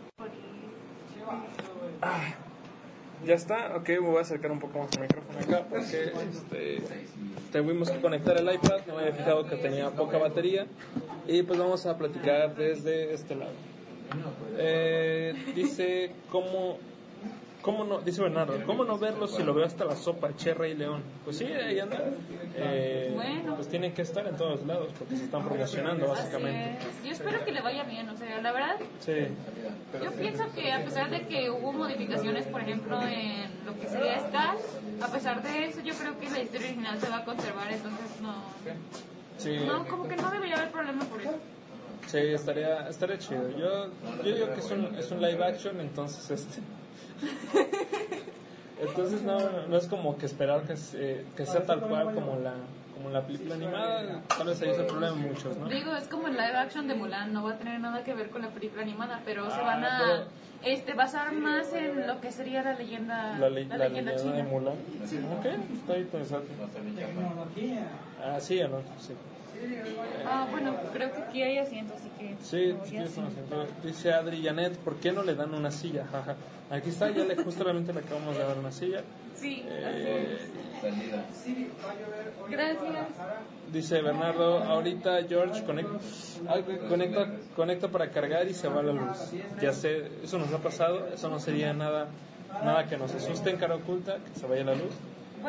Ya 3.24 3.34
está, 3.34 3.76
ok, 3.76 3.88
me 3.88 3.98
voy 4.00 4.18
a 4.18 4.20
acercar 4.20 4.52
un 4.52 4.60
poco 4.60 4.78
más 4.78 4.88
el 4.94 5.00
micrófono 5.02 5.38
acá 5.40 5.66
porque 5.68 6.12
este, 6.30 6.82
tuvimos 7.52 7.90
que 7.90 8.00
conectar 8.00 8.36
el 8.36 8.52
iPad, 8.52 8.80
no 8.86 8.98
había 8.98 9.12
fijado 9.12 9.46
que 9.46 9.56
tenía 9.56 9.90
poca 9.90 10.18
batería 10.18 10.66
y 11.26 11.42
pues 11.42 11.58
vamos 11.58 11.86
a 11.86 11.96
platicar 11.96 12.54
desde 12.54 13.14
este 13.14 13.34
lado. 13.34 13.52
Eh, 14.58 15.34
dice, 15.54 16.12
¿cómo, 16.30 16.78
cómo 17.66 17.82
no, 17.84 17.98
dice 17.98 18.22
Bernardo, 18.22 18.54
¿cómo 18.64 18.84
no 18.84 18.96
verlo 18.96 19.26
si 19.26 19.42
lo 19.42 19.52
veo 19.52 19.66
hasta 19.66 19.84
la 19.84 19.96
sopa, 19.96 20.34
Cherry 20.36 20.70
y 20.70 20.74
León? 20.74 21.02
Pues 21.24 21.38
sí, 21.38 21.46
ahí 21.46 21.80
anda. 21.80 22.00
Eh, 22.54 23.10
Bueno. 23.12 23.56
Pues 23.56 23.66
tienen 23.68 23.92
que 23.92 24.02
estar 24.02 24.24
en 24.24 24.36
todos 24.36 24.64
lados 24.64 24.92
porque 24.96 25.16
se 25.16 25.24
están 25.24 25.44
promocionando 25.44 26.06
básicamente. 26.06 26.78
Es. 26.78 27.04
Yo 27.04 27.10
espero 27.10 27.44
que 27.44 27.50
le 27.50 27.60
vaya 27.60 27.82
bien, 27.82 28.08
o 28.08 28.16
sea, 28.16 28.40
la 28.40 28.52
verdad, 28.52 28.76
Sí, 29.00 29.14
yo 30.00 30.12
pienso 30.12 30.44
que 30.54 30.72
a 30.72 30.84
pesar 30.84 31.10
de 31.10 31.26
que 31.26 31.50
hubo 31.50 31.72
modificaciones, 31.72 32.46
por 32.46 32.60
ejemplo, 32.60 33.02
en 33.02 33.50
lo 33.66 33.74
que 33.80 33.88
sería 33.88 34.16
Star, 34.18 34.56
a 35.02 35.08
pesar 35.08 35.42
de 35.42 35.64
eso, 35.66 35.80
yo 35.80 35.94
creo 35.94 36.16
que 36.20 36.30
la 36.30 36.38
historia 36.40 36.68
original 36.68 37.00
se 37.00 37.08
va 37.08 37.16
a 37.16 37.24
conservar, 37.24 37.72
entonces 37.72 38.20
no, 38.22 38.34
sí. 39.38 39.58
no 39.66 39.84
como 39.88 40.06
que 40.06 40.14
no 40.14 40.30
debería 40.30 40.54
haber 40.54 40.70
problema 40.70 41.04
por 41.04 41.20
eso. 41.20 41.34
Sí, 42.06 42.18
estaría, 42.18 42.88
estaría 42.88 43.18
chido. 43.18 43.50
Yo, 43.58 43.86
yo 44.22 44.34
digo 44.36 44.54
que 44.54 44.60
es 44.60 44.70
un, 44.70 44.94
es 44.94 45.10
un 45.10 45.20
live 45.20 45.44
action, 45.44 45.80
entonces 45.80 46.30
este. 46.30 46.60
Entonces 48.80 49.22
no, 49.22 49.38
no 49.68 49.76
es 49.76 49.86
como 49.86 50.18
que 50.18 50.26
esperar 50.26 50.62
que, 50.62 50.76
se- 50.76 51.24
que 51.36 51.46
sea 51.46 51.64
tal 51.64 51.80
cual 51.80 52.12
como 52.14 52.36
la, 52.36 52.52
como 52.94 53.08
la 53.10 53.22
película 53.26 53.54
animada. 53.54 54.20
Tal 54.36 54.46
vez 54.48 54.60
ahí 54.62 54.70
es 54.70 54.78
el 54.78 54.86
problema 54.86 55.16
de 55.16 55.28
muchos, 55.28 55.56
¿no? 55.56 55.66
Digo, 55.68 55.94
es 55.96 56.08
como 56.08 56.26
el 56.28 56.34
live 56.34 56.56
action 56.56 56.86
de 56.86 56.94
Mulan, 56.94 57.32
no 57.32 57.42
va 57.44 57.52
a 57.52 57.58
tener 57.58 57.80
nada 57.80 58.04
que 58.04 58.12
ver 58.12 58.28
con 58.28 58.42
la 58.42 58.48
película 58.48 58.82
animada, 58.82 59.22
pero 59.24 59.46
se 59.50 59.60
Ah, 59.60 59.64
van 59.64 59.84
a 59.84 59.98
pero- 59.98 60.24
este, 60.74 60.92
basar 60.94 61.32
más 61.32 61.72
en 61.72 62.06
lo 62.06 62.20
que 62.20 62.30
sería 62.32 62.62
la 62.62 62.74
leyenda, 62.74 63.38
La, 63.38 63.48
le- 63.48 63.64
la 63.64 63.78
leyenda 63.78 64.12
de 64.12 64.18
china. 64.18 64.44
Mulan. 64.44 64.74
Ok, 64.74 65.46
está 65.74 65.98
interesante. 65.98 66.48
Ah, 68.22 68.40
sí 68.40 68.60
o 68.62 68.68
no, 68.68 68.78
sí. 69.00 69.14
Ah, 70.26 70.46
bueno, 70.50 70.74
creo 70.92 71.12
que 71.12 71.22
aquí 71.22 71.42
hay 71.42 71.58
asiento, 71.58 71.94
así 71.94 72.08
que... 72.18 72.34
Sí, 72.42 72.76
sí, 72.84 72.90
tienes 72.90 73.16
un 73.16 73.26
acento. 73.26 73.66
Dice 73.84 74.12
Adri 74.12 74.42
Janet, 74.42 74.76
¿por 74.78 74.96
qué 74.96 75.12
no 75.12 75.22
le 75.22 75.34
dan 75.34 75.54
una 75.54 75.70
silla? 75.70 76.06
Jaja. 76.12 76.36
Aquí 76.70 76.88
está, 76.90 77.10
ya 77.10 77.24
le, 77.24 77.36
justamente 77.36 77.92
le 77.92 78.00
acabamos 78.00 78.36
de 78.36 78.42
dar 78.42 78.58
una 78.58 78.72
silla. 78.72 79.02
Sí, 79.36 79.62
así 79.68 79.68
Eh, 79.70 80.38
es. 80.40 80.50
Gracias. 82.50 83.06
Dice 83.72 84.00
Bernardo, 84.02 84.58
ahorita 84.64 85.22
George 85.28 85.64
conecta, 85.64 85.98
ay, 86.48 86.64
conecta, 86.88 87.26
conecta 87.54 87.88
para 87.88 88.10
cargar 88.10 88.46
y 88.48 88.54
se 88.54 88.68
va 88.68 88.82
la 88.82 88.92
luz. 88.92 89.32
Ya 89.60 89.72
sé, 89.72 90.08
eso 90.22 90.38
nos 90.38 90.52
ha 90.52 90.58
pasado, 90.58 91.06
eso 91.12 91.28
no 91.28 91.38
sería 91.38 91.72
nada, 91.72 92.08
nada 92.64 92.86
que 92.86 92.96
nos 92.96 93.14
asuste 93.14 93.50
en 93.50 93.56
cara 93.58 93.76
oculta, 93.76 94.16
que 94.18 94.38
se 94.40 94.46
vaya 94.46 94.64
la 94.64 94.74
luz. 94.74 94.92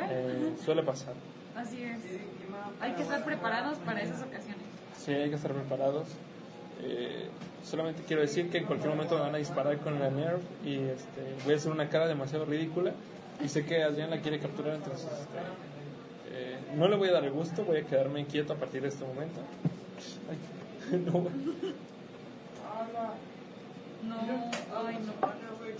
Eh, 0.09 0.53
suele 0.63 0.83
pasar. 0.83 1.13
Así 1.55 1.81
es. 1.83 1.97
Hay 2.81 2.93
que 2.93 3.01
estar 3.03 3.23
preparados 3.23 3.77
para 3.79 4.01
esas 4.01 4.21
ocasiones. 4.21 4.61
Sí, 4.97 5.11
hay 5.13 5.29
que 5.29 5.35
estar 5.35 5.51
preparados. 5.51 6.07
Eh, 6.83 7.27
solamente 7.63 8.03
quiero 8.05 8.21
decir 8.21 8.49
que 8.49 8.59
en 8.59 8.65
cualquier 8.65 8.89
momento 8.91 9.15
me 9.15 9.21
van 9.21 9.35
a 9.35 9.37
disparar 9.39 9.77
con 9.79 9.99
la 9.99 10.09
Nerf 10.09 10.41
y 10.65 10.75
este, 10.75 11.35
voy 11.43 11.53
a 11.53 11.57
hacer 11.57 11.71
una 11.71 11.89
cara 11.89 12.07
demasiado 12.07 12.45
ridícula. 12.45 12.91
Y 13.43 13.49
sé 13.49 13.65
que 13.65 13.83
Adrián 13.83 14.09
la 14.09 14.19
quiere 14.21 14.39
capturar, 14.39 14.75
entonces 14.75 15.05
este, 15.05 15.37
eh, 16.31 16.57
no 16.75 16.87
le 16.87 16.95
voy 16.97 17.09
a 17.09 17.13
dar 17.13 17.23
el 17.23 17.31
gusto, 17.31 17.63
voy 17.63 17.77
a 17.77 17.83
quedarme 17.83 18.25
quieto 18.25 18.53
a 18.53 18.55
partir 18.57 18.81
de 18.81 18.87
este 18.89 19.05
momento. 19.05 19.39
Ay, 20.29 20.99
no, 21.05 21.11
No, 24.07 24.15
ay, 24.87 24.99
no. 25.05 25.13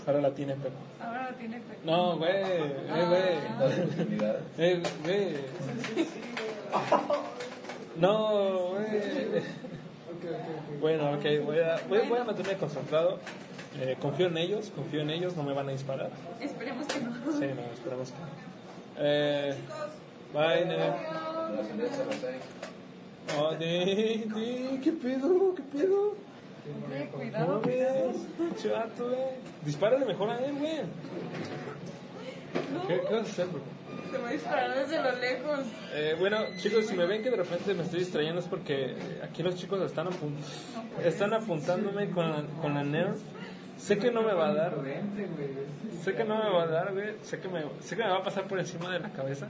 ahora 0.06 0.20
la 0.20 0.30
tiene 0.32 0.54
Pepe. 0.54 0.74
Ahora 1.00 1.30
tiene 1.38 1.56
efecto. 1.58 1.80
No, 1.84 2.16
güey, 2.18 2.30
eh, 2.32 2.74
güey. 3.08 3.72
Oportunidad. 3.72 4.36
Eh, 4.58 4.82
güey. 5.04 5.28
No, 8.00 8.68
güey. 8.70 9.42
Bueno, 10.80 11.12
ok, 11.12 11.24
voy 11.44 11.58
a, 11.58 11.80
voy, 11.88 11.98
voy 12.08 12.18
a 12.18 12.24
mantenerme 12.24 12.58
concentrado. 12.58 13.18
Eh, 13.80 13.96
confío 14.00 14.26
en 14.26 14.38
ellos, 14.38 14.72
confío 14.74 15.00
en 15.00 15.10
ellos, 15.10 15.36
no 15.36 15.42
me 15.42 15.52
van 15.52 15.68
a 15.68 15.72
disparar. 15.72 16.10
Esperemos 16.40 16.86
que 16.86 17.00
no. 17.00 17.12
Sí, 17.12 17.46
no, 17.54 17.72
esperamos 17.74 18.12
que 18.12 18.18
no. 18.18 18.28
Eh, 18.98 19.54
bye, 20.32 20.64
nene. 20.64 20.92
Oh, 23.38 23.54
di, 23.54 24.24
di, 24.34 24.80
¿qué 24.82 24.92
pedo? 24.92 25.54
¿Qué 25.54 25.62
pedo? 25.62 26.16
Cuidado. 27.12 27.60
ves, 27.60 28.16
chato, 28.62 29.08
güey. 29.08 29.18
Dispárale 29.64 30.04
mejor 30.04 30.30
a 30.30 30.38
él, 30.38 30.54
güey. 30.54 30.80
¿Qué, 32.86 33.00
¿Qué 33.00 33.14
vas 33.14 33.26
a 33.26 33.30
hacer, 33.30 33.46
bro? 33.46 33.77
Te 34.10 34.18
voy 34.18 34.28
a 34.28 34.32
disparar 34.32 34.74
desde 34.74 35.02
lo 35.02 35.12
lejos. 35.18 35.60
Eh, 35.94 36.16
bueno, 36.18 36.38
chicos, 36.56 36.86
si 36.86 36.96
me 36.96 37.06
ven 37.06 37.22
que 37.22 37.30
de 37.30 37.36
repente 37.36 37.74
me 37.74 37.82
estoy 37.82 38.00
distrayendo 38.00 38.40
es 38.40 38.46
porque 38.46 38.94
aquí 39.22 39.42
los 39.42 39.54
chicos 39.56 39.80
están, 39.82 40.06
apun- 40.08 40.36
están 41.04 41.32
apuntándome 41.34 42.10
con 42.10 42.30
la, 42.30 42.42
con 42.60 42.74
la 42.74 42.84
Nerf. 42.84 43.18
Sé 43.76 43.98
que 43.98 44.10
no 44.10 44.22
me 44.22 44.32
va 44.34 44.48
a 44.48 44.54
dar. 44.54 44.74
Sé 46.02 46.14
que 46.14 46.24
no 46.24 46.36
me 46.42 46.50
va 46.50 46.62
a 46.62 46.66
dar, 46.66 46.92
güey. 46.92 47.14
Sé 47.22 47.38
que 47.40 47.48
me, 47.48 47.62
sé 47.80 47.96
que 47.96 48.02
me 48.02 48.10
va 48.10 48.18
a 48.18 48.22
pasar 48.24 48.48
por 48.48 48.58
encima 48.58 48.90
de 48.92 49.00
la 49.00 49.10
cabeza. 49.12 49.46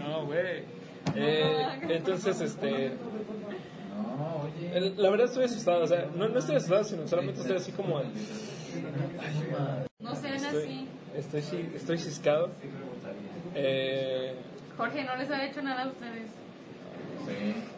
No, 0.00 0.26
güey. 0.26 0.64
Eh, 1.14 1.66
entonces, 1.90 2.40
este... 2.40 2.92
el- 4.72 4.94
La 4.96 5.10
verdad 5.10 5.26
estoy 5.26 5.44
asustado, 5.44 5.84
o 5.84 5.86
sea, 5.86 6.06
no, 6.16 6.28
no 6.28 6.38
estoy 6.38 6.56
asustado, 6.56 6.82
sino 6.84 7.06
solamente 7.06 7.40
estoy 7.40 7.56
así 7.56 7.72
como... 7.72 8.02
No 10.00 10.14
sean 10.16 10.44
así. 10.44 10.88
Estoy, 11.16 11.70
estoy 11.74 11.98
ciscado. 11.98 12.50
Eh, 13.54 14.34
Jorge 14.76 15.04
no 15.04 15.16
les 15.16 15.30
ha 15.30 15.44
hecho 15.44 15.62
nada 15.62 15.84
a 15.84 15.86
ustedes. 15.88 16.30
Sí. 17.26 17.73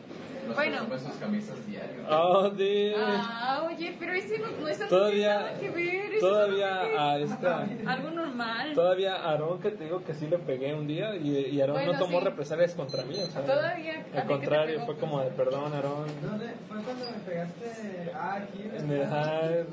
Nos 0.46 0.54
Bueno. 0.54 0.76
ponemos 0.78 1.02
esas 1.02 1.16
camisas 1.16 1.66
diario. 1.66 2.02
Oh, 2.08 2.50
de... 2.50 2.94
Ah, 2.96 3.66
oye, 3.66 3.96
pero 3.98 4.12
ese 4.12 4.38
no, 4.38 4.46
no, 4.46 4.58
no 4.58 4.66
tiene 4.66 4.86
Todavía, 4.86 5.34
nada 5.38 5.54
que 5.58 5.70
ver. 5.70 6.12
eso 6.14 6.28
todavía 6.28 6.68
solamente 6.68 6.98
a 6.98 7.18
es 7.18 7.30
esta... 7.30 7.68
Algo 7.92 8.10
normal. 8.10 8.72
Todavía 8.74 9.14
a 9.16 9.30
Aarón 9.30 9.60
que 9.60 9.70
te 9.72 9.84
digo 9.84 10.04
que 10.04 10.14
sí 10.14 10.26
le 10.28 10.38
pegué 10.38 10.74
un 10.74 10.86
día 10.86 11.16
y, 11.16 11.36
y 11.36 11.60
Aarón 11.60 11.76
Bueno, 11.76 11.92
no 11.94 11.98
tomó 11.98 12.18
sí. 12.20 12.24
represalias 12.26 12.74
contra 12.74 13.02
mí, 13.04 13.16
o 13.20 13.26
sea, 13.26 13.42
Todavía, 13.44 13.92
¿a 14.00 14.04
ti 14.04 14.10
qué 14.12 14.18
al 14.18 14.26
contrario, 14.26 14.80
fue 14.86 14.96
como 14.96 15.20
de 15.20 15.30
perdón 15.30 15.72
Aarón. 15.72 16.06
¿Dónde? 16.22 16.46
Fue 16.68 16.76
cuando 16.82 17.04
me 17.04 17.18
pegaste. 17.26 18.10
Ah, 18.14 18.34
aquí. 18.36 18.62
En 18.62 18.90
el. 18.92 19.66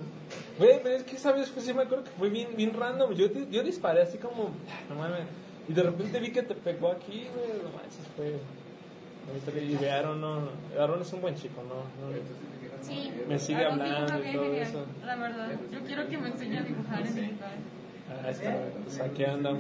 Güey, 0.58 0.80
pero 0.82 0.96
es 0.96 1.04
que 1.04 1.18
sabes, 1.18 1.50
pues 1.50 1.66
sí 1.66 1.74
me 1.74 1.84
acuerdo 1.84 2.04
que 2.06 2.10
fue 2.12 2.30
bien, 2.30 2.50
bien 2.56 2.74
random. 2.74 3.14
Yo, 3.14 3.28
yo 3.52 3.62
disparé 3.64 4.02
así 4.02 4.18
como, 4.18 4.46
"Ay, 4.68 4.86
no 4.90 4.96
mames. 4.96 5.26
Y 5.68 5.74
de 5.74 5.84
repente 5.84 6.20
vi 6.20 6.32
que 6.32 6.42
te 6.44 6.56
pegó 6.56 6.92
aquí, 6.92 7.28
güey. 7.36 7.62
No 7.64 7.70
manches, 7.70 8.08
fue. 8.16 8.34
Y 9.56 9.76
de 9.76 9.92
Aaron, 9.92 10.22
no. 10.22 10.50
Aaron 10.80 11.02
es 11.02 11.14
un 11.14 11.22
buen 11.22 11.36
chico, 11.36 11.64
¿no? 11.64 11.76
no 11.76 12.14
Sí. 12.84 13.12
Me 13.28 13.40
sigue 13.40 13.64
Aaron 13.64 13.82
hablando 13.82 14.06
dibuja 14.18 14.30
y 14.30 14.34
todo 14.34 14.44
genial, 14.44 14.62
eso. 14.68 14.86
La 15.06 15.16
verdad. 15.16 15.50
Yo 15.72 15.80
quiero 15.82 16.08
que 16.10 16.18
me 16.18 16.28
enseñe 16.28 16.58
a 16.58 16.62
dibujar 16.64 17.08
en 17.08 17.16
digital. 17.16 17.52
Ah, 18.26 18.30
está. 18.30 18.56
Pues 18.84 19.00
aquí 19.00 19.24
anda. 19.24 19.52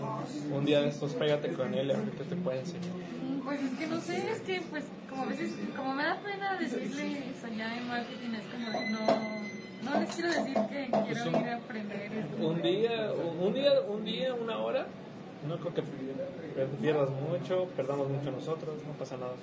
Un 0.51 0.66
día 0.66 0.82
de 0.82 0.89
estos, 0.89 1.14
pégate 1.14 1.53
con 1.53 1.74
él, 1.74 1.91
a 1.91 1.97
ver 1.97 2.09
qué 2.11 2.24
te 2.26 2.36
puede 2.36 2.59
enseñar. 2.59 2.91
Mm, 2.91 3.39
Pues 3.45 3.61
es 3.61 3.78
que 3.80 3.88
no 3.88 3.99
sé, 4.01 4.30
es 4.32 4.39
que 4.41 4.61
pues 4.70 4.84
como 5.09 5.24
a 5.24 5.26
veces, 5.28 5.53
como 5.76 5.93
me 5.93 6.03
da 6.03 6.18
pena 6.22 6.57
decirle 6.59 7.30
eso 7.38 7.47
ya 7.57 7.78
en 7.78 7.88
marketing, 7.88 8.30
es 8.36 8.45
como 8.51 8.72
no, 8.91 9.91
no 9.91 9.99
les 10.01 10.09
quiero 10.16 10.30
decir 10.30 10.53
que 10.70 10.89
quiero 11.05 11.24
un- 11.30 11.41
ir 11.41 11.49
a 11.49 11.55
aprender 11.57 12.11
esto. 12.14 12.47
Un 12.47 12.61
día, 12.61 13.11
un 13.39 13.53
día, 13.53 13.72
un 13.89 14.05
día, 14.05 14.34
una 14.34 14.57
hora. 14.59 14.86
No 15.48 15.58
creo 15.58 15.74
que 15.74 15.84
pierdas 16.82 17.10
mucho, 17.10 17.68
perdamos 17.76 18.10
mucho 18.10 18.32
nosotros, 18.32 18.76
no 18.88 18.94
pasa 18.94 19.18
nada. 19.18 19.34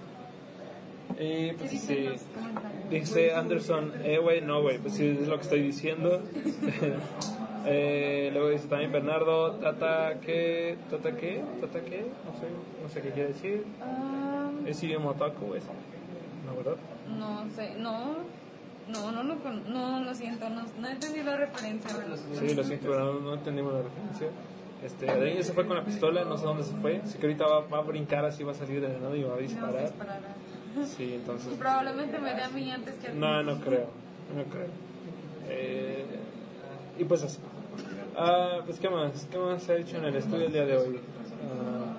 Y 1.18 1.50
¿Qué 1.50 1.54
pues 1.58 1.70
comentarios? 1.82 2.20
Dice 2.90 3.34
Anderson, 3.34 3.92
eh, 4.04 4.18
güey, 4.18 4.40
no, 4.40 4.62
güey, 4.62 4.78
pues 4.78 4.94
sí, 4.94 5.18
es 5.20 5.28
lo 5.28 5.36
que 5.36 5.42
estoy 5.42 5.62
diciendo. 5.62 6.22
eh, 7.66 8.30
luego 8.32 8.48
dice 8.50 8.68
también 8.68 8.92
Bernardo, 8.92 9.52
Tata, 9.56 10.20
¿qué? 10.20 10.76
¿Tata 10.90 11.16
qué? 11.16 11.42
¿Tata 11.60 11.80
qué? 11.80 12.00
No 12.24 12.32
sé, 12.40 12.46
no 12.82 12.88
sé 12.88 13.02
qué 13.02 13.10
quiere 13.10 13.28
decir. 13.32 13.64
Ah, 13.82 14.50
Es 14.66 14.82
idioma 14.82 15.10
otaku, 15.10 15.54
es. 15.54 15.64
No, 16.46 16.56
¿verdad? 16.56 16.76
no 17.18 17.44
sé, 17.54 17.74
no, 17.76 18.16
no, 18.88 19.12
no, 19.12 19.22
lo 19.24 19.38
con- 19.40 19.72
no, 19.72 20.00
lo 20.02 20.14
siento, 20.14 20.48
no, 20.48 20.62
no 20.80 20.88
he 20.88 20.92
entendido 20.92 21.24
la 21.26 21.36
referencia. 21.38 21.90
Sí, 22.38 22.54
lo 22.54 22.64
siento, 22.64 22.88
pero 22.88 23.14
no, 23.14 23.20
no 23.20 23.34
entendimos 23.34 23.72
la 23.74 23.82
referencia. 23.82 24.28
Este, 24.84 25.10
Adrián 25.10 25.36
ya 25.36 25.42
se 25.42 25.52
fue 25.52 25.66
con 25.66 25.76
la 25.76 25.84
pistola, 25.84 26.24
no 26.24 26.36
sé 26.38 26.44
dónde 26.44 26.62
se 26.64 26.74
fue. 26.76 26.96
Así 27.04 27.18
que 27.18 27.26
ahorita 27.26 27.46
va, 27.46 27.60
va 27.66 27.78
a 27.78 27.82
brincar 27.82 28.24
así, 28.24 28.42
va 28.44 28.52
a 28.52 28.54
salir 28.54 28.80
de 28.80 28.88
la 28.88 28.98
nada 28.98 29.16
y 29.16 29.22
va 29.22 29.34
a 29.34 29.38
disparar. 29.38 29.90
Sí, 30.96 31.14
entonces. 31.14 31.52
Probablemente 31.58 32.18
me 32.18 32.32
dé 32.34 32.42
a 32.42 32.48
mí 32.50 32.70
antes 32.70 32.94
que 32.94 33.08
a. 33.08 33.12
No, 33.12 33.42
no 33.42 33.60
creo. 33.60 33.88
No 34.34 34.44
creo. 34.44 34.68
Eh, 35.48 36.04
y 36.98 37.04
pues 37.04 37.22
así. 37.24 37.38
Ah, 38.16 38.60
pues 38.64 38.78
qué 38.78 38.88
más, 38.88 39.26
qué 39.30 39.38
más 39.38 39.62
se 39.62 39.72
ha 39.72 39.76
hecho 39.76 39.96
en 39.98 40.04
el 40.04 40.16
estudio 40.16 40.46
el 40.46 40.52
día 40.52 40.64
de 40.64 40.76
hoy. 40.76 41.00
Ah, 41.44 41.96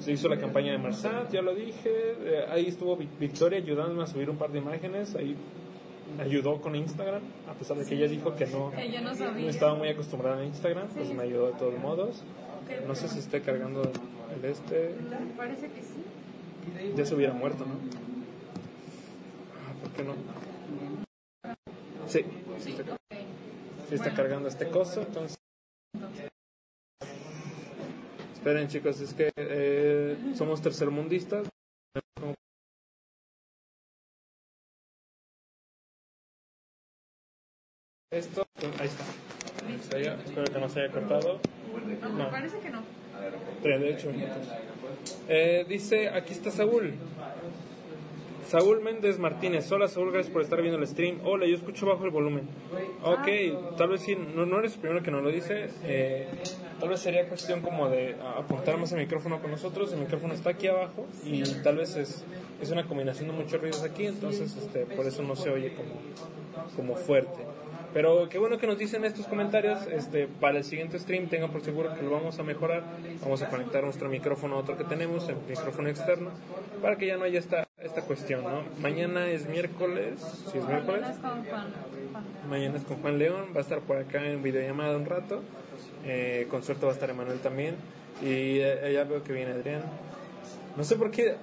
se 0.00 0.12
hizo 0.12 0.28
la 0.28 0.38
campaña 0.38 0.72
de 0.72 0.78
Marsat, 0.78 1.30
ya 1.32 1.40
lo 1.42 1.54
dije. 1.54 1.90
Eh, 2.20 2.44
ahí 2.50 2.66
estuvo 2.66 2.96
Vic- 2.96 3.18
Victoria 3.18 3.58
ayudándome 3.58 4.02
a 4.02 4.06
subir 4.06 4.28
un 4.28 4.36
par 4.36 4.50
de 4.50 4.58
imágenes. 4.58 5.14
Ahí 5.14 5.36
me 6.16 6.22
ayudó 6.22 6.60
con 6.60 6.76
Instagram, 6.76 7.22
a 7.48 7.54
pesar 7.54 7.76
de 7.76 7.84
que 7.84 7.94
ella 7.94 8.08
dijo 8.08 8.34
que 8.36 8.46
no, 8.46 8.70
no 8.70 9.00
no 9.02 9.14
sabía. 9.14 9.50
estaba 9.50 9.74
muy 9.74 9.88
acostumbrada 9.88 10.40
a 10.40 10.44
Instagram, 10.44 10.88
pues 10.88 11.12
me 11.12 11.22
ayudó 11.22 11.48
de 11.48 11.52
todos 11.54 11.78
modos. 11.78 12.22
No 12.86 12.94
sé 12.94 13.08
si 13.08 13.18
esté 13.18 13.40
cargando 13.42 13.82
el 13.82 14.44
este. 14.44 14.94
Parece 15.36 15.68
que 15.70 15.82
sí. 15.82 16.94
Ya 16.96 17.04
se 17.04 17.14
hubiera 17.14 17.32
muerto, 17.34 17.64
¿no? 17.66 17.74
Ah, 19.54 19.74
¿Por 19.82 19.90
qué 19.92 20.02
no? 20.04 20.14
Sí, 22.06 22.20
sí 22.60 22.70
está, 22.78 22.92
Ok. 22.94 22.98
sí 23.88 23.94
está 23.94 24.14
cargando 24.14 24.48
este 24.48 24.68
coso, 24.68 25.02
entonces... 25.02 25.36
Esperen 28.34 28.68
chicos, 28.68 29.00
es 29.00 29.14
que 29.14 29.30
eh, 29.36 30.16
somos 30.34 30.60
tercermundistas. 30.60 31.48
Esto, 38.14 38.46
ahí 38.78 38.86
está. 38.86 39.04
Ahí 39.66 39.74
está 39.74 39.98
ya. 39.98 40.14
Espero 40.24 40.44
que 40.44 40.60
no 40.60 40.68
se 40.68 40.80
haya 40.82 40.92
cortado. 40.92 41.40
No, 42.00 42.10
me 42.10 42.24
parece 42.26 42.58
que 42.60 42.70
no. 42.70 42.82
38 43.62 44.10
minutos. 44.12 44.36
Eh, 45.28 45.66
dice, 45.68 46.08
aquí 46.10 46.32
está 46.32 46.52
Saúl. 46.52 46.94
Saúl 48.48 48.82
Méndez 48.82 49.18
Martínez. 49.18 49.70
Hola 49.72 49.88
Saúl, 49.88 50.12
gracias 50.12 50.32
por 50.32 50.42
estar 50.42 50.62
viendo 50.62 50.78
el 50.78 50.86
stream. 50.86 51.18
Hola, 51.24 51.46
yo 51.46 51.56
escucho 51.56 51.86
bajo 51.86 52.04
el 52.04 52.10
volumen. 52.12 52.48
Ok, 53.02 53.76
tal 53.76 53.88
vez 53.88 54.02
sí, 54.02 54.14
no, 54.14 54.46
no 54.46 54.60
eres 54.60 54.74
el 54.74 54.80
primero 54.80 55.02
que 55.02 55.10
nos 55.10 55.24
lo 55.24 55.30
dice. 55.30 55.70
Eh, 55.82 56.28
tal 56.78 56.90
vez 56.90 57.00
sería 57.00 57.26
cuestión 57.28 57.62
como 57.62 57.88
de 57.88 58.14
apuntar 58.38 58.76
más 58.76 58.92
el 58.92 58.98
micrófono 58.98 59.40
con 59.40 59.50
nosotros. 59.50 59.92
El 59.92 59.98
micrófono 59.98 60.34
está 60.34 60.50
aquí 60.50 60.68
abajo 60.68 61.06
y 61.24 61.42
tal 61.64 61.78
vez 61.78 61.96
es, 61.96 62.24
es 62.62 62.70
una 62.70 62.86
combinación 62.86 63.28
de 63.28 63.34
muchos 63.34 63.60
ruidos 63.60 63.82
aquí, 63.82 64.06
entonces 64.06 64.54
este, 64.56 64.86
por 64.86 65.04
eso 65.04 65.24
no 65.24 65.34
se 65.34 65.50
oye 65.50 65.74
como, 65.74 65.94
como 66.76 66.94
fuerte. 66.94 67.44
Pero 67.94 68.28
qué 68.28 68.38
bueno 68.38 68.58
que 68.58 68.66
nos 68.66 68.76
dicen 68.76 69.04
estos 69.04 69.26
comentarios. 69.26 69.86
Este, 69.86 70.26
para 70.26 70.58
el 70.58 70.64
siguiente 70.64 70.98
stream, 70.98 71.28
tengan 71.28 71.50
por 71.50 71.62
seguro 71.62 71.94
que 71.94 72.02
lo 72.02 72.10
vamos 72.10 72.36
a 72.40 72.42
mejorar. 72.42 72.82
Vamos 73.22 73.40
a 73.40 73.48
conectar 73.48 73.84
nuestro 73.84 74.08
micrófono 74.08 74.56
a 74.56 74.58
otro 74.58 74.76
que 74.76 74.82
tenemos, 74.82 75.28
el 75.28 75.36
micrófono 75.48 75.88
externo, 75.88 76.30
para 76.82 76.96
que 76.96 77.06
ya 77.06 77.16
no 77.16 77.22
haya 77.22 77.38
esta, 77.38 77.68
esta 77.78 78.02
cuestión. 78.02 78.42
¿no? 78.42 78.64
Mañana 78.80 79.28
es 79.28 79.48
miércoles. 79.48 80.20
Si 80.50 80.58
es 80.58 80.66
miércoles. 80.66 81.02
Mañana 81.02 81.12
es 81.12 81.18
con 81.18 81.44
Juan. 81.44 81.72
Juan. 82.10 82.24
Mañana 82.50 82.76
es 82.78 82.84
con 82.84 82.96
Juan 83.00 83.18
León. 83.18 83.46
Va 83.54 83.58
a 83.58 83.62
estar 83.62 83.78
por 83.78 83.96
acá 83.96 84.26
en 84.26 84.42
videollamada 84.42 84.96
un 84.96 85.06
rato. 85.06 85.42
Eh, 86.04 86.48
con 86.50 86.64
suerte 86.64 86.86
va 86.86 86.90
a 86.90 86.94
estar 86.94 87.08
Emanuel 87.08 87.38
también. 87.38 87.76
Y 88.20 88.58
eh, 88.58 88.90
ya 88.92 89.04
veo 89.04 89.22
que 89.22 89.32
viene 89.32 89.52
Adrián. 89.52 89.82
No 90.76 90.82
sé 90.82 90.96
por 90.96 91.12
qué. 91.12 91.36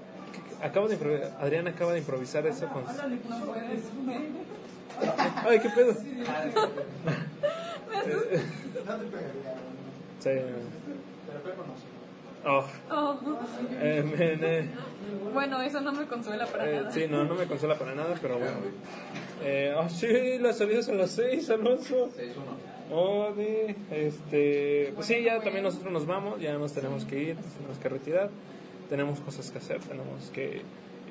Acabo 0.61 0.89
de 0.89 0.95
improvisar, 0.95 1.37
Adrián 1.39 1.67
acaba 1.67 1.93
de 1.93 1.99
improvisar 1.99 2.45
eso 2.45 2.67
con. 2.67 2.83
No. 5.05 5.49
Ay, 5.49 5.59
qué 5.59 5.69
pedo. 5.69 5.93
Sí. 10.19 10.29
Oh, 12.43 12.63
Oh. 12.89 13.17
eh, 13.81 14.03
eh, 14.41 14.69
Bueno, 15.33 15.61
eso 15.61 15.79
no 15.81 15.91
me 15.93 16.05
consuela 16.07 16.47
para 16.47 16.69
eh, 16.69 16.75
nada. 16.77 16.91
sí, 16.91 17.05
no, 17.09 17.23
no 17.23 17.35
me 17.35 17.45
consuela 17.45 17.77
para 17.77 17.93
nada, 17.93 18.15
pero 18.19 18.39
bueno. 18.39 18.57
Eh, 19.43 19.73
oh, 19.77 19.87
sí, 19.89 20.39
las 20.39 20.57
salidas 20.57 20.85
son 20.85 20.97
las 20.97 21.11
6, 21.11 21.49
Alonso. 21.51 22.09
6-1. 22.09 22.91
Oh, 22.93 23.31
de, 23.33 23.75
este, 23.91 24.91
pues 24.95 25.07
sí, 25.07 25.21
ya 25.23 25.39
también 25.39 25.63
nosotros 25.63 25.93
nos 25.93 26.05
vamos, 26.05 26.41
ya 26.41 26.53
nos 26.57 26.73
tenemos 26.73 27.05
que 27.05 27.19
ir, 27.23 27.35
nos 27.35 27.45
tenemos 27.53 27.77
que 27.77 27.89
retirar, 27.89 28.29
tenemos 28.89 29.19
cosas 29.21 29.49
que 29.49 29.59
hacer, 29.59 29.79
tenemos 29.79 30.29
que 30.33 30.61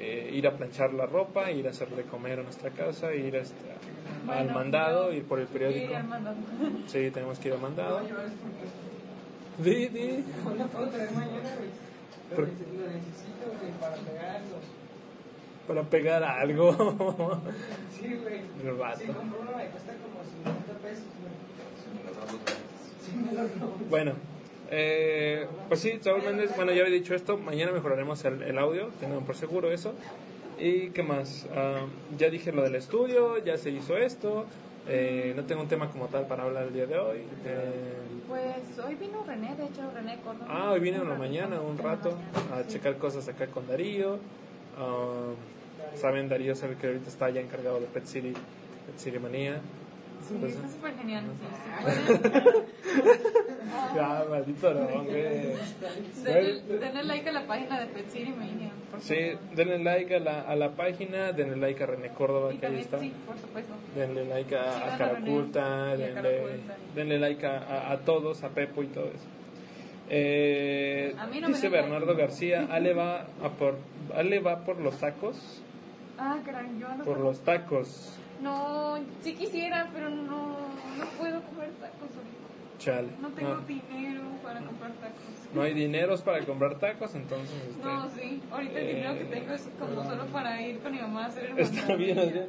eh, 0.01 0.30
ir 0.32 0.46
a 0.48 0.57
planchar 0.57 0.92
la 0.94 1.07
ropa, 1.07 1.51
ir 1.51 1.66
a 1.66 1.70
hacerle 1.70 2.03
comer 2.05 2.40
a 2.40 2.42
nuestra 2.42 2.70
casa, 2.70 3.14
ir 3.14 3.36
este, 3.36 3.55
a- 3.70 4.32
al 4.32 4.44
Bueno, 4.46 4.55
mandado, 4.55 5.12
ir 5.12 5.24
por 5.24 5.38
el 5.40 5.46
periódico. 5.46 5.88
Sí, 5.88 5.94
al 5.94 6.05
mandado. 6.09 6.36
Sí, 6.86 7.11
tenemos 7.11 7.38
que 7.38 7.48
ir 7.48 7.55
al 7.55 7.61
mandado. 7.61 8.01
Di, 9.59 9.88
di. 9.88 10.24
No 10.57 10.66
puedo 10.68 10.88
traer 10.88 11.11
mañana, 11.12 11.51
güey. 11.57 11.70
Lo, 12.30 12.36
¿Por- 12.36 12.46
neces- 12.46 12.72
lo 12.72 12.86
necesito, 12.86 13.46
güey, 13.61 13.72
para 13.80 13.96
pegarlo. 13.96 14.57
Para 15.68 15.82
pegar 15.84 16.24
algo. 16.24 16.72
Sí, 18.01 18.14
güey. 18.22 18.40
El 18.64 18.72
vato. 18.78 19.01
Sí, 19.01 19.07
compré 19.07 19.38
uno, 19.40 19.51
me 19.57 19.66
cuesta 19.66 19.92
como 19.92 20.24
50 20.24 20.72
pesos. 20.82 21.05
Sí, 23.05 23.12
me 23.16 23.32
lo 23.32 23.42
robo. 23.42 23.76
Bueno, 23.90 24.12
eh, 24.70 25.46
pues 25.68 25.80
sí, 25.80 25.98
Saúl 26.00 26.22
Méndez, 26.22 26.54
bueno, 26.56 26.72
ya 26.72 26.82
había 26.82 26.94
dicho 26.94 27.14
esto, 27.14 27.36
mañana 27.36 27.72
mejoraremos 27.72 28.24
el, 28.24 28.42
el 28.42 28.58
audio, 28.58 28.88
tengan 29.00 29.24
por 29.24 29.34
seguro 29.36 29.70
eso. 29.72 29.92
¿Y 30.58 30.90
qué 30.90 31.02
más? 31.02 31.46
Ah, 31.54 31.86
ya 32.18 32.28
dije 32.30 32.52
lo 32.52 32.62
del 32.62 32.74
estudio, 32.74 33.38
ya 33.38 33.56
se 33.56 33.70
hizo 33.70 33.96
esto, 33.96 34.44
eh, 34.88 35.32
no 35.34 35.44
tengo 35.44 35.62
un 35.62 35.68
tema 35.68 35.88
como 35.90 36.06
tal 36.08 36.26
para 36.26 36.42
hablar 36.44 36.64
el 36.64 36.74
día 36.74 36.86
de 36.86 36.98
hoy. 36.98 37.18
eh, 37.46 37.62
Pues 38.28 38.78
hoy 38.86 38.94
vino 38.96 39.24
René, 39.26 39.54
de 39.56 39.64
hecho 39.64 39.90
René 39.94 40.18
Córdoba. 40.24 40.46
ah, 40.48 40.70
hoy 40.72 40.80
vine 40.80 40.98
en 40.98 41.08
la 41.08 41.14
mañana, 41.16 41.60
un 41.60 41.78
rato, 41.78 42.12
a 42.54 42.66
checar 42.66 42.96
cosas 42.98 43.26
acá 43.28 43.46
con 43.46 43.66
Darío. 43.66 44.18
Ah, 44.78 45.32
Saben, 45.96 46.28
Darío 46.28 46.54
sabe 46.54 46.76
que 46.76 46.86
ahorita 46.86 47.08
está 47.08 47.30
ya 47.30 47.40
encargado 47.40 47.80
de 47.80 47.86
Pet 47.86 48.04
City, 48.04 48.32
Pet 48.32 48.98
City 48.98 49.18
Manía. 49.18 49.60
Sí, 50.31 50.37
Pues, 50.39 50.55
está 50.55 50.68
súper 50.68 50.95
genial. 50.97 51.24
Ya, 53.95 54.24
maldito 54.28 54.74
no. 54.74 54.87
Denle, 55.05 56.61
denle 56.81 57.05
like 57.05 57.28
a 57.28 57.33
la 57.33 57.47
página 57.47 57.81
de 57.81 57.87
Pet 57.87 58.09
City 58.09 58.33
Mania. 58.37 58.70
Sí, 59.01 59.16
denle 59.55 59.78
like 59.78 60.14
a 60.16 60.20
la, 60.20 60.41
a 60.43 60.57
la 60.57 60.70
página, 60.72 61.33
denle 61.33 61.57
like 61.57 61.83
a 61.83 61.87
René 61.87 62.09
Córdoba, 62.11 62.53
Y 62.53 62.59
que 62.59 62.66
ahí 62.66 62.81
está. 62.81 62.99
sí, 62.99 63.12
por 63.26 63.37
supuesto. 63.39 63.72
Denle 63.95 64.24
like 64.26 64.57
a, 64.57 64.97
Caraculta, 64.99 65.95
y 65.95 65.99
denle, 65.99 66.14
Caraculta. 66.14 66.76
denle 66.95 67.18
like 67.18 67.47
a, 67.47 67.59
a- 67.59 67.93
a 67.93 67.99
todos, 68.01 68.43
a 68.45 68.49
Pepo 68.51 68.83
y 68.83 68.87
todo 68.89 69.07
eso. 69.07 69.26
Eh, 70.09 71.14
no 71.41 71.49
dice. 71.49 71.68
Bernardo 71.68 72.16
García, 72.16 72.66
Ale 72.70 72.93
va, 72.95 73.20
a 73.43 73.49
por, 73.59 73.76
Ale 74.14 74.41
va 74.41 74.64
por 74.64 74.78
los 74.81 74.99
tacos. 74.99 75.62
Ah, 76.18 76.39
caray, 76.45 76.66
yo 76.78 76.89
no 76.97 77.05
Por 77.05 77.20
los 77.20 77.41
tacos. 77.41 78.16
No, 78.43 78.99
sí 79.22 79.34
quisiera, 79.34 79.88
pero 79.93 80.09
no, 80.11 80.57
no 80.99 81.05
puedo 81.18 81.43
comer 81.43 81.70
tacos 81.80 82.09
ahorita. 82.16 82.41
Chale. 82.78 83.09
No 83.20 83.28
tengo 83.28 83.55
No, 83.57 83.61
dinero 83.62 84.22
para 84.43 84.61
comprar 84.61 84.93
tacos. 84.93 85.20
no 85.55 85.61
hay 85.62 85.74
dineros 85.74 86.22
para 86.22 86.41
comprar 86.47 86.78
tacos, 86.78 87.14
entonces. 87.14 87.55
este, 87.68 87.84
No, 87.84 88.09
sí. 88.11 88.43
Ahorita 88.51 88.78
el 88.78 88.86
Eh. 88.86 88.95
dinero 88.95 89.18
que 89.18 89.24
tengo 89.24 89.53
es 89.53 89.68
como 89.78 90.03
solo 90.05 90.24
para 90.26 90.62
ir 90.62 90.78
con 90.80 90.93
mi 90.93 90.99
mamá 91.01 91.24
a 91.24 91.26
hacer 91.28 91.51
el 91.51 91.59
Está 91.59 91.95
bien. 91.97 92.47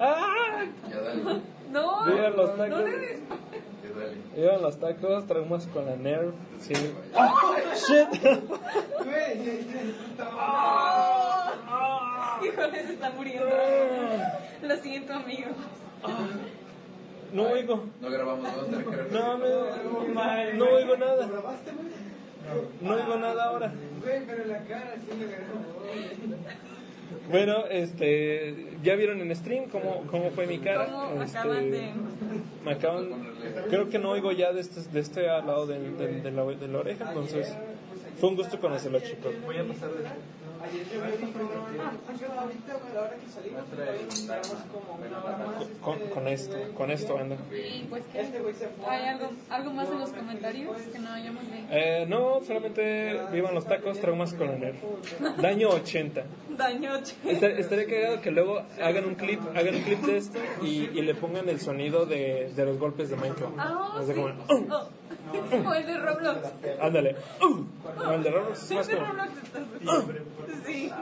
¡Ah! 0.00 0.64
Ya 0.90 1.00
dale. 1.00 1.22
No, 1.70 2.04
Vivan 2.06 2.36
los 2.36 2.50
no 2.50 2.64
tacos. 2.64 2.78
debes. 2.84 3.20
Ya 3.28 4.00
dale. 4.00 4.16
Llevan 4.34 4.62
los 4.62 4.80
tacos, 4.80 5.26
traumas 5.26 5.66
con 5.66 5.84
la 5.84 5.96
Nerf. 5.96 6.34
Sí. 6.60 6.72
¡Shit! 6.74 8.22
Híjole, 12.46 12.86
se 12.86 12.92
está 12.92 13.10
muriendo. 13.10 13.46
Lo 14.62 14.76
siento, 14.78 15.12
amigo. 15.14 15.50
No 17.32 17.42
oigo. 17.50 17.84
No 18.00 18.10
grabamos 18.10 18.50
otra, 18.56 18.82
creo. 18.84 19.06
No, 19.10 19.38
me, 19.38 20.52
no 20.54 20.64
oigo 20.70 20.96
nada. 20.96 21.26
No 22.80 22.94
oigo 22.94 23.16
nada 23.16 23.44
ahora. 23.44 23.72
Güey, 24.02 24.24
pero 24.26 24.44
la 24.46 24.58
cara 24.64 24.94
sí 25.00 25.16
me 25.18 25.24
ganó. 25.26 25.56
Bueno, 27.30 27.64
este, 27.70 28.68
ya 28.82 28.94
vieron 28.94 29.20
en 29.20 29.34
stream 29.34 29.68
cómo, 29.68 30.04
cómo 30.10 30.30
fue 30.30 30.46
mi 30.46 30.58
cara. 30.58 30.86
¿Cómo 30.86 31.22
Este, 31.22 31.38
acaban 31.38 31.70
de.? 31.70 31.90
Me 32.64 32.72
acaban, 32.72 33.08
creo 33.68 33.88
que 33.90 33.98
no 33.98 34.10
oigo 34.10 34.30
ya 34.32 34.52
de 34.52 34.60
este, 34.60 34.80
de 34.82 35.00
este 35.00 35.22
lado 35.26 35.66
del- 35.66 35.96
del- 35.98 36.22
de, 36.22 36.30
la, 36.32 36.44
de 36.44 36.68
la 36.68 36.78
oreja, 36.78 37.08
entonces 37.08 37.52
fue 38.20 38.28
un 38.30 38.36
gusto 38.36 38.60
conocerlos 38.60 39.02
chicos. 39.04 39.32
Voy 39.44 39.56
a 39.58 39.64
pasar 39.64 39.90
de... 39.90 40.04
Ayer 40.62 40.86
yo 40.88 41.00
vi 41.18 41.24
un 41.24 41.32
programa. 41.32 41.92
Ahorita, 42.40 42.72
a 42.72 42.94
la 42.94 43.00
hora 43.02 43.16
que 43.16 43.28
salimos, 43.30 43.64
todavía 43.66 44.00
entramos 44.02 44.56
como 44.72 44.98
una 45.06 45.18
hora 45.24 45.38
más. 45.46 45.64
Con, 45.80 45.98
con 46.08 46.28
esto, 46.28 46.56
con 46.74 46.90
esto 46.90 47.18
anda. 47.18 47.36
Y 47.52 47.84
pues 47.84 48.04
que. 48.12 48.20
Este. 48.20 48.40
¿Hay 48.88 49.02
algo, 49.04 49.30
algo 49.50 49.72
más 49.72 49.88
en 49.90 49.98
los 50.00 50.10
comentarios 50.10 50.76
que 50.92 50.98
no 50.98 51.12
hayamos 51.12 51.44
leído? 51.44 51.66
Eh, 51.70 52.06
no, 52.08 52.40
solamente 52.46 53.20
vivan 53.32 53.54
los 53.54 53.66
tacos, 53.66 54.00
traumas 54.00 54.34
con 54.34 54.48
la 54.48 54.54
Nerf. 54.58 54.76
Daño 55.40 55.68
80. 55.70 56.24
Daño. 56.56 56.96
Estar- 56.96 57.50
Estaría 57.58 57.86
cagado 57.86 58.20
que 58.20 58.30
luego 58.30 58.62
hagan 58.82 59.04
un 59.06 59.14
clip, 59.14 59.40
hagan 59.54 59.74
un 59.74 59.82
clip 59.82 60.00
de 60.02 60.16
esto 60.18 60.38
y, 60.62 60.90
y 60.94 61.02
le 61.02 61.14
pongan 61.14 61.48
el 61.48 61.60
sonido 61.60 62.06
de, 62.06 62.52
de 62.54 62.64
los 62.64 62.78
golpes 62.78 63.10
de 63.10 63.16
Minecraft. 63.16 63.54
Ah, 63.58 63.96
Así 63.98 64.12
sí. 64.12 64.14
como, 64.14 64.26
Oh. 64.48 64.88
Como 65.50 65.74
el 65.74 65.86
de 65.86 65.98
Roblox. 65.98 66.38
ándale. 66.80 67.16
Uh, 67.40 67.64
no, 67.98 68.12
el 68.12 68.22
de 68.22 68.30
Roblox 68.30 68.62
es 68.62 68.70
El 68.70 68.86
de 68.86 68.94
Roblox 68.96 69.30
está 69.42 69.58
así. 69.58 70.20
Sí. 70.66 70.92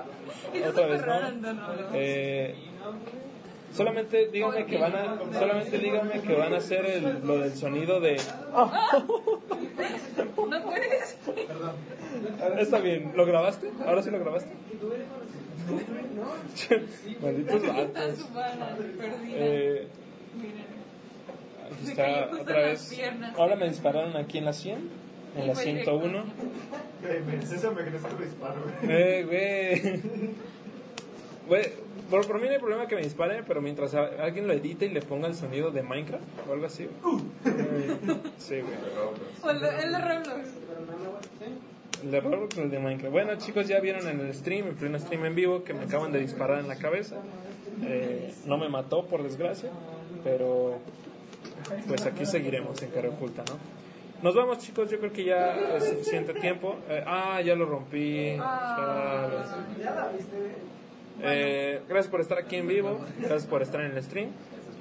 Está 0.54 0.68
otra 0.70 0.82
súper 0.98 1.22
vez, 1.22 1.42
¿no? 1.54 1.54
Eh, 1.94 2.54
solamente 3.72 4.28
díganme 4.28 4.66
que 4.66 4.78
van 4.78 4.94
a, 4.94 5.18
solamente 5.32 5.78
díganme 5.78 6.20
que 6.22 6.34
van 6.34 6.52
a 6.54 6.56
hacer 6.58 6.86
el, 6.86 7.26
lo 7.26 7.38
del 7.38 7.54
sonido 7.54 8.00
de. 8.00 8.20
No 10.36 10.62
puedes. 10.62 11.16
Está 12.58 12.78
bien, 12.78 13.12
¿lo 13.16 13.24
grabaste? 13.26 13.70
¿Ahora 13.86 14.02
sí 14.02 14.10
lo 14.10 14.20
grabaste? 14.20 14.50
Malditos 17.22 17.66
vatos. 17.66 18.28
Eh, 19.28 19.88
Miren. 20.36 20.73
Aquí 21.66 21.90
está 21.90 22.28
otra 22.40 22.60
en 22.62 22.70
vez. 22.70 22.92
Ahora 23.36 23.56
me 23.56 23.68
dispararon 23.68 24.16
aquí 24.16 24.38
en 24.38 24.44
la 24.44 24.52
100, 24.52 24.78
en 25.36 25.46
la 25.46 25.54
Fue 25.54 25.64
directo. 25.64 26.00
101. 26.00 26.24
César 27.46 27.74
me 27.74 27.82
crees 27.82 28.02
que 28.02 28.24
disparo, 28.24 28.62
güey. 28.82 28.92
Eh, 28.92 29.24
güey. 29.24 30.00
Güey, 31.46 31.62
por, 32.10 32.26
por 32.26 32.40
mí 32.40 32.46
no 32.46 32.52
hay 32.54 32.58
problema 32.58 32.86
que 32.88 32.94
me 32.96 33.02
dispare, 33.02 33.42
pero 33.46 33.60
mientras 33.60 33.94
a- 33.94 34.06
alguien 34.22 34.46
lo 34.46 34.52
edite 34.54 34.86
y 34.86 34.90
le 34.90 35.02
ponga 35.02 35.28
el 35.28 35.34
sonido 35.34 35.70
de 35.70 35.82
Minecraft 35.82 36.24
o 36.48 36.52
algo 36.54 36.66
así. 36.66 36.88
güey. 37.02 37.16
Eh, 37.44 37.96
Sí, 38.38 38.60
güey. 38.60 38.74
O 39.42 39.50
el 39.50 39.60
de, 39.60 39.68
el 39.82 39.92
de 39.92 39.98
Roblox. 39.98 40.48
El 42.02 42.10
de 42.10 42.20
Roblox 42.20 42.58
o 42.58 42.62
el 42.62 42.70
de 42.70 42.78
Minecraft. 42.78 43.12
Bueno, 43.12 43.34
chicos, 43.36 43.68
ya 43.68 43.80
vieron 43.80 44.08
en 44.08 44.20
el 44.20 44.32
stream, 44.34 44.68
el 44.68 44.74
primer 44.74 45.00
stream 45.00 45.24
en 45.26 45.34
vivo, 45.34 45.64
que 45.64 45.74
me 45.74 45.84
acaban 45.84 46.12
de 46.12 46.20
disparar 46.20 46.60
en 46.60 46.68
la 46.68 46.76
cabeza. 46.76 47.16
Eh, 47.82 48.32
no 48.46 48.56
me 48.56 48.68
mató, 48.68 49.04
por 49.06 49.22
desgracia, 49.22 49.70
pero 50.22 50.78
pues 51.86 52.06
aquí 52.06 52.26
seguiremos 52.26 52.80
en 52.82 52.90
cara 52.90 53.08
oculta, 53.08 53.42
¿no? 53.48 53.58
Nos 54.22 54.34
vamos, 54.34 54.58
chicos. 54.58 54.90
Yo 54.90 54.98
creo 54.98 55.12
que 55.12 55.24
ya 55.24 55.54
es 55.76 55.84
suficiente 55.88 56.32
tiempo. 56.34 56.76
Eh, 56.88 57.04
ah, 57.06 57.40
ya 57.42 57.54
lo 57.54 57.66
rompí. 57.66 58.36
Chale. 58.38 59.36
Eh, 61.22 61.80
gracias 61.88 62.10
por 62.10 62.20
estar 62.20 62.38
aquí 62.38 62.56
en 62.56 62.66
vivo, 62.66 62.98
gracias 63.18 63.46
por 63.46 63.62
estar 63.62 63.80
en 63.82 63.92
el 63.96 64.02
stream. 64.02 64.30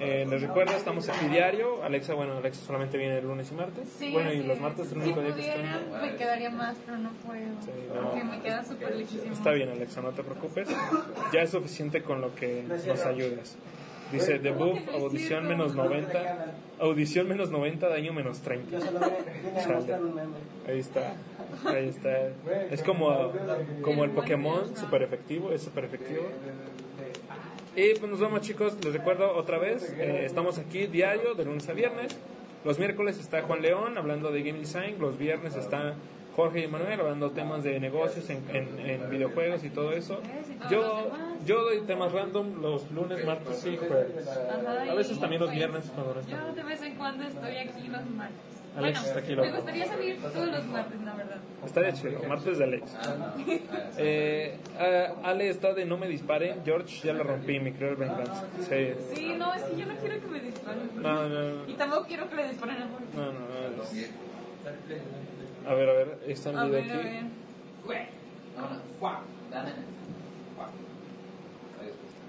Eh, 0.00 0.26
les 0.28 0.42
recuerdo, 0.42 0.72
estamos 0.76 1.08
aquí 1.08 1.28
diario. 1.28 1.84
Alexa, 1.84 2.14
bueno, 2.14 2.36
Alexa 2.36 2.64
solamente 2.66 2.98
viene 2.98 3.18
el 3.18 3.24
lunes 3.26 3.50
y 3.52 3.54
martes. 3.54 3.88
Sí, 3.96 4.12
bueno, 4.12 4.32
y 4.32 4.42
los 4.42 4.56
es. 4.56 4.60
martes 4.62 4.86
es 4.86 4.92
el 4.92 4.98
Si 5.02 5.04
único 5.04 5.20
día 5.20 5.34
que 5.34 5.40
pudiera, 5.40 5.78
estoy. 5.78 6.10
me 6.10 6.16
quedaría 6.16 6.50
más, 6.50 6.76
pero 6.84 6.98
no 6.98 7.10
puedo. 7.24 7.38
Sí, 7.64 7.70
no. 7.94 8.02
Porque 8.10 8.24
me 8.24 8.40
queda 8.40 8.64
súper 8.64 8.96
lejísimo. 8.96 9.32
Está 9.32 9.52
bien, 9.52 9.68
Alexa, 9.68 10.00
no 10.00 10.10
te 10.10 10.24
preocupes. 10.24 10.68
Ya 11.32 11.42
es 11.42 11.50
suficiente 11.50 12.02
con 12.02 12.20
lo 12.20 12.34
que 12.34 12.64
nos 12.64 13.04
ayudas. 13.06 13.56
Dice, 14.14 14.38
The 14.38 14.52
¿Cómo 14.52 14.72
que 14.72 14.78
Buff, 14.78 14.86
no 14.86 14.92
es 14.92 15.02
audición 15.02 15.48
menos 15.48 15.74
90. 15.74 16.54
Audición 16.78 17.28
menos 17.28 17.50
90, 17.50 17.88
daño 17.88 18.12
menos 18.12 18.40
30. 18.40 18.78
Chale. 18.80 19.94
Ahí 20.68 20.78
está. 20.78 21.14
Ahí 21.64 21.88
está. 21.88 22.28
Es 22.70 22.82
como, 22.82 23.32
como 23.82 24.04
el 24.04 24.10
Pokémon, 24.10 24.76
súper 24.76 25.02
efectivo, 25.02 25.50
es 25.52 25.62
súper 25.62 25.84
efectivo. 25.84 26.22
Y 27.76 27.94
pues 27.98 28.10
nos 28.10 28.20
vemos 28.20 28.40
chicos, 28.42 28.76
les 28.84 28.92
recuerdo 28.92 29.34
otra 29.36 29.58
vez, 29.58 29.92
eh, 29.98 30.22
estamos 30.24 30.58
aquí 30.58 30.86
diario, 30.86 31.34
de 31.34 31.44
lunes 31.44 31.68
a 31.68 31.72
viernes. 31.72 32.16
Los 32.64 32.78
miércoles 32.78 33.18
está 33.18 33.42
Juan 33.42 33.62
León 33.62 33.98
hablando 33.98 34.30
de 34.30 34.42
game 34.42 34.60
design, 34.60 34.96
los 35.00 35.18
viernes 35.18 35.56
está 35.56 35.94
Jorge 36.36 36.64
y 36.64 36.66
Manuel 36.68 36.98
hablando 37.00 37.30
temas 37.30 37.62
de 37.62 37.78
negocios 37.78 38.28
en, 38.30 38.42
en- 38.52 38.78
en 38.80 39.10
videojuegos 39.10 39.62
y 39.64 39.70
todo 39.70 39.92
eso. 39.92 40.20
Yo, 40.70 41.10
yo 41.46 41.62
doy 41.62 41.80
temas 41.82 42.10
random 42.12 42.60
los 42.60 42.90
lunes, 42.90 43.24
martes 43.24 43.64
y 43.66 43.76
jueves. 43.76 44.28
A 44.90 44.94
veces 44.94 45.20
también 45.20 45.40
los 45.40 45.50
pues, 45.50 45.58
viernes 45.58 45.84
cuando 45.94 46.14
no 46.14 46.20
están. 46.20 46.40
Yo 46.48 46.54
de 46.54 46.62
vez 46.64 46.82
en 46.82 46.94
cuando 46.96 47.24
estoy 47.24 47.56
aquí 47.58 47.88
los 47.88 48.04
martes. 48.10 48.36
Alex 48.76 48.98
bueno, 49.02 49.06
está 49.06 49.18
aquí, 49.20 49.28
me 49.30 49.36
loco. 49.36 49.56
gustaría 49.56 49.86
salir 49.86 50.20
todos 50.20 50.46
los 50.48 50.64
martes, 50.66 51.00
la 51.02 51.14
verdad. 51.14 51.36
Estaría 51.64 51.92
chido, 51.92 52.20
martes 52.28 52.58
de 52.58 52.64
Alex. 52.64 52.96
Eh, 53.98 54.58
ah, 54.80 55.14
Ale 55.22 55.48
está 55.48 55.72
de 55.74 55.84
no 55.84 55.96
me 55.96 56.08
dispare, 56.08 56.56
George 56.64 57.06
ya 57.06 57.12
lo 57.12 57.22
rompí, 57.22 57.60
mi 57.60 57.70
cruel 57.70 57.94
venganza. 57.94 58.44
Sí. 58.68 58.94
Sí, 59.14 59.34
no, 59.38 59.54
es 59.54 59.62
que 59.62 59.76
yo 59.76 59.86
no 59.86 59.94
quiero 59.94 60.20
que 60.20 60.26
me 60.26 60.40
disparen. 60.40 60.90
No, 60.96 61.28
no, 61.28 61.50
no. 61.54 61.68
Y 61.68 61.74
tampoco 61.74 62.06
quiero 62.08 62.28
que 62.28 62.34
le 62.34 62.48
disparen 62.48 62.76
a 62.82 62.88
Jorge. 62.88 63.04
No, 63.14 63.26
no, 63.26 63.38
no. 63.76 63.84
A 65.66 65.74
ver, 65.74 65.88
a 65.88 65.92
ver, 65.92 66.18
está 66.26 66.50
el 66.50 66.58
A 66.58 66.64
video 66.64 66.80
ver, 66.82 66.90
a 66.90 66.94
aquí. 66.94 67.04
ver. 67.08 67.24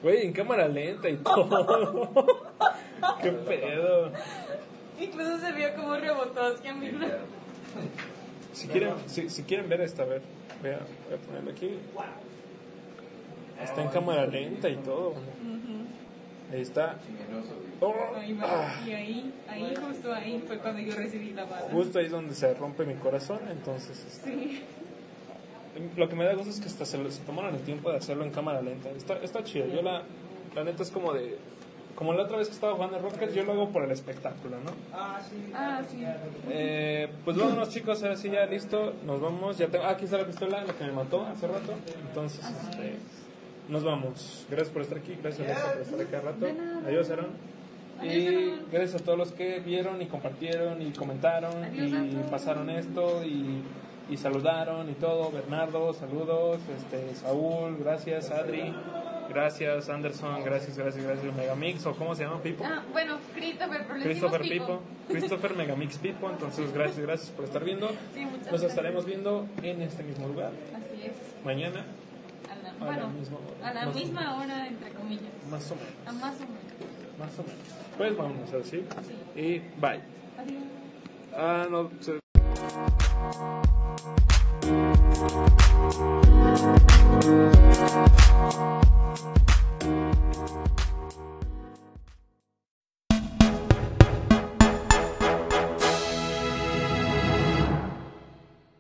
Güey, 0.04 0.26
en 0.28 0.34
cámara 0.34 0.68
lenta 0.68 1.10
y 1.10 1.18
todo. 1.18 2.10
Qué 3.22 3.32
pedo. 3.32 4.12
Incluso 5.00 5.40
se 5.40 5.52
vio 5.54 5.74
como 5.76 5.96
rebotó 5.96 6.46
hacia 6.46 6.74
mí. 6.74 6.92
Si 8.54 8.68
quieren, 8.68 8.94
si, 9.08 9.30
si 9.30 9.44
quieren 9.44 9.68
ver 9.68 9.82
esta, 9.82 10.04
a 10.04 10.06
ver, 10.06 10.22
vea, 10.62 10.80
voy 11.10 11.18
a 11.18 11.22
ponerlo 11.22 11.52
aquí. 11.52 11.78
Está 13.62 13.82
en 13.82 13.88
cámara 13.90 14.26
lenta 14.28 14.70
y 14.70 14.76
todo. 14.78 15.14
Ahí 16.52 16.62
está. 16.62 16.96
Oh, 17.82 17.94
Ahí 18.18 18.34
va. 18.34 18.44
ah, 18.48 18.84
Y 18.88 18.92
ahí, 18.92 19.34
ahí, 19.50 19.74
justo 19.76 20.14
ahí 20.14 20.44
fue 20.48 20.58
cuando 20.60 20.80
yo 20.82 20.96
recibí 20.96 21.32
la 21.34 21.44
bala. 21.46 21.68
justo 21.72 22.00
ahí 22.00 22.06
es 22.06 22.12
donde 22.12 22.34
se 22.34 22.54
rompe 22.54 22.86
mi 22.86 22.94
corazón, 22.96 23.40
entonces. 23.52 24.06
este, 24.08 24.32
Sí. 24.32 24.62
Lo 25.98 26.08
que 26.08 26.16
me 26.16 26.24
da 26.24 26.34
gusto 26.36 26.52
es 26.52 26.62
que 26.62 26.68
hasta 26.68 26.86
se, 26.86 26.98
lo- 26.98 27.12
se 27.12 27.22
tomaron 27.24 27.54
el 27.54 27.62
tiempo 27.62 27.92
de 27.92 27.98
hacerlo 27.98 28.24
en 28.24 28.32
cámara 28.32 28.62
lenta. 28.62 28.90
Está, 28.92 29.16
está 29.18 29.44
chido. 29.44 29.68
Yo 29.68 29.82
la, 29.82 30.04
la 30.56 30.64
neta 30.64 30.84
es 30.84 30.92
como 30.92 31.12
de... 31.14 31.38
Como 31.96 32.14
la 32.14 32.24
otra 32.24 32.38
vez 32.38 32.48
que 32.50 32.54
estaba 32.54 32.74
jugando 32.76 33.00
Rocket, 33.00 33.34
yo 33.34 33.44
lo 33.44 33.54
hago 33.54 33.70
por 33.70 33.84
el 33.84 33.92
espectáculo, 33.92 34.58
¿no? 34.60 34.72
Ah, 34.94 35.20
sí. 35.90 36.04
Eh, 36.50 37.10
pues 37.24 37.38
vámonos 37.38 37.70
chicos, 37.70 38.04
ahora 38.04 38.18
sí 38.18 38.30
ya 38.30 38.46
listo, 38.46 38.94
nos 39.06 39.22
vamos. 39.22 39.58
Ya 39.58 39.68
tengo, 39.68 39.86
ah, 39.86 39.92
aquí 39.92 40.04
está 40.06 40.18
la 40.18 40.26
pistola, 40.26 40.64
la 40.66 40.74
que 40.74 40.84
me 40.84 40.92
mató 40.92 41.26
hace 41.26 41.48
rato. 41.48 41.74
Entonces, 42.08 42.42
este, 42.46 42.96
nos 43.70 43.84
vamos. 43.84 44.46
Gracias 44.50 44.70
por 44.70 44.82
estar 44.82 44.98
aquí, 44.98 45.18
gracias 45.22 45.48
Alexa 45.48 45.74
por 45.74 45.82
estar 45.82 46.02
acá 46.02 46.22
rato. 46.22 46.48
Adiós, 46.88 47.10
Aaron. 47.10 47.28
Y 48.04 48.56
gracias 48.72 49.02
a 49.02 49.06
todos 49.06 49.18
los 49.18 49.32
que 49.32 49.60
vieron 49.60 50.02
y 50.02 50.08
compartieron 50.08 50.82
y 50.82 50.92
comentaron 50.92 51.64
Adiós 51.64 51.92
y 52.12 52.30
pasaron 52.30 52.70
esto 52.70 53.24
y, 53.24 53.62
y 54.10 54.18
saludaron 54.18 54.90
y 54.90 54.94
todo. 54.94 55.32
Bernardo, 55.32 55.94
saludos. 55.94 56.60
Este, 56.78 57.16
Saúl, 57.16 57.78
gracias. 57.78 58.32
Adri, 58.32 58.74
Gracias, 59.30 59.90
Anderson. 59.90 60.44
Gracias, 60.44 60.78
gracias, 60.78 61.04
gracias. 61.04 61.36
Megamix, 61.36 61.86
o 61.86 61.94
cómo 61.96 62.16
se 62.16 62.24
llama, 62.24 62.42
Pipo. 62.42 62.64
Ah, 62.66 62.84
bueno, 62.92 63.18
Christopher, 63.34 63.84
pero 63.88 64.04
Christopher 64.04 64.42
decimos 64.42 64.68
Pipo. 64.68 64.82
Christopher 65.08 65.56
Megamix 65.56 65.98
Pipo. 65.98 66.30
Entonces, 66.30 66.72
gracias, 66.74 67.00
gracias 67.00 67.32
por 67.32 67.46
estar 67.46 67.64
viendo. 67.64 67.90
Sí, 68.14 68.24
Nos 68.24 68.44
gracias. 68.44 68.72
estaremos 68.72 69.06
viendo 69.06 69.48
en 69.64 69.82
este 69.82 70.04
mismo 70.04 70.28
lugar. 70.28 70.52
Así 70.76 71.08
es. 71.08 71.14
Mañana, 71.44 71.86
a 72.80 72.86
bueno, 72.86 73.02
la 73.02 73.08
misma 73.08 73.38
hora. 73.38 73.70
A 73.70 73.74
la 73.74 73.86
misma 73.92 74.36
hora, 74.38 74.68
entre 74.68 74.90
comillas. 74.92 75.24
Más 75.50 75.72
o 75.72 75.76
menos. 75.76 75.94
A 76.06 76.12
más 76.12 76.36
o 76.36 76.40
menos. 76.40 77.20
Más 77.20 77.40
o 77.40 77.44
menos. 77.44 77.60
Pues 77.98 78.18
vámonos 78.18 78.54
así. 78.54 78.86
Sí. 79.36 79.42
Y 79.42 79.60
bye. 79.80 80.02
Adiós. 80.38 80.64
Ah, 81.34 81.68
no. 81.70 81.90
Se... 82.02 82.20